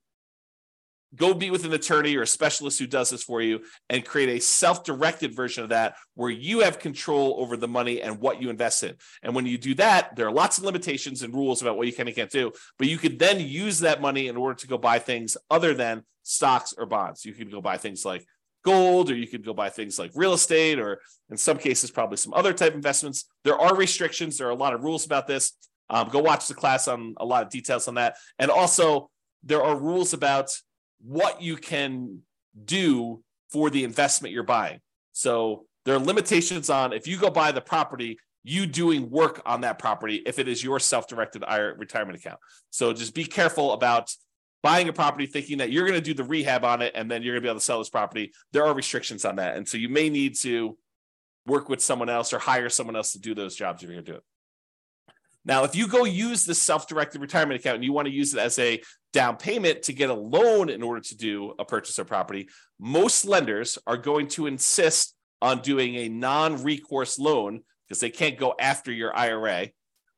go 1.15 1.33
be 1.33 1.49
with 1.49 1.65
an 1.65 1.73
attorney 1.73 2.15
or 2.15 2.23
a 2.23 2.27
specialist 2.27 2.79
who 2.79 2.87
does 2.87 3.09
this 3.09 3.23
for 3.23 3.41
you 3.41 3.61
and 3.89 4.05
create 4.05 4.29
a 4.29 4.41
self-directed 4.41 5.33
version 5.35 5.63
of 5.63 5.69
that 5.69 5.95
where 6.15 6.29
you 6.29 6.59
have 6.59 6.79
control 6.79 7.35
over 7.39 7.55
the 7.55 7.67
money 7.67 8.01
and 8.01 8.19
what 8.19 8.41
you 8.41 8.49
invest 8.49 8.83
in. 8.83 8.95
And 9.23 9.33
when 9.33 9.45
you 9.45 9.57
do 9.57 9.73
that 9.75 10.15
there 10.15 10.27
are 10.27 10.31
lots 10.31 10.57
of 10.57 10.63
limitations 10.63 11.23
and 11.23 11.33
rules 11.33 11.61
about 11.61 11.77
what 11.77 11.87
you 11.87 11.93
can 11.93 12.07
and 12.07 12.15
can't 12.15 12.31
do 12.31 12.51
but 12.77 12.87
you 12.87 12.97
could 12.97 13.19
then 13.19 13.39
use 13.39 13.79
that 13.79 14.01
money 14.01 14.27
in 14.27 14.37
order 14.37 14.55
to 14.55 14.67
go 14.67 14.77
buy 14.77 14.99
things 14.99 15.37
other 15.49 15.73
than 15.73 16.03
stocks 16.23 16.73
or 16.77 16.85
bonds. 16.85 17.25
You 17.25 17.33
could 17.33 17.51
go 17.51 17.61
buy 17.61 17.77
things 17.77 18.03
like 18.03 18.25
gold 18.65 19.09
or 19.09 19.15
you 19.15 19.27
could 19.27 19.45
go 19.45 19.53
buy 19.53 19.69
things 19.69 19.97
like 19.97 20.11
real 20.13 20.33
estate 20.33 20.77
or 20.77 20.99
in 21.29 21.37
some 21.37 21.57
cases 21.57 21.89
probably 21.89 22.17
some 22.17 22.33
other 22.33 22.53
type 22.53 22.73
investments. 22.73 23.25
There 23.45 23.57
are 23.57 23.75
restrictions. 23.75 24.37
There 24.37 24.47
are 24.47 24.51
a 24.51 24.55
lot 24.55 24.73
of 24.73 24.83
rules 24.83 25.05
about 25.05 25.25
this. 25.25 25.53
Um, 25.89 26.09
go 26.09 26.19
watch 26.19 26.47
the 26.47 26.53
class 26.53 26.89
on 26.89 27.15
a 27.17 27.25
lot 27.25 27.43
of 27.43 27.49
details 27.49 27.87
on 27.87 27.95
that. 27.95 28.17
And 28.39 28.51
also 28.51 29.09
there 29.43 29.63
are 29.63 29.77
rules 29.77 30.13
about 30.13 30.51
what 31.01 31.41
you 31.41 31.57
can 31.57 32.21
do 32.65 33.23
for 33.51 33.69
the 33.69 33.83
investment 33.83 34.33
you're 34.33 34.43
buying. 34.43 34.79
So 35.13 35.65
there 35.85 35.95
are 35.95 35.99
limitations 35.99 36.69
on 36.69 36.93
if 36.93 37.07
you 37.07 37.17
go 37.17 37.29
buy 37.29 37.51
the 37.51 37.61
property, 37.61 38.19
you 38.43 38.65
doing 38.65 39.09
work 39.09 39.41
on 39.45 39.61
that 39.61 39.79
property 39.79 40.21
if 40.25 40.39
it 40.39 40.47
is 40.47 40.63
your 40.63 40.79
self-directed 40.79 41.43
retirement 41.77 42.17
account. 42.17 42.39
So 42.69 42.93
just 42.93 43.13
be 43.13 43.25
careful 43.25 43.73
about 43.73 44.13
buying 44.63 44.89
a 44.89 44.93
property 44.93 45.25
thinking 45.25 45.59
that 45.59 45.71
you're 45.71 45.87
going 45.87 45.99
to 45.99 46.01
do 46.01 46.13
the 46.13 46.23
rehab 46.23 46.65
on 46.65 46.81
it 46.81 46.93
and 46.95 47.09
then 47.09 47.21
you're 47.21 47.33
going 47.33 47.41
to 47.41 47.45
be 47.45 47.49
able 47.49 47.59
to 47.59 47.65
sell 47.65 47.79
this 47.79 47.89
property. 47.89 48.31
There 48.51 48.65
are 48.65 48.73
restrictions 48.73 49.23
on 49.25 49.35
that. 49.37 49.55
And 49.55 49.67
so 49.67 49.77
you 49.77 49.89
may 49.89 50.09
need 50.09 50.35
to 50.39 50.77
work 51.45 51.69
with 51.69 51.81
someone 51.81 52.09
else 52.09 52.33
or 52.33 52.39
hire 52.39 52.69
someone 52.69 52.95
else 52.95 53.13
to 53.13 53.19
do 53.19 53.33
those 53.35 53.55
jobs 53.55 53.81
if 53.81 53.89
you're 53.89 53.95
going 53.95 54.05
to 54.05 54.11
do 54.11 54.17
it. 54.17 54.23
Now, 55.45 55.63
if 55.63 55.75
you 55.75 55.87
go 55.87 56.03
use 56.03 56.43
the 56.43 56.55
self-directed 56.55 57.21
retirement 57.21 57.59
account 57.59 57.75
and 57.75 57.83
you 57.83 57.93
want 57.93 58.07
to 58.07 58.13
use 58.13 58.33
it 58.33 58.39
as 58.39 58.59
a 58.59 58.81
down 59.17 59.35
payment 59.35 59.81
to 59.81 59.93
get 59.93 60.11
a 60.11 60.13
loan 60.13 60.69
in 60.69 60.83
order 60.83 61.01
to 61.01 61.17
do 61.17 61.55
a 61.57 61.65
purchase 61.65 61.97
of 61.97 62.05
property, 62.05 62.47
most 62.79 63.25
lenders 63.25 63.79
are 63.87 63.97
going 63.97 64.27
to 64.27 64.45
insist 64.45 65.15
on 65.41 65.59
doing 65.63 65.95
a 65.95 66.07
non-recourse 66.07 67.17
loan 67.17 67.61
because 67.87 67.99
they 67.99 68.11
can't 68.11 68.37
go 68.37 68.53
after 68.59 68.91
your 68.91 69.15
IRA 69.17 69.69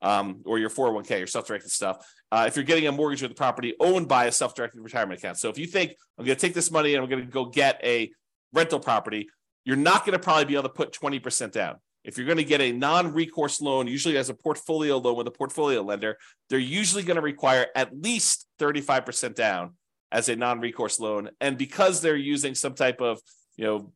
um, 0.02 0.42
or 0.46 0.60
your 0.60 0.70
401k, 0.70 1.18
your 1.18 1.28
self-directed 1.28 1.72
stuff. 1.72 2.06
Uh, 2.30 2.44
if 2.46 2.58
you're 2.58 2.66
getting 2.66 2.88
a 2.88 2.92
mortgage 2.92 3.22
with 3.22 3.32
a 3.32 3.36
property 3.36 3.74
owned 3.80 4.10
by 4.10 4.26
a 4.26 4.34
self-directed 4.34 4.82
retirement 4.82 5.18
account. 5.18 5.38
So 5.38 5.48
if 5.48 5.58
you 5.58 5.66
think 5.66 5.96
I'm 6.18 6.26
going 6.26 6.36
to 6.36 6.42
take 6.42 6.54
this 6.54 6.70
money 6.70 6.94
and 6.94 7.02
I'm 7.02 7.10
going 7.10 7.24
to 7.24 7.32
go 7.32 7.46
get 7.46 7.80
a 7.82 8.12
rental 8.52 8.82
property, 8.82 9.30
you're 9.64 9.78
not 9.78 10.06
going 10.06 10.12
to 10.12 10.20
probably 10.22 10.44
be 10.44 10.56
able 10.56 10.64
to 10.64 10.70
put 10.70 10.92
20% 10.92 11.54
down 11.54 11.78
if 12.04 12.18
you're 12.18 12.26
going 12.26 12.38
to 12.38 12.44
get 12.44 12.62
a 12.62 12.72
non-recourse 12.72 13.62
loan, 13.62 13.88
usually 13.88 14.18
as 14.18 14.30
a 14.30 14.34
portfolio 14.34 14.98
loan 14.98 15.18
with 15.18 15.28
a 15.28 15.32
portfolio 15.32 15.82
lender, 15.82 16.18
they're 16.50 16.60
usually 16.60 17.04
going 17.04 17.16
to 17.16 17.22
require 17.22 17.68
at 17.76 17.96
least 17.98 18.48
35% 18.60 19.36
down 19.36 19.76
as 20.12 20.30
a 20.30 20.36
non-recourse 20.36 21.00
loan. 21.00 21.30
And 21.42 21.58
because 21.58 22.02
they're 22.02 22.16
using 22.16 22.56
some 22.56 22.74
type 22.74 23.02
of, 23.02 23.20
you 23.58 23.66
know, 23.66 23.94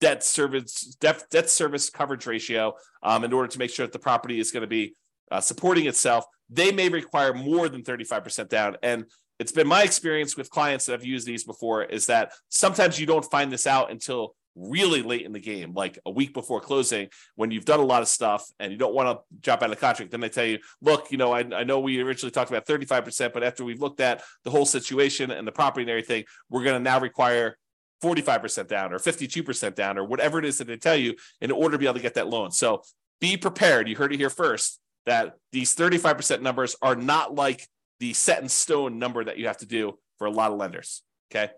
debt 0.00 0.22
service 0.22 0.96
debt, 1.00 1.24
debt 1.30 1.50
service 1.50 1.90
coverage 1.90 2.26
ratio 2.26 2.74
um, 3.02 3.24
in 3.24 3.32
order 3.32 3.48
to 3.48 3.58
make 3.58 3.70
sure 3.70 3.84
that 3.84 3.92
the 3.92 3.98
property 3.98 4.38
is 4.38 4.52
going 4.52 4.60
to 4.60 4.68
be 4.68 4.94
uh, 5.30 5.40
supporting 5.40 5.86
itself, 5.86 6.24
they 6.48 6.70
may 6.70 6.88
require 6.88 7.34
more 7.34 7.68
than 7.68 7.82
35% 7.82 8.48
down. 8.48 8.76
And 8.82 9.04
it's 9.38 9.52
been 9.52 9.68
my 9.68 9.82
experience 9.82 10.36
with 10.36 10.50
clients 10.50 10.86
that 10.86 10.92
have 10.92 11.04
used 11.04 11.26
these 11.26 11.44
before 11.44 11.84
is 11.84 12.06
that 12.06 12.32
sometimes 12.48 12.98
you 12.98 13.06
don't 13.06 13.24
find 13.24 13.52
this 13.52 13.66
out 13.66 13.90
until 13.90 14.34
really 14.58 15.02
late 15.02 15.24
in 15.24 15.32
the 15.32 15.40
game, 15.40 15.72
like 15.72 15.98
a 16.04 16.10
week 16.10 16.34
before 16.34 16.60
closing, 16.60 17.08
when 17.36 17.50
you've 17.50 17.64
done 17.64 17.80
a 17.80 17.84
lot 17.84 18.02
of 18.02 18.08
stuff 18.08 18.50
and 18.58 18.72
you 18.72 18.78
don't 18.78 18.94
want 18.94 19.08
to 19.08 19.24
drop 19.40 19.62
out 19.62 19.70
of 19.70 19.76
the 19.76 19.80
contract, 19.80 20.10
then 20.10 20.20
they 20.20 20.28
tell 20.28 20.44
you, 20.44 20.58
look, 20.80 21.10
you 21.10 21.18
know, 21.18 21.32
I, 21.32 21.40
I 21.54 21.64
know 21.64 21.80
we 21.80 22.00
originally 22.00 22.30
talked 22.30 22.50
about 22.50 22.66
35%, 22.66 23.32
but 23.32 23.42
after 23.42 23.64
we've 23.64 23.80
looked 23.80 24.00
at 24.00 24.22
the 24.44 24.50
whole 24.50 24.66
situation 24.66 25.30
and 25.30 25.46
the 25.46 25.52
property 25.52 25.82
and 25.82 25.90
everything, 25.90 26.24
we're 26.50 26.64
going 26.64 26.76
to 26.76 26.82
now 26.82 27.00
require 27.00 27.56
45% 28.02 28.68
down 28.68 28.92
or 28.92 28.98
52% 28.98 29.74
down 29.74 29.98
or 29.98 30.04
whatever 30.04 30.38
it 30.38 30.44
is 30.44 30.58
that 30.58 30.66
they 30.66 30.76
tell 30.76 30.96
you 30.96 31.14
in 31.40 31.50
order 31.50 31.72
to 31.72 31.78
be 31.78 31.86
able 31.86 31.94
to 31.94 32.00
get 32.00 32.14
that 32.14 32.28
loan. 32.28 32.50
So 32.50 32.82
be 33.20 33.36
prepared. 33.36 33.88
You 33.88 33.96
heard 33.96 34.12
it 34.12 34.18
here 34.18 34.30
first 34.30 34.80
that 35.06 35.34
these 35.52 35.74
35% 35.74 36.42
numbers 36.42 36.76
are 36.82 36.94
not 36.94 37.34
like 37.34 37.66
the 37.98 38.12
set 38.12 38.42
in 38.42 38.48
stone 38.48 38.98
number 38.98 39.24
that 39.24 39.38
you 39.38 39.46
have 39.46 39.58
to 39.58 39.66
do 39.66 39.98
for 40.18 40.26
a 40.26 40.30
lot 40.30 40.52
of 40.52 40.58
lenders. 40.58 41.02
Okay 41.32 41.50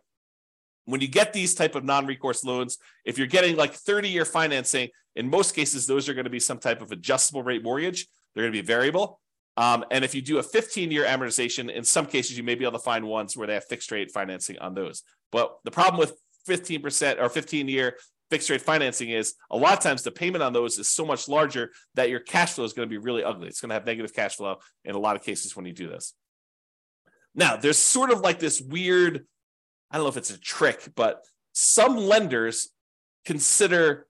when 0.84 1.00
you 1.00 1.08
get 1.08 1.32
these 1.32 1.54
type 1.54 1.74
of 1.74 1.84
non-recourse 1.84 2.44
loans 2.44 2.78
if 3.04 3.18
you're 3.18 3.26
getting 3.26 3.56
like 3.56 3.72
30 3.72 4.08
year 4.08 4.24
financing 4.24 4.88
in 5.16 5.28
most 5.28 5.54
cases 5.54 5.86
those 5.86 6.08
are 6.08 6.14
going 6.14 6.24
to 6.24 6.30
be 6.30 6.40
some 6.40 6.58
type 6.58 6.82
of 6.82 6.92
adjustable 6.92 7.42
rate 7.42 7.62
mortgage. 7.62 8.06
They're 8.34 8.44
going 8.44 8.52
to 8.52 8.62
be 8.62 8.66
variable. 8.66 9.20
Um, 9.56 9.84
and 9.90 10.04
if 10.04 10.14
you 10.14 10.22
do 10.22 10.38
a 10.38 10.42
15 10.42 10.90
year 10.90 11.04
amortization 11.04 11.70
in 11.70 11.84
some 11.84 12.06
cases 12.06 12.36
you 12.36 12.42
may 12.42 12.54
be 12.54 12.64
able 12.64 12.78
to 12.78 12.84
find 12.84 13.06
ones 13.06 13.36
where 13.36 13.46
they 13.46 13.54
have 13.54 13.64
fixed 13.64 13.90
rate 13.90 14.10
financing 14.10 14.58
on 14.58 14.74
those. 14.74 15.02
But 15.32 15.56
the 15.64 15.70
problem 15.70 15.98
with 15.98 16.16
15% 16.48 17.20
or 17.20 17.28
15 17.28 17.68
year 17.68 17.96
fixed 18.30 18.48
rate 18.48 18.62
financing 18.62 19.10
is 19.10 19.34
a 19.50 19.56
lot 19.56 19.72
of 19.72 19.80
times 19.80 20.02
the 20.02 20.10
payment 20.10 20.42
on 20.42 20.52
those 20.52 20.78
is 20.78 20.88
so 20.88 21.04
much 21.04 21.28
larger 21.28 21.72
that 21.94 22.08
your 22.08 22.20
cash 22.20 22.52
flow 22.52 22.64
is 22.64 22.72
going 22.72 22.88
to 22.88 22.90
be 22.90 22.98
really 22.98 23.24
ugly. 23.24 23.48
It's 23.48 23.60
going 23.60 23.70
to 23.70 23.74
have 23.74 23.84
negative 23.84 24.14
cash 24.14 24.36
flow 24.36 24.56
in 24.84 24.94
a 24.94 24.98
lot 24.98 25.16
of 25.16 25.22
cases 25.22 25.56
when 25.56 25.66
you 25.66 25.72
do 25.72 25.88
this. 25.88 26.14
Now 27.34 27.56
there's 27.56 27.78
sort 27.78 28.10
of 28.10 28.20
like 28.20 28.38
this 28.38 28.60
weird 28.60 29.26
I 29.90 29.96
don't 29.96 30.05
know 30.05 30.11
if 30.11 30.16
it's 30.16 30.31
a 30.31 30.38
trick, 30.38 30.88
but 30.94 31.24
some 31.53 31.96
lenders 31.96 32.68
consider 33.24 34.07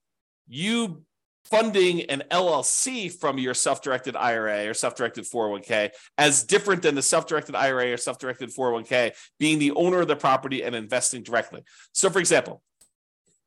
you 0.49 1.05
funding 1.45 2.03
an 2.03 2.23
LLC 2.31 3.13
from 3.13 3.39
your 3.39 3.55
self-directed 3.55 4.15
IRA 4.15 4.69
or 4.69 4.75
self-directed 4.75 5.25
401k 5.25 5.91
as 6.17 6.45
different 6.45 6.83
than 6.83 6.95
the 6.95 7.03
self-directed 7.03 7.57
IRA 7.57 7.93
or 7.93 7.97
self-directed 7.97 8.51
401k 8.55 9.13
being 9.39 9.59
the 9.59 9.73
owner 9.73 10.01
of 10.01 10.09
the 10.09 10.17
property 10.17 10.63
and 10.63 10.77
investing 10.77 11.23
directly. 11.23 11.63
So 11.93 12.09
for 12.09 12.21
example, 12.21 12.63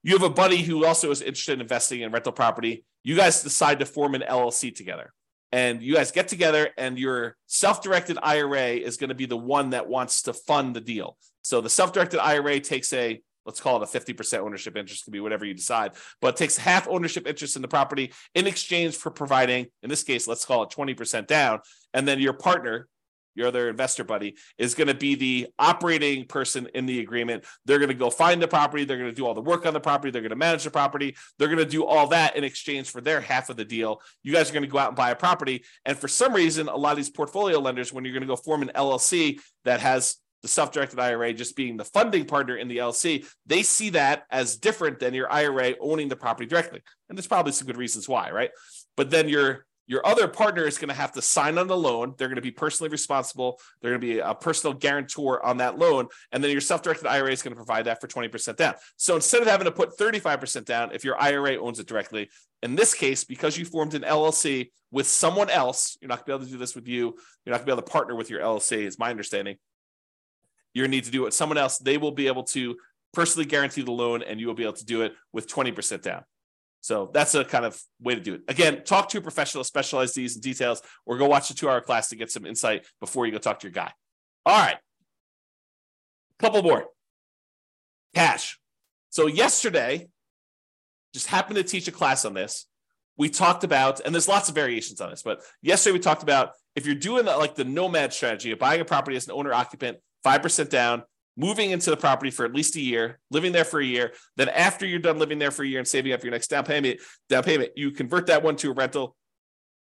you 0.04 0.14
have 0.14 0.24
a 0.24 0.30
buddy 0.30 0.58
who 0.58 0.86
also 0.86 1.12
is 1.12 1.22
interested 1.22 1.54
in 1.54 1.62
investing 1.62 2.02
in 2.02 2.12
rental 2.12 2.34
property. 2.34 2.84
You 3.04 3.16
guys 3.16 3.42
decide 3.42 3.80
to 3.80 3.86
form 3.86 4.16
an 4.16 4.24
LLC 4.28 4.76
together. 4.76 5.14
And 5.54 5.84
you 5.84 5.94
guys 5.94 6.10
get 6.10 6.28
together 6.28 6.70
and 6.80 6.98
your 6.98 7.38
self-directed 7.46 8.18
IRA 8.24 8.72
is 8.72 8.98
going 8.98 9.10
to 9.10 9.16
be 9.16 9.28
the 9.28 9.38
one 9.38 9.70
that 9.70 9.88
wants 9.88 10.24
to 10.24 10.34
fund 10.34 10.76
the 10.76 10.82
deal. 10.82 11.16
So 11.44 11.62
the 11.62 11.70
self-directed 11.70 12.20
IRA 12.20 12.60
takes 12.60 12.92
a 12.92 13.22
let's 13.46 13.60
call 13.60 13.82
it 13.82 13.96
a 13.96 14.00
50% 14.00 14.40
ownership 14.40 14.76
interest, 14.78 15.04
could 15.04 15.12
be 15.12 15.20
whatever 15.20 15.46
you 15.46 15.54
decide, 15.54 15.92
but 16.22 16.38
takes 16.38 16.58
half 16.58 16.88
ownership 16.88 17.28
interest 17.28 17.56
in 17.56 17.62
the 17.62 17.68
property 17.68 18.14
in 18.34 18.48
exchange 18.48 18.96
for 18.96 19.12
providing, 19.12 19.68
in 19.84 19.90
this 19.90 20.02
case, 20.02 20.28
let's 20.28 20.46
call 20.46 20.64
it 20.64 20.70
20% 20.70 21.28
down. 21.28 21.60
And 21.94 22.08
then 22.08 22.20
your 22.20 22.34
partner, 22.34 22.88
your 23.36 23.48
other 23.48 23.70
investor 23.70 24.04
buddy, 24.04 24.36
is 24.58 24.76
going 24.76 24.88
to 24.88 24.94
be 24.94 25.16
the 25.16 25.48
operating 25.60 26.26
person 26.26 26.68
in 26.74 26.86
the 26.86 27.00
agreement. 27.00 27.46
They're 27.66 27.80
going 27.80 27.90
to 27.90 27.96
go 27.96 28.10
find 28.10 28.42
the 28.42 28.48
property. 28.48 28.86
They're 28.86 28.98
going 28.98 29.10
to 29.10 29.16
do 29.16 29.26
all 29.26 29.34
the 29.34 29.42
work 29.42 29.66
on 29.66 29.74
the 29.74 29.80
property. 29.80 30.12
They're 30.12 30.22
going 30.22 30.30
to 30.30 30.36
manage 30.36 30.64
the 30.64 30.72
property. 30.72 31.16
They're 31.38 31.48
going 31.48 31.60
to 31.60 31.66
do 31.66 31.86
all 31.86 32.08
that 32.08 32.36
in 32.36 32.44
exchange 32.44 32.90
for 32.90 33.02
their 33.02 33.22
half 33.22 33.50
of 33.50 33.58
the 33.58 33.66
deal. 33.66 34.02
You 34.24 34.34
guys 34.34 34.50
are 34.50 34.54
going 34.54 34.64
to 34.64 34.70
go 34.70 34.78
out 34.78 34.90
and 34.90 34.98
buy 34.98 35.12
a 35.12 35.16
property. 35.16 35.64
And 35.86 35.98
for 35.98 36.08
some 36.08 36.34
reason, 36.34 36.68
a 36.68 36.76
lot 36.76 36.92
of 36.92 36.98
these 36.98 37.10
portfolio 37.10 37.60
lenders, 37.60 37.92
when 37.92 38.06
you're 38.06 38.14
going 38.14 38.22
to 38.22 38.28
go 38.28 38.36
form 38.36 38.62
an 38.62 38.72
LLC 38.76 39.40
that 39.66 39.80
has 39.80 40.18
the 40.42 40.50
self-directed 40.50 41.00
IRA 41.00 41.34
just 41.34 41.56
being 41.56 41.78
the 41.78 41.86
funding 41.86 42.26
partner 42.26 42.58
in 42.58 42.68
the 42.68 42.78
LC, 42.78 43.26
they 43.46 43.64
see 43.64 43.92
that 43.92 44.26
as 44.30 44.58
different 44.58 45.00
than 45.00 45.14
your 45.14 45.32
IRA 45.32 45.74
owning 45.80 46.10
the 46.10 46.18
property 46.18 46.46
directly. 46.46 46.82
And 47.08 47.18
there's 47.18 47.28
probably 47.28 47.54
some 47.54 47.66
good 47.66 47.78
reasons 47.78 48.10
why, 48.10 48.30
right? 48.30 48.52
But 48.98 49.10
then 49.10 49.30
your 49.30 49.66
your 49.88 50.06
other 50.06 50.28
partner 50.28 50.66
is 50.66 50.78
going 50.78 50.90
to 50.90 50.96
have 50.96 51.12
to 51.14 51.22
sign 51.22 51.58
on 51.58 51.68
the 51.68 51.78
loan. 51.78 52.14
They're 52.18 52.28
going 52.28 52.36
to 52.38 52.42
be 52.42 52.52
personally 52.52 52.90
responsible. 52.90 53.60
They're 53.82 53.92
going 53.92 54.02
to 54.02 54.08
be 54.08 54.20
a 54.20 54.34
personal 54.34 54.74
guarantor 54.74 55.46
on 55.46 55.58
that 55.58 55.78
loan. 55.78 56.08
And 56.32 56.44
then 56.44 56.52
your 56.52 56.62
self-directed 56.62 57.08
IRA 57.08 57.32
is 57.32 57.42
going 57.42 57.52
to 57.52 57.58
provide 57.58 57.86
that 57.86 58.00
for 58.00 58.08
20% 58.08 58.56
down. 58.56 58.76
So 58.98 59.16
instead 59.16 59.42
of 59.42 59.48
having 59.48 59.66
to 59.66 59.72
put 59.72 59.98
35% 59.98 60.66
down, 60.66 60.92
if 60.94 61.04
your 61.04 61.22
IRA 61.22 61.58
owns 61.58 61.80
it 61.80 61.88
directly, 61.88 62.30
in 62.62 62.76
this 62.76 62.94
case, 62.94 63.24
because 63.24 63.58
you 63.58 63.66
formed 63.66 63.94
an 63.94 64.04
LLC 64.04 64.70
with 64.92 65.08
someone 65.08 65.50
else, 65.50 65.98
you're 66.02 66.10
not 66.10 66.26
going 66.26 66.26
to 66.26 66.26
be 66.26 66.34
able 66.34 66.46
to 66.46 66.52
do 66.52 66.58
this 66.58 66.76
with 66.76 66.88
you. 66.88 67.16
You're 67.46 67.52
not 67.52 67.58
going 67.58 67.60
to 67.60 67.66
be 67.66 67.72
able 67.74 67.82
to 67.84 67.92
partner 67.92 68.16
with 68.16 68.30
your 68.30 68.40
LLC, 68.40 68.86
is 68.86 68.98
my 68.98 69.10
understanding 69.10 69.58
to 70.76 70.88
need 70.88 71.04
to 71.04 71.12
do 71.12 71.22
it 71.22 71.26
with 71.26 71.34
someone 71.34 71.58
else. 71.58 71.78
They 71.78 71.98
will 71.98 72.12
be 72.12 72.28
able 72.28 72.44
to 72.44 72.76
personally 73.14 73.46
guarantee 73.46 73.84
the 73.84 73.92
loan 73.92 74.24
and 74.24 74.40
you 74.40 74.48
will 74.48 74.54
be 74.54 74.64
able 74.64 74.74
to 74.74 74.86
do 74.86 75.04
it 75.04 75.14
with 75.32 75.48
20% 75.48 76.02
down. 76.02 76.24
So 76.84 77.10
that's 77.14 77.34
a 77.34 77.46
kind 77.46 77.64
of 77.64 77.82
way 78.02 78.14
to 78.14 78.20
do 78.20 78.34
it. 78.34 78.42
Again, 78.50 78.84
talk 78.84 79.08
to 79.10 79.18
a 79.18 79.22
professional, 79.22 79.64
specialize 79.64 80.14
these 80.14 80.36
in 80.36 80.42
details, 80.42 80.82
or 81.06 81.18
go 81.18 81.28
watch 81.28 81.48
the 81.48 81.54
two 81.54 81.70
hour 81.70 81.80
class 81.80 82.10
to 82.10 82.18
get 82.18 82.30
some 82.30 82.46
insight 82.46 82.86
before 83.00 83.26
you 83.26 83.32
go 83.32 83.38
talk 83.38 83.62
to 83.62 83.68
your 83.68 83.72
guy. 83.72 83.90
All 84.46 84.60
right. 84.60 84.76
Couple 86.40 86.62
more. 86.62 86.88
Cash. 88.14 88.60
So 89.12 89.28
yesterday, 89.28 90.10
just 91.14 91.28
happened 91.28 91.56
to 91.56 91.64
teach 91.64 91.88
a 91.88 91.92
class 91.92 92.26
on 92.26 92.34
this. 92.34 92.66
We 93.16 93.30
talked 93.30 93.64
about, 93.64 94.02
and 94.02 94.14
there's 94.14 94.28
lots 94.28 94.50
of 94.50 94.56
variations 94.56 95.00
on 95.00 95.10
this, 95.10 95.24
but 95.24 95.42
yesterday 95.62 95.94
we 95.94 96.00
talked 96.00 96.24
about 96.24 96.52
if 96.76 96.86
you're 96.86 96.96
doing 96.96 97.24
the, 97.24 97.38
like 97.38 97.56
the 97.56 97.64
nomad 97.64 98.12
strategy 98.12 98.52
of 98.52 98.60
buying 98.60 98.82
a 98.82 98.86
property 98.86 99.16
as 99.16 99.26
an 99.28 99.32
owner 99.32 99.54
occupant 99.54 100.00
5% 100.26 100.70
down, 100.70 101.04
moving 101.36 101.72
into 101.72 101.90
the 101.90 101.98
property 101.98 102.32
for 102.32 102.46
at 102.46 102.54
least 102.54 102.76
a 102.76 102.82
year, 102.82 103.20
living 103.32 103.52
there 103.52 103.66
for 103.66 103.80
a 103.80 103.86
year. 103.86 104.14
Then 104.38 104.50
after 104.50 104.86
you're 104.86 105.00
done 105.00 105.18
living 105.18 105.40
there 105.40 105.52
for 105.52 105.64
a 105.64 105.68
year 105.68 105.80
and 105.80 105.88
saving 105.88 106.14
up 106.14 106.24
your 106.24 106.32
next 106.32 106.48
down 106.48 106.64
payment, 106.64 107.00
down 107.30 107.44
payment, 107.44 107.72
you 107.76 107.92
convert 107.92 108.28
that 108.28 108.44
one 108.44 108.56
to 108.58 108.72
a 108.72 108.74
rental. 108.74 109.16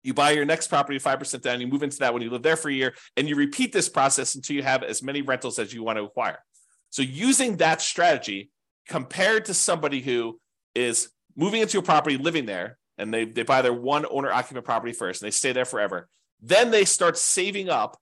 You 0.04 0.14
buy 0.14 0.32
your 0.32 0.46
next 0.46 0.68
property 0.68 1.00
5% 1.00 1.42
down, 1.42 1.62
you 1.62 1.68
move 1.68 1.84
into 1.84 2.00
that 2.00 2.14
when 2.14 2.22
you 2.22 2.30
live 2.30 2.44
there 2.44 2.58
for 2.58 2.70
a 2.70 2.74
year, 2.74 2.94
and 3.16 3.28
you 3.28 3.36
repeat 3.36 3.72
this 3.72 3.88
process 3.88 4.36
until 4.36 4.56
you 4.56 4.64
have 4.64 4.84
as 4.84 5.02
many 5.02 5.22
rentals 5.22 5.60
as 5.60 5.74
you 5.74 5.84
want 5.84 5.98
to 5.98 6.04
acquire. 6.04 6.40
So 6.90 7.02
using 7.02 7.58
that 7.58 7.82
strategy 7.82 8.52
compared 8.88 9.46
to 9.46 9.54
somebody 9.54 10.02
who 10.02 10.40
is 10.76 11.10
moving 11.36 11.62
into 11.62 11.80
a 11.80 11.82
property, 11.82 12.18
living 12.18 12.46
there, 12.46 12.78
and 12.98 13.14
they, 13.14 13.26
they 13.26 13.44
buy 13.44 13.62
their 13.62 13.74
one 13.74 14.06
owner 14.10 14.32
occupant 14.32 14.66
property 14.66 14.94
first 14.94 15.22
and 15.22 15.28
they 15.28 15.32
stay 15.32 15.52
there 15.52 15.66
forever. 15.66 16.08
Then 16.42 16.72
they 16.72 16.86
start 16.86 17.18
saving 17.18 17.70
up 17.70 17.98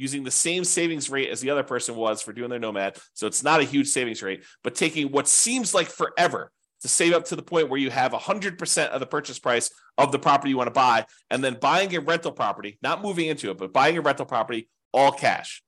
using 0.00 0.24
the 0.24 0.30
same 0.30 0.64
savings 0.64 1.10
rate 1.10 1.28
as 1.28 1.40
the 1.40 1.50
other 1.50 1.62
person 1.62 1.94
was 1.94 2.22
for 2.22 2.32
doing 2.32 2.48
their 2.48 2.58
nomad. 2.58 2.96
So 3.12 3.26
it's 3.26 3.44
not 3.44 3.60
a 3.60 3.64
huge 3.64 3.88
savings 3.88 4.22
rate, 4.22 4.44
but 4.64 4.74
taking 4.74 5.12
what 5.12 5.28
seems 5.28 5.74
like 5.74 5.88
forever 5.88 6.50
to 6.80 6.88
save 6.88 7.12
up 7.12 7.26
to 7.26 7.36
the 7.36 7.42
point 7.42 7.68
where 7.68 7.78
you 7.78 7.90
have 7.90 8.12
100% 8.12 8.88
of 8.88 9.00
the 9.00 9.06
purchase 9.06 9.38
price 9.38 9.70
of 9.98 10.10
the 10.10 10.18
property 10.18 10.48
you 10.48 10.56
want 10.56 10.68
to 10.68 10.72
buy, 10.72 11.04
and 11.30 11.44
then 11.44 11.58
buying 11.60 11.94
a 11.94 12.00
rental 12.00 12.32
property, 12.32 12.78
not 12.82 13.02
moving 13.02 13.26
into 13.26 13.50
it, 13.50 13.58
but 13.58 13.74
buying 13.74 13.98
a 13.98 14.00
rental 14.00 14.24
property 14.24 14.70
all 14.94 15.12
cash. 15.12 15.62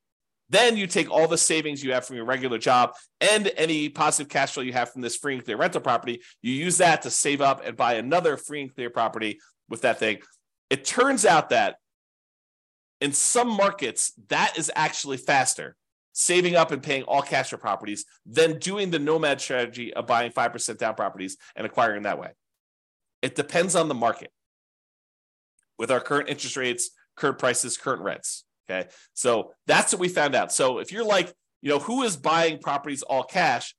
Then 0.49 0.75
you 0.75 0.87
take 0.87 1.11
all 1.11 1.27
the 1.27 1.37
savings 1.37 1.83
you 1.83 1.93
have 1.93 2.05
from 2.05 2.15
your 2.15 2.25
regular 2.25 2.57
job 2.57 2.93
and 3.21 3.51
any 3.55 3.89
positive 3.89 4.29
cash 4.29 4.53
flow 4.53 4.63
you 4.63 4.73
have 4.73 4.91
from 4.91 5.01
this 5.01 5.15
free 5.15 5.35
and 5.35 5.43
clear 5.43 5.57
rental 5.57 5.81
property. 5.81 6.21
You 6.41 6.53
use 6.53 6.77
that 6.77 7.03
to 7.03 7.11
save 7.11 7.41
up 7.41 7.61
and 7.63 7.77
buy 7.77 7.93
another 7.93 8.35
free 8.35 8.61
and 8.61 8.73
clear 8.73 8.89
property 8.89 9.39
with 9.69 9.81
that 9.81 9.99
thing. 9.99 10.19
It 10.69 10.85
turns 10.85 11.25
out 11.25 11.49
that 11.49 11.75
in 13.03 13.11
some 13.11 13.49
markets, 13.49 14.13
that 14.29 14.57
is 14.57 14.71
actually 14.75 15.17
faster, 15.17 15.75
saving 16.13 16.55
up 16.55 16.71
and 16.71 16.81
paying 16.81 17.03
all 17.03 17.21
cash 17.21 17.49
for 17.49 17.57
properties 17.57 18.05
than 18.25 18.59
doing 18.59 18.91
the 18.91 18.97
nomad 18.97 19.41
strategy 19.41 19.93
of 19.93 20.07
buying 20.07 20.31
5% 20.31 20.77
down 20.77 20.95
properties 20.95 21.35
and 21.57 21.65
acquiring 21.65 22.03
that 22.03 22.17
way. 22.17 22.29
It 23.21 23.35
depends 23.35 23.75
on 23.75 23.89
the 23.89 23.93
market 23.93 24.31
with 25.77 25.91
our 25.91 25.99
current 25.99 26.29
interest 26.29 26.55
rates, 26.55 26.91
current 27.17 27.39
prices, 27.39 27.75
current 27.75 28.03
rents. 28.03 28.45
Okay. 28.69 28.87
So 29.13 29.51
that's 29.67 29.91
what 29.91 29.99
we 29.99 30.07
found 30.07 30.33
out. 30.33 30.53
So 30.53 30.79
if 30.79 30.93
you're 30.93 31.03
like, 31.03 31.33
you 31.61 31.69
know, 31.69 31.79
who 31.79 32.03
is 32.03 32.15
buying 32.15 32.59
properties 32.59 33.03
all 33.03 33.23
cash? 33.23 33.75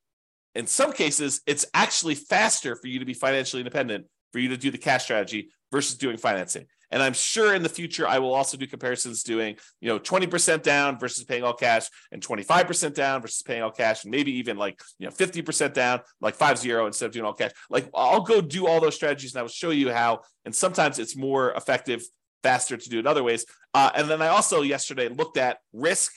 In 0.54 0.66
some 0.66 0.92
cases, 0.92 1.40
it's 1.46 1.64
actually 1.72 2.14
faster 2.14 2.76
for 2.76 2.88
you 2.88 2.98
to 2.98 3.06
be 3.06 3.14
financially 3.14 3.60
independent, 3.60 4.04
for 4.32 4.38
you 4.38 4.50
to 4.50 4.58
do 4.58 4.70
the 4.70 4.76
cash 4.76 5.04
strategy 5.04 5.48
versus 5.72 5.96
doing 5.96 6.18
financing. 6.18 6.66
And 6.94 7.02
I'm 7.02 7.12
sure 7.12 7.56
in 7.56 7.64
the 7.64 7.68
future 7.68 8.06
I 8.06 8.20
will 8.20 8.32
also 8.32 8.56
do 8.56 8.68
comparisons 8.68 9.24
doing, 9.24 9.56
you 9.80 9.88
know, 9.88 9.98
20% 9.98 10.62
down 10.62 10.96
versus 10.96 11.24
paying 11.24 11.42
all 11.42 11.52
cash 11.52 11.88
and 12.12 12.22
25% 12.22 12.94
down 12.94 13.20
versus 13.20 13.42
paying 13.42 13.64
all 13.64 13.72
cash 13.72 14.04
and 14.04 14.12
maybe 14.12 14.30
even 14.36 14.56
like, 14.56 14.80
you 15.00 15.06
know, 15.06 15.12
50% 15.12 15.72
down, 15.72 16.02
like 16.20 16.36
five 16.36 16.56
zero 16.56 16.86
instead 16.86 17.06
of 17.06 17.12
doing 17.12 17.24
all 17.24 17.32
cash. 17.32 17.50
Like 17.68 17.90
I'll 17.92 18.20
go 18.20 18.40
do 18.40 18.68
all 18.68 18.80
those 18.80 18.94
strategies 18.94 19.34
and 19.34 19.40
I 19.40 19.42
will 19.42 19.48
show 19.48 19.70
you 19.70 19.90
how. 19.90 20.20
And 20.44 20.54
sometimes 20.54 21.00
it's 21.00 21.16
more 21.16 21.50
effective, 21.54 22.04
faster 22.44 22.76
to 22.76 22.88
do 22.88 23.00
it 23.00 23.08
other 23.08 23.24
ways. 23.24 23.44
Uh, 23.74 23.90
and 23.96 24.08
then 24.08 24.22
I 24.22 24.28
also 24.28 24.62
yesterday 24.62 25.08
looked 25.08 25.36
at 25.36 25.58
risk, 25.72 26.12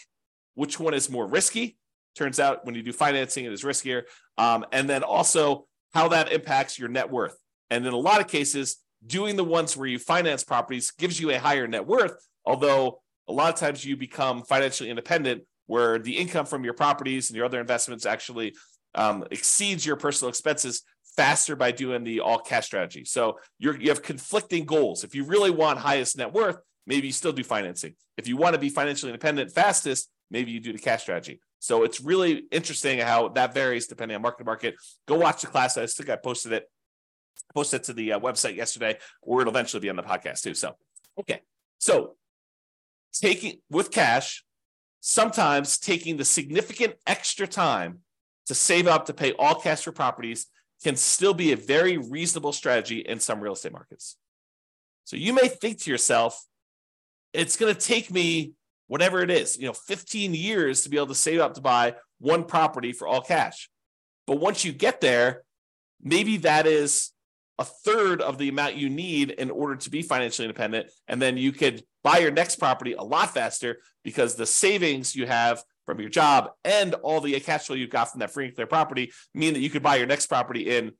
which 0.54 0.80
one 0.80 0.94
is 0.94 1.10
more 1.10 1.26
risky. 1.26 1.76
Turns 2.16 2.40
out 2.40 2.68
when 2.68 2.76
you 2.76 2.84
do 2.84 2.94
financing, 2.94 3.46
it 3.46 3.52
is 3.52 3.64
riskier. 3.64 4.04
Um, 4.38 4.64
and 4.72 4.88
then 4.88 5.02
also 5.02 5.66
how 5.96 6.10
that 6.10 6.32
impacts 6.32 6.78
your 6.78 6.90
net 6.90 7.10
worth. 7.10 7.36
And 7.72 7.84
in 7.84 7.94
a 7.94 7.98
lot 7.98 8.22
of 8.22 8.28
cases, 8.28 8.78
doing 9.06 9.36
the 9.36 9.44
ones 9.44 9.78
where 9.78 9.88
you 9.88 10.00
finance 10.00 10.44
properties 10.44 10.92
gives 10.92 11.20
you 11.20 11.32
a 11.32 11.40
higher 11.40 11.68
net 11.68 11.86
worth, 11.86 12.16
although 12.46 13.00
a 13.28 13.34
lot 13.34 13.54
of 13.54 13.60
times 13.60 13.86
you 13.86 13.98
become 13.98 14.44
financially 14.44 14.90
independent 14.90 15.44
where 15.68 16.00
the 16.00 16.18
income 16.18 16.46
from 16.46 16.64
your 16.64 16.74
properties 16.74 17.30
and 17.30 17.36
your 17.36 17.46
other 17.46 17.60
investments 17.60 18.06
actually 18.06 18.56
um, 18.96 19.26
exceeds 19.32 19.86
your 19.86 19.98
personal 19.98 20.30
expenses 20.30 20.84
faster 21.16 21.56
by 21.56 21.72
doing 21.72 22.04
the 22.04 22.22
all 22.22 22.40
cash 22.40 22.66
strategy. 22.66 23.04
So 23.04 23.40
you 23.60 23.74
have 23.90 24.02
conflicting 24.02 24.66
goals. 24.66 25.04
If 25.04 25.14
you 25.14 25.24
really 25.26 25.52
want 25.52 25.80
highest 25.80 26.18
net 26.18 26.32
worth, 26.32 26.58
maybe 26.86 27.08
you 27.08 27.14
still 27.14 27.34
do 27.34 27.44
financing. 27.44 27.96
If 28.18 28.28
you 28.28 28.38
want 28.38 28.54
to 28.54 28.60
be 28.60 28.70
financially 28.70 29.12
independent 29.12 29.52
fastest, 29.52 30.10
maybe 30.32 30.52
you 30.52 30.60
do 30.60 30.72
the 30.72 30.80
cash 30.80 31.02
strategy. 31.02 31.42
So 31.60 31.84
it's 31.84 32.00
really 32.00 32.44
interesting 32.52 33.00
how 33.00 33.30
that 33.30 33.54
varies 33.54 33.88
depending 33.88 34.16
on 34.16 34.22
market 34.22 34.40
to 34.40 34.46
market. 34.46 34.76
Go 35.08 35.16
watch 35.16 35.42
the 35.42 35.48
class. 35.48 35.78
I 35.78 35.86
think 35.86 36.10
I 36.10 36.16
posted 36.16 36.54
it 36.54 36.70
posted 37.58 37.82
to 37.82 37.94
the 37.94 38.14
uh, 38.14 38.20
website 38.20 38.56
yesterday, 38.56 38.96
or 39.24 39.42
it'll 39.42 39.52
eventually 39.52 39.82
be 39.82 39.90
on 39.90 39.96
the 39.96 40.04
podcast 40.04 40.44
too. 40.44 40.54
So, 40.54 40.76
okay. 41.20 41.42
So, 41.80 42.16
taking 43.12 43.62
with 43.72 43.90
cash, 43.90 44.46
sometimes 45.00 45.80
taking 45.80 46.18
the 46.18 46.26
significant 46.26 46.94
extra 47.08 47.48
time 47.48 48.02
to 48.46 48.54
save 48.54 48.86
up 48.86 49.08
to 49.08 49.14
pay 49.14 49.32
all 49.40 49.56
cash 49.56 49.82
for 49.82 49.92
properties 49.92 50.46
can 50.84 50.96
still 50.96 51.34
be 51.34 51.52
a 51.52 51.58
very 51.58 51.98
reasonable 51.98 52.54
strategy 52.54 53.00
in 53.00 53.20
some 53.20 53.42
real 53.42 53.54
estate 53.54 53.74
markets. 53.74 54.18
So, 55.06 55.16
you 55.16 55.34
may 55.34 55.48
think 55.48 55.80
to 55.80 55.90
yourself, 55.90 56.40
it's 57.34 57.58
going 57.58 57.74
to 57.74 57.80
take 57.80 58.12
me 58.12 58.54
whatever 58.86 59.22
it 59.22 59.32
is, 59.32 59.58
you 59.58 59.66
know, 59.66 59.74
15 59.74 60.36
years 60.36 60.84
to 60.84 60.90
be 60.90 60.98
able 60.98 61.08
to 61.08 61.16
save 61.16 61.40
up 61.40 61.56
to 61.56 61.62
buy 61.62 61.96
one 62.20 62.44
property 62.44 62.92
for 62.92 63.08
all 63.08 63.22
cash. 63.22 63.68
But 64.28 64.40
once 64.40 64.64
you 64.64 64.74
get 64.74 65.02
there, 65.02 65.42
maybe 66.04 66.38
that 66.38 66.68
is 66.68 67.12
a 67.60 67.66
third 67.66 68.22
of 68.22 68.38
the 68.38 68.50
amount 68.50 68.76
you 68.76 68.90
need 68.90 69.32
in 69.32 69.50
order 69.50 69.76
to 69.76 69.90
be 69.90 70.02
financially 70.02 70.46
independent. 70.46 70.92
And 71.08 71.22
then 71.22 71.38
you 71.38 71.52
could 71.52 71.84
buy 72.04 72.20
your 72.20 72.32
next 72.32 72.58
property 72.58 72.94
a 72.94 73.02
lot 73.02 73.34
faster 73.34 73.78
because 74.04 74.36
the 74.36 74.46
savings 74.46 75.16
you 75.16 75.26
have 75.26 75.64
from 75.86 76.00
your 76.00 76.10
job 76.10 76.52
and 76.64 76.94
all 76.96 77.22
the 77.22 77.40
cash 77.40 77.68
flow 77.68 77.76
you 77.76 77.88
got 77.88 78.12
from 78.12 78.20
that 78.20 78.32
free 78.32 78.46
and 78.46 78.56
clear 78.56 78.68
property 78.68 79.12
mean 79.34 79.54
that 79.54 79.62
you 79.62 79.70
could 79.70 79.82
buy 79.82 79.96
your 79.96 80.06
next 80.06 80.28
property 80.28 80.70
in 80.78 80.92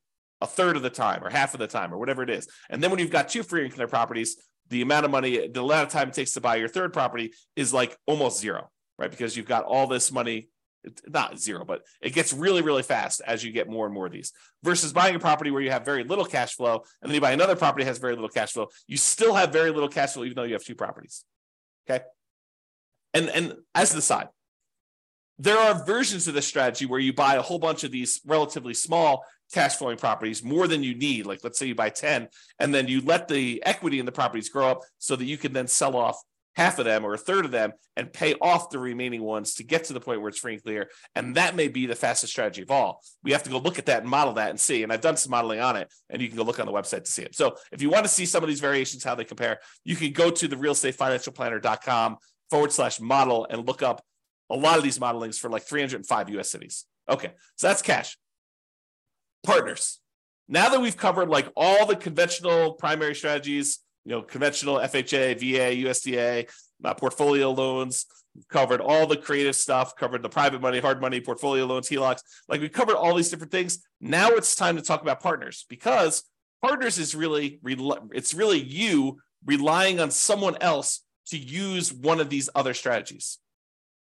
a 0.42 0.48
third 0.48 0.76
of 0.76 0.82
the 0.82 0.90
time 0.90 1.24
or 1.24 1.30
half 1.30 1.54
of 1.54 1.60
the 1.60 1.68
time 1.68 1.94
or 1.94 1.98
whatever 1.98 2.24
it 2.24 2.30
is. 2.30 2.48
And 2.70 2.82
then 2.82 2.90
when 2.90 3.00
you've 3.00 3.12
got 3.12 3.30
two 3.30 3.44
free 3.44 3.66
and 3.66 3.74
clear 3.74 3.88
properties, 3.88 4.38
the 4.70 4.82
amount 4.82 5.06
of 5.06 5.12
money, 5.12 5.48
the 5.48 5.64
amount 5.64 5.88
of 5.88 5.90
time 5.90 6.10
it 6.10 6.14
takes 6.14 6.34
to 6.34 6.42
buy 6.42 6.56
your 6.56 6.68
third 6.68 6.94
property 6.94 7.34
is 7.56 7.74
like 7.74 7.98
almost 8.06 8.40
zero, 8.40 8.70
right? 8.98 9.12
Because 9.12 9.38
you've 9.38 9.48
got 9.48 9.64
all 9.64 9.88
this 9.88 10.12
money 10.12 10.50
not 11.08 11.40
zero, 11.40 11.66
but 11.66 11.84
it 12.02 12.14
gets 12.14 12.34
really, 12.34 12.62
really 12.62 12.84
fast 12.84 13.22
as 13.26 13.44
you 13.44 13.52
get 13.52 13.70
more 13.70 13.86
and 13.86 13.94
more 13.94 14.06
of 14.06 14.12
these. 14.12 14.34
Versus 14.64 14.94
buying 14.94 15.16
a 15.16 15.20
property 15.20 15.52
where 15.52 15.62
you 15.62 15.72
have 15.72 15.86
very 15.86 16.04
little 16.04 16.26
cash 16.26 16.56
flow, 16.56 16.84
and 17.02 17.10
then 17.10 17.16
you 17.16 17.22
buy 17.22 17.32
another 17.32 17.56
property 17.56 17.84
that 17.84 17.90
has 17.90 17.98
very 17.98 18.14
little 18.14 18.30
cash 18.30 18.54
flow. 18.54 18.68
You 18.88 18.98
still 18.98 19.34
have 19.34 19.52
very 19.52 19.72
little 19.72 19.90
cash 19.90 20.14
flow, 20.14 20.24
even 20.24 20.36
though 20.36 20.44
you 20.44 20.54
have 20.54 20.64
two 20.64 20.76
properties. 20.76 21.24
Okay. 21.90 22.04
And 23.14 23.30
and 23.30 23.56
as 23.74 23.92
the 23.92 24.02
side, 24.02 24.30
there 25.40 25.58
are 25.58 25.86
versions 25.86 26.28
of 26.28 26.34
this 26.34 26.48
strategy 26.48 26.86
where 26.86 27.00
you 27.00 27.14
buy 27.14 27.36
a 27.36 27.42
whole 27.42 27.60
bunch 27.60 27.84
of 27.84 27.92
these 27.92 28.20
relatively 28.26 28.74
small 28.74 29.24
cash 29.54 29.76
flowing 29.76 29.98
properties, 29.98 30.44
more 30.44 30.68
than 30.68 30.84
you 30.84 30.96
need. 30.96 31.26
Like 31.26 31.40
let's 31.44 31.58
say 31.58 31.68
you 31.68 31.76
buy 31.76 31.90
10, 31.90 32.28
and 32.60 32.74
then 32.74 32.88
you 32.88 33.02
let 33.02 33.28
the 33.28 33.64
equity 33.66 34.00
in 34.00 34.06
the 34.06 34.12
properties 34.12 34.50
grow 34.50 34.70
up 34.70 34.82
so 34.98 35.16
that 35.16 35.26
you 35.26 35.38
can 35.38 35.54
then 35.54 35.68
sell 35.68 35.96
off 35.96 36.22
half 36.58 36.80
of 36.80 36.86
them 36.86 37.06
or 37.06 37.14
a 37.14 37.18
third 37.18 37.46
of 37.46 37.52
them 37.52 37.72
and 37.96 38.12
pay 38.12 38.34
off 38.42 38.72
the 38.72 38.80
remaining 38.80 39.22
ones 39.22 39.54
to 39.54 39.64
get 39.64 39.84
to 39.86 39.94
the 39.94 40.00
point 40.00 40.20
where 40.20 40.30
it's 40.30 40.40
free 40.40 40.54
and 40.54 40.64
clear. 40.64 40.90
And 41.16 41.36
that 41.36 41.56
may 41.56 41.68
be 41.68 41.86
the 41.86 41.96
fastest 41.96 42.34
strategy 42.34 42.64
of 42.64 42.72
all. 42.72 43.04
We 43.24 43.32
have 43.32 43.44
to 43.44 43.52
go 43.52 43.60
look 43.60 43.78
at 43.78 43.86
that 43.86 44.02
and 44.02 44.10
model 44.10 44.34
that 44.34 44.50
and 44.50 44.60
see. 44.60 44.82
And 44.82 44.92
I've 44.92 45.02
done 45.02 45.18
some 45.18 45.30
modeling 45.30 45.60
on 45.60 45.76
it, 45.76 45.94
and 46.10 46.20
you 46.20 46.28
can 46.28 46.36
go 46.36 46.44
look 46.44 46.60
on 46.60 46.66
the 46.66 46.72
website 46.72 47.04
to 47.04 47.12
see 47.12 47.22
it. 47.22 47.36
So 47.36 47.56
if 47.72 47.84
you 47.84 47.92
want 47.92 48.06
to 48.06 48.10
see 48.10 48.26
some 48.26 48.44
of 48.44 48.50
these 48.50 48.60
variations, 48.60 49.04
how 49.04 49.14
they 49.14 49.24
compare, 49.24 49.60
you 49.86 49.96
can 49.96 50.12
go 50.14 50.32
to 50.32 50.48
the 50.48 50.56
realestatefinancialplanner.com 50.56 52.18
forward 52.50 52.72
slash 52.72 53.00
model 53.00 53.46
and 53.48 53.68
look 53.68 53.84
up 53.84 54.04
a 54.50 54.56
lot 54.56 54.78
of 54.78 54.84
these 54.84 54.98
modelings 54.98 55.38
for 55.38 55.52
like 55.52 55.62
305 55.62 56.30
US 56.32 56.50
cities. 56.50 56.86
Okay, 57.08 57.34
so 57.56 57.68
that's 57.68 57.84
cash. 57.84 58.18
Partners. 59.44 60.00
Now 60.48 60.70
that 60.70 60.82
we've 60.82 60.98
covered 60.98 61.30
like 61.30 61.50
all 61.56 61.86
the 61.86 61.96
conventional 61.96 62.74
primary 62.74 63.14
strategies, 63.14 63.80
you 64.08 64.14
know, 64.14 64.22
conventional 64.22 64.78
FHA, 64.78 65.38
VA, 65.38 65.86
USDA, 65.86 66.50
uh, 66.84 66.94
portfolio 66.94 67.52
loans. 67.52 68.06
Covered 68.50 68.82
all 68.82 69.08
the 69.08 69.18
creative 69.18 69.56
stuff, 69.56 69.96
covered 69.96 70.22
the 70.22 70.30
private 70.30 70.62
money, 70.62 70.80
hard 70.80 71.02
money, 71.02 71.20
portfolio 71.20 71.66
loans, 71.66 71.90
HELOCs. 71.90 72.22
Like 72.48 72.62
we 72.62 72.70
covered 72.70 72.96
all 72.96 73.16
these 73.16 73.32
different 73.32 73.52
things. 73.52 73.80
Now 74.00 74.30
it's 74.30 74.56
time 74.56 74.76
to 74.76 74.84
talk 74.84 75.02
about 75.02 75.22
partners 75.22 75.66
because 75.68 76.24
partners 76.62 77.00
is 77.00 77.16
really, 77.16 77.60
it's 77.66 78.36
really 78.36 78.62
you 78.62 79.18
relying 79.44 80.00
on 80.00 80.12
someone 80.12 80.56
else 80.62 81.02
to 81.30 81.38
use 81.38 81.92
one 81.92 82.20
of 82.20 82.30
these 82.30 82.48
other 82.54 82.76
strategies, 82.76 83.40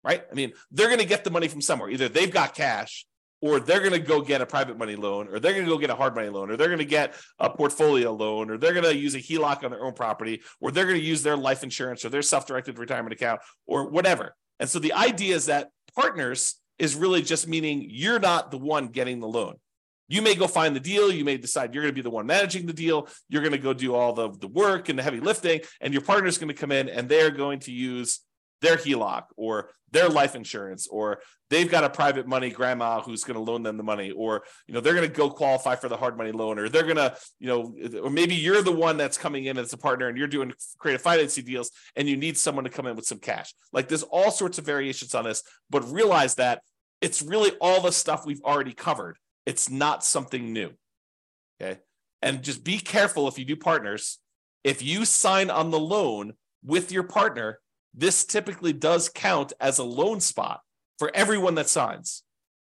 right? 0.02 0.24
I 0.28 0.34
mean, 0.34 0.52
they're 0.72 0.88
going 0.88 0.98
to 0.98 1.06
get 1.06 1.22
the 1.22 1.30
money 1.30 1.46
from 1.46 1.60
somewhere. 1.60 1.88
Either 1.88 2.08
they've 2.08 2.32
got 2.32 2.54
cash 2.56 3.06
or 3.40 3.60
they're 3.60 3.80
going 3.80 3.92
to 3.92 3.98
go 3.98 4.20
get 4.20 4.40
a 4.40 4.46
private 4.46 4.78
money 4.78 4.96
loan, 4.96 5.28
or 5.28 5.38
they're 5.38 5.52
going 5.52 5.64
to 5.64 5.70
go 5.70 5.78
get 5.78 5.90
a 5.90 5.94
hard 5.94 6.14
money 6.14 6.28
loan, 6.28 6.50
or 6.50 6.56
they're 6.56 6.68
going 6.68 6.78
to 6.78 6.84
get 6.84 7.14
a 7.38 7.50
portfolio 7.50 8.12
loan, 8.12 8.50
or 8.50 8.58
they're 8.58 8.72
going 8.72 8.84
to 8.84 8.96
use 8.96 9.14
a 9.14 9.18
HELOC 9.18 9.64
on 9.64 9.70
their 9.70 9.84
own 9.84 9.92
property, 9.92 10.42
or 10.60 10.70
they're 10.70 10.86
going 10.86 10.98
to 10.98 11.04
use 11.04 11.22
their 11.22 11.36
life 11.36 11.62
insurance 11.62 12.04
or 12.04 12.08
their 12.08 12.22
self 12.22 12.46
directed 12.46 12.78
retirement 12.78 13.12
account, 13.12 13.40
or 13.66 13.90
whatever. 13.90 14.34
And 14.58 14.68
so 14.68 14.78
the 14.78 14.92
idea 14.94 15.36
is 15.36 15.46
that 15.46 15.68
partners 15.94 16.56
is 16.78 16.94
really 16.94 17.22
just 17.22 17.48
meaning 17.48 17.86
you're 17.88 18.20
not 18.20 18.50
the 18.50 18.58
one 18.58 18.88
getting 18.88 19.20
the 19.20 19.28
loan. 19.28 19.56
You 20.08 20.22
may 20.22 20.34
go 20.34 20.46
find 20.46 20.74
the 20.74 20.80
deal. 20.80 21.10
You 21.10 21.24
may 21.24 21.36
decide 21.36 21.74
you're 21.74 21.82
going 21.82 21.92
to 21.92 21.96
be 21.96 22.02
the 22.02 22.10
one 22.10 22.26
managing 22.26 22.66
the 22.66 22.72
deal. 22.72 23.08
You're 23.28 23.42
going 23.42 23.52
to 23.52 23.58
go 23.58 23.72
do 23.72 23.94
all 23.94 24.12
the, 24.12 24.30
the 24.30 24.46
work 24.46 24.88
and 24.88 24.98
the 24.98 25.02
heavy 25.02 25.20
lifting, 25.20 25.60
and 25.80 25.92
your 25.92 26.02
partner 26.02 26.28
is 26.28 26.38
going 26.38 26.48
to 26.48 26.54
come 26.54 26.72
in 26.72 26.88
and 26.88 27.08
they're 27.08 27.30
going 27.30 27.60
to 27.60 27.72
use 27.72 28.20
their 28.62 28.76
HELOC 28.76 29.24
or 29.36 29.70
their 29.96 30.08
life 30.08 30.34
insurance, 30.34 30.86
or 30.86 31.20
they've 31.48 31.70
got 31.70 31.84
a 31.84 31.90
private 31.90 32.26
money 32.26 32.50
grandma 32.50 33.00
who's 33.00 33.24
going 33.24 33.36
to 33.36 33.40
loan 33.40 33.62
them 33.62 33.76
the 33.76 33.82
money, 33.82 34.10
or 34.10 34.44
you 34.66 34.74
know 34.74 34.80
they're 34.80 34.94
going 34.94 35.08
to 35.08 35.14
go 35.14 35.30
qualify 35.30 35.74
for 35.74 35.88
the 35.88 35.96
hard 35.96 36.16
money 36.16 36.32
loan, 36.32 36.58
or 36.58 36.68
they're 36.68 36.82
going 36.82 36.96
to 36.96 37.16
you 37.38 37.48
know, 37.48 37.74
or 38.02 38.10
maybe 38.10 38.34
you're 38.34 38.62
the 38.62 38.72
one 38.72 38.96
that's 38.96 39.16
coming 39.16 39.46
in 39.46 39.56
as 39.56 39.72
a 39.72 39.78
partner 39.78 40.08
and 40.08 40.18
you're 40.18 40.28
doing 40.28 40.52
creative 40.78 41.00
financing 41.00 41.44
deals, 41.44 41.70
and 41.96 42.08
you 42.08 42.16
need 42.16 42.36
someone 42.36 42.64
to 42.64 42.70
come 42.70 42.86
in 42.86 42.94
with 42.94 43.06
some 43.06 43.18
cash. 43.18 43.54
Like 43.72 43.88
there's 43.88 44.02
all 44.02 44.30
sorts 44.30 44.58
of 44.58 44.66
variations 44.66 45.14
on 45.14 45.24
this, 45.24 45.42
but 45.70 45.90
realize 45.90 46.34
that 46.34 46.60
it's 47.00 47.22
really 47.22 47.52
all 47.60 47.80
the 47.80 47.92
stuff 47.92 48.26
we've 48.26 48.42
already 48.42 48.72
covered. 48.72 49.16
It's 49.46 49.70
not 49.70 50.04
something 50.04 50.52
new. 50.52 50.72
Okay. 51.60 51.80
And 52.22 52.42
just 52.42 52.64
be 52.64 52.78
careful 52.78 53.28
if 53.28 53.38
you 53.38 53.44
do 53.44 53.56
partners. 53.56 54.18
If 54.64 54.82
you 54.82 55.04
sign 55.04 55.48
on 55.48 55.70
the 55.70 55.78
loan 55.78 56.32
with 56.64 56.90
your 56.90 57.04
partner, 57.04 57.60
this 57.96 58.24
typically 58.24 58.72
does 58.72 59.08
count 59.08 59.52
as 59.58 59.78
a 59.78 59.84
loan 59.84 60.20
spot 60.20 60.60
for 60.98 61.10
everyone 61.14 61.54
that 61.56 61.68
signs. 61.68 62.22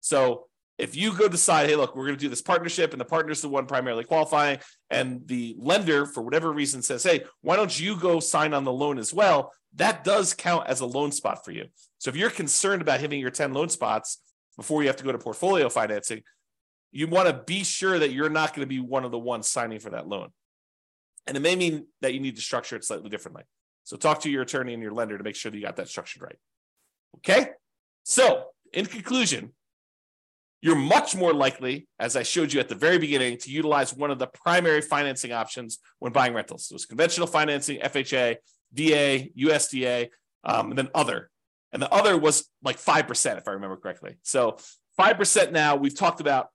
So 0.01 0.47
if 0.77 0.97
you 0.97 1.17
go 1.17 1.29
decide, 1.29 1.69
hey, 1.69 1.77
look, 1.77 1.95
we're 1.95 2.07
going 2.07 2.19
to 2.19 2.21
do 2.21 2.29
this 2.29 2.43
partnership, 2.43 2.93
and 2.93 3.01
the 3.01 3.07
partner's 3.07 3.41
the 3.41 3.49
one 3.49 3.67
primarily 3.67 4.05
qualifying, 4.05 4.59
and 4.91 5.27
the 5.27 5.55
lender, 5.59 6.05
for 6.05 6.23
whatever 6.23 6.53
reason, 6.53 6.83
says, 6.83 7.05
hey, 7.05 7.25
why 7.43 7.57
don't 7.57 7.79
you 7.79 7.97
go 7.97 8.21
sign 8.21 8.53
on 8.53 8.65
the 8.65 8.73
loan 8.73 8.99
as 8.99 9.15
well? 9.15 9.53
That 9.77 10.05
does 10.05 10.35
count 10.35 10.67
as 10.67 10.81
a 10.81 10.87
loan 10.87 11.13
spot 11.13 11.45
for 11.45 11.53
you. 11.53 11.67
So 11.99 12.11
if 12.11 12.17
you're 12.17 12.31
concerned 12.31 12.83
about 12.83 13.01
hitting 13.01 13.21
your 13.21 13.31
10 13.31 13.55
loan 13.55 13.69
spots 13.69 14.21
before 14.57 14.83
you 14.83 14.89
have 14.89 14.97
to 14.97 15.05
go 15.05 15.13
to 15.13 15.19
portfolio 15.19 15.69
financing, 15.69 16.23
you 16.91 17.07
want 17.07 17.29
to 17.29 17.43
be 17.47 17.65
sure 17.65 17.99
that 17.99 18.13
you're 18.13 18.29
not 18.29 18.51
going 18.51 18.67
to 18.67 18.67
be 18.67 18.81
one 18.81 19.05
of 19.05 19.11
the 19.11 19.19
ones 19.19 19.49
signing 19.49 19.81
for 19.81 19.91
that 19.91 20.07
loan. 20.07 20.29
And 21.27 21.37
it 21.37 21.41
may 21.41 21.57
mean 21.57 21.87
that 22.03 22.15
you 22.15 22.21
need 22.21 22.37
to 22.37 22.43
structure 22.43 22.77
it 22.77 22.85
slightly 22.85 23.09
differently. 23.09 23.45
So 23.85 23.97
talk 23.97 24.21
to 24.23 24.31
your 24.31 24.43
attorney 24.43 24.75
and 24.75 24.83
your 24.83 24.93
lender 24.93 25.17
to 25.17 25.25
make 25.25 25.37
sure 25.37 25.51
that 25.51 25.57
you 25.57 25.65
got 25.65 25.77
that 25.77 25.89
structured 25.89 26.23
right. 26.23 26.39
Okay. 27.19 27.51
So 28.03 28.47
in 28.73 28.87
conclusion, 28.87 29.53
you're 30.63 30.75
much 30.75 31.15
more 31.15 31.35
likely, 31.35 31.87
as 31.99 32.17
I 32.17 32.23
showed 32.23 32.53
you 32.53 32.59
at 32.59 32.71
the 32.71 32.75
very 32.75 32.99
beginning, 32.99 33.37
to 33.39 33.51
utilize 33.51 33.93
one 33.93 34.11
of 34.11 34.19
the 34.19 34.27
primary 34.27 34.81
financing 34.81 35.31
options 35.31 35.79
when 35.99 36.13
buying 36.13 36.33
rentals. 36.33 36.69
It 36.71 36.75
was 36.75 36.87
conventional 36.87 37.27
financing, 37.27 37.81
FHA, 37.81 38.37
VA, 38.73 39.29
USDA, 39.39 40.09
um, 40.43 40.71
and 40.71 40.79
then 40.79 40.89
other. 40.95 41.31
And 41.73 41.83
the 41.83 41.93
other 41.93 42.17
was 42.17 42.49
like 42.63 42.79
5%, 42.79 43.37
if 43.37 43.47
I 43.47 43.53
remember 43.53 43.77
correctly. 43.77 44.17
So 44.23 44.57
5% 44.99 45.53
now, 45.53 45.77
we've 45.77 45.95
talked 45.95 46.21
about 46.21 46.49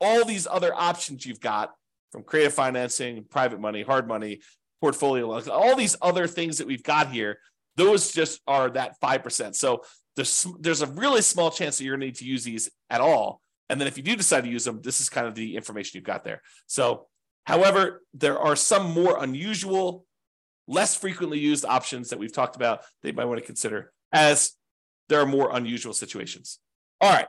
all 0.00 0.24
these 0.24 0.48
other 0.50 0.74
options 0.74 1.24
you've 1.24 1.40
got 1.40 1.70
from 2.10 2.24
creative 2.24 2.52
financing, 2.52 3.24
private 3.30 3.60
money, 3.60 3.82
hard 3.82 4.08
money, 4.08 4.40
portfolio 4.80 5.26
loans, 5.28 5.48
all 5.48 5.76
these 5.76 5.96
other 6.00 6.26
things 6.26 6.58
that 6.58 6.66
we've 6.66 6.82
got 6.82 7.10
here, 7.10 7.38
those 7.76 8.12
just 8.12 8.40
are 8.46 8.70
that 8.70 9.00
5%. 9.00 9.54
So 9.54 9.84
there's, 10.16 10.46
there's 10.58 10.82
a 10.82 10.86
really 10.86 11.22
small 11.22 11.50
chance 11.50 11.78
that 11.78 11.84
you're 11.84 11.96
going 11.96 12.00
to 12.00 12.06
need 12.06 12.16
to 12.16 12.24
use 12.24 12.44
these 12.44 12.70
at 12.88 13.00
all. 13.00 13.40
And 13.68 13.80
then 13.80 13.86
if 13.86 13.96
you 13.96 14.02
do 14.02 14.16
decide 14.16 14.44
to 14.44 14.50
use 14.50 14.64
them, 14.64 14.80
this 14.82 15.00
is 15.00 15.08
kind 15.08 15.26
of 15.26 15.34
the 15.34 15.56
information 15.56 15.92
you've 15.96 16.04
got 16.04 16.24
there. 16.24 16.42
So, 16.66 17.06
however, 17.44 18.02
there 18.14 18.38
are 18.38 18.56
some 18.56 18.90
more 18.90 19.22
unusual, 19.22 20.04
less 20.66 20.96
frequently 20.96 21.38
used 21.38 21.64
options 21.64 22.10
that 22.10 22.18
we've 22.18 22.32
talked 22.32 22.56
about 22.56 22.82
that 23.02 23.10
you 23.10 23.14
might 23.14 23.26
want 23.26 23.38
to 23.38 23.46
consider 23.46 23.92
as 24.12 24.52
there 25.08 25.20
are 25.20 25.26
more 25.26 25.54
unusual 25.54 25.92
situations. 25.92 26.58
All 27.00 27.12
right. 27.12 27.28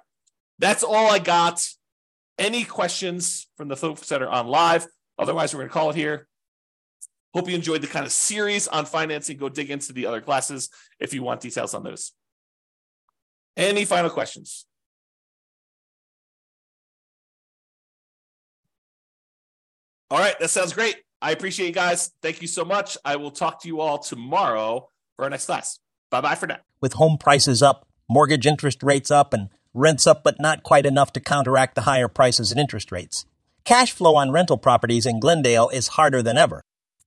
That's 0.58 0.84
all 0.84 1.12
I 1.12 1.20
got 1.20 1.68
any 2.38 2.64
questions 2.64 3.48
from 3.56 3.68
the 3.68 3.76
folks 3.76 4.10
that 4.10 4.22
are 4.22 4.30
on 4.30 4.48
live? 4.48 4.88
Otherwise, 5.18 5.54
we're 5.54 5.60
going 5.60 5.70
to 5.70 5.74
call 5.74 5.90
it 5.92 5.96
here. 5.96 6.28
Hope 7.34 7.48
you 7.48 7.56
enjoyed 7.56 7.82
the 7.82 7.88
kind 7.88 8.06
of 8.06 8.12
series 8.12 8.68
on 8.68 8.86
financing. 8.86 9.38
Go 9.38 9.50
dig 9.50 9.72
into 9.72 9.94
the 9.94 10.06
other 10.06 10.22
classes 10.22 10.70
if 11.00 11.14
you 11.14 11.24
want 11.24 11.42
details 11.42 11.74
on 11.74 11.84
those. 11.84 12.12
Any 13.56 13.86
final 13.86 14.10
questions? 14.10 14.66
All 20.10 20.20
right, 20.20 20.38
that 20.40 20.50
sounds 20.50 20.74
great. 20.74 20.98
I 21.22 21.32
appreciate 21.32 21.68
you 21.68 21.74
guys. 21.74 22.12
Thank 22.22 22.42
you 22.42 22.48
so 22.48 22.66
much. 22.66 22.98
I 23.06 23.16
will 23.16 23.32
talk 23.32 23.62
to 23.62 23.68
you 23.68 23.80
all 23.80 23.98
tomorrow 23.98 24.90
for 25.16 25.24
our 25.24 25.30
next 25.30 25.46
class. 25.46 25.80
Bye 26.10 26.20
bye 26.20 26.36
for 26.36 26.48
now. 26.48 26.58
With 26.82 26.94
home 26.94 27.18
prices 27.18 27.62
up, 27.62 27.88
mortgage 28.10 28.46
interest 28.46 28.84
rates 28.84 29.10
up, 29.10 29.34
and 29.34 29.50
rents 29.74 30.06
up 30.06 30.24
but 30.24 30.40
not 30.40 30.64
quite 30.64 30.86
enough 30.86 31.14
to 31.14 31.22
counteract 31.22 31.76
the 31.76 31.82
higher 31.82 32.10
prices 32.10 32.52
and 32.52 32.60
interest 32.60 32.92
rates. 32.92 33.26
Cash 33.64 33.94
flow 33.94 34.16
on 34.16 34.32
rental 34.32 34.58
properties 34.58 35.06
in 35.06 35.20
Glendale 35.20 35.70
is 35.70 35.90
harder 35.90 36.22
than 36.22 36.38
ever. 36.38 36.62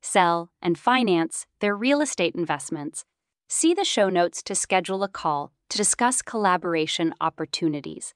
sell, 0.00 0.50
and 0.62 0.78
finance 0.78 1.46
their 1.60 1.76
real 1.76 2.00
estate 2.00 2.34
investments. 2.34 3.04
See 3.48 3.74
the 3.74 3.84
show 3.84 4.08
notes 4.08 4.42
to 4.44 4.54
schedule 4.54 5.02
a 5.02 5.08
call 5.08 5.52
to 5.68 5.78
discuss 5.78 6.22
collaboration 6.22 7.14
opportunities. 7.20 8.14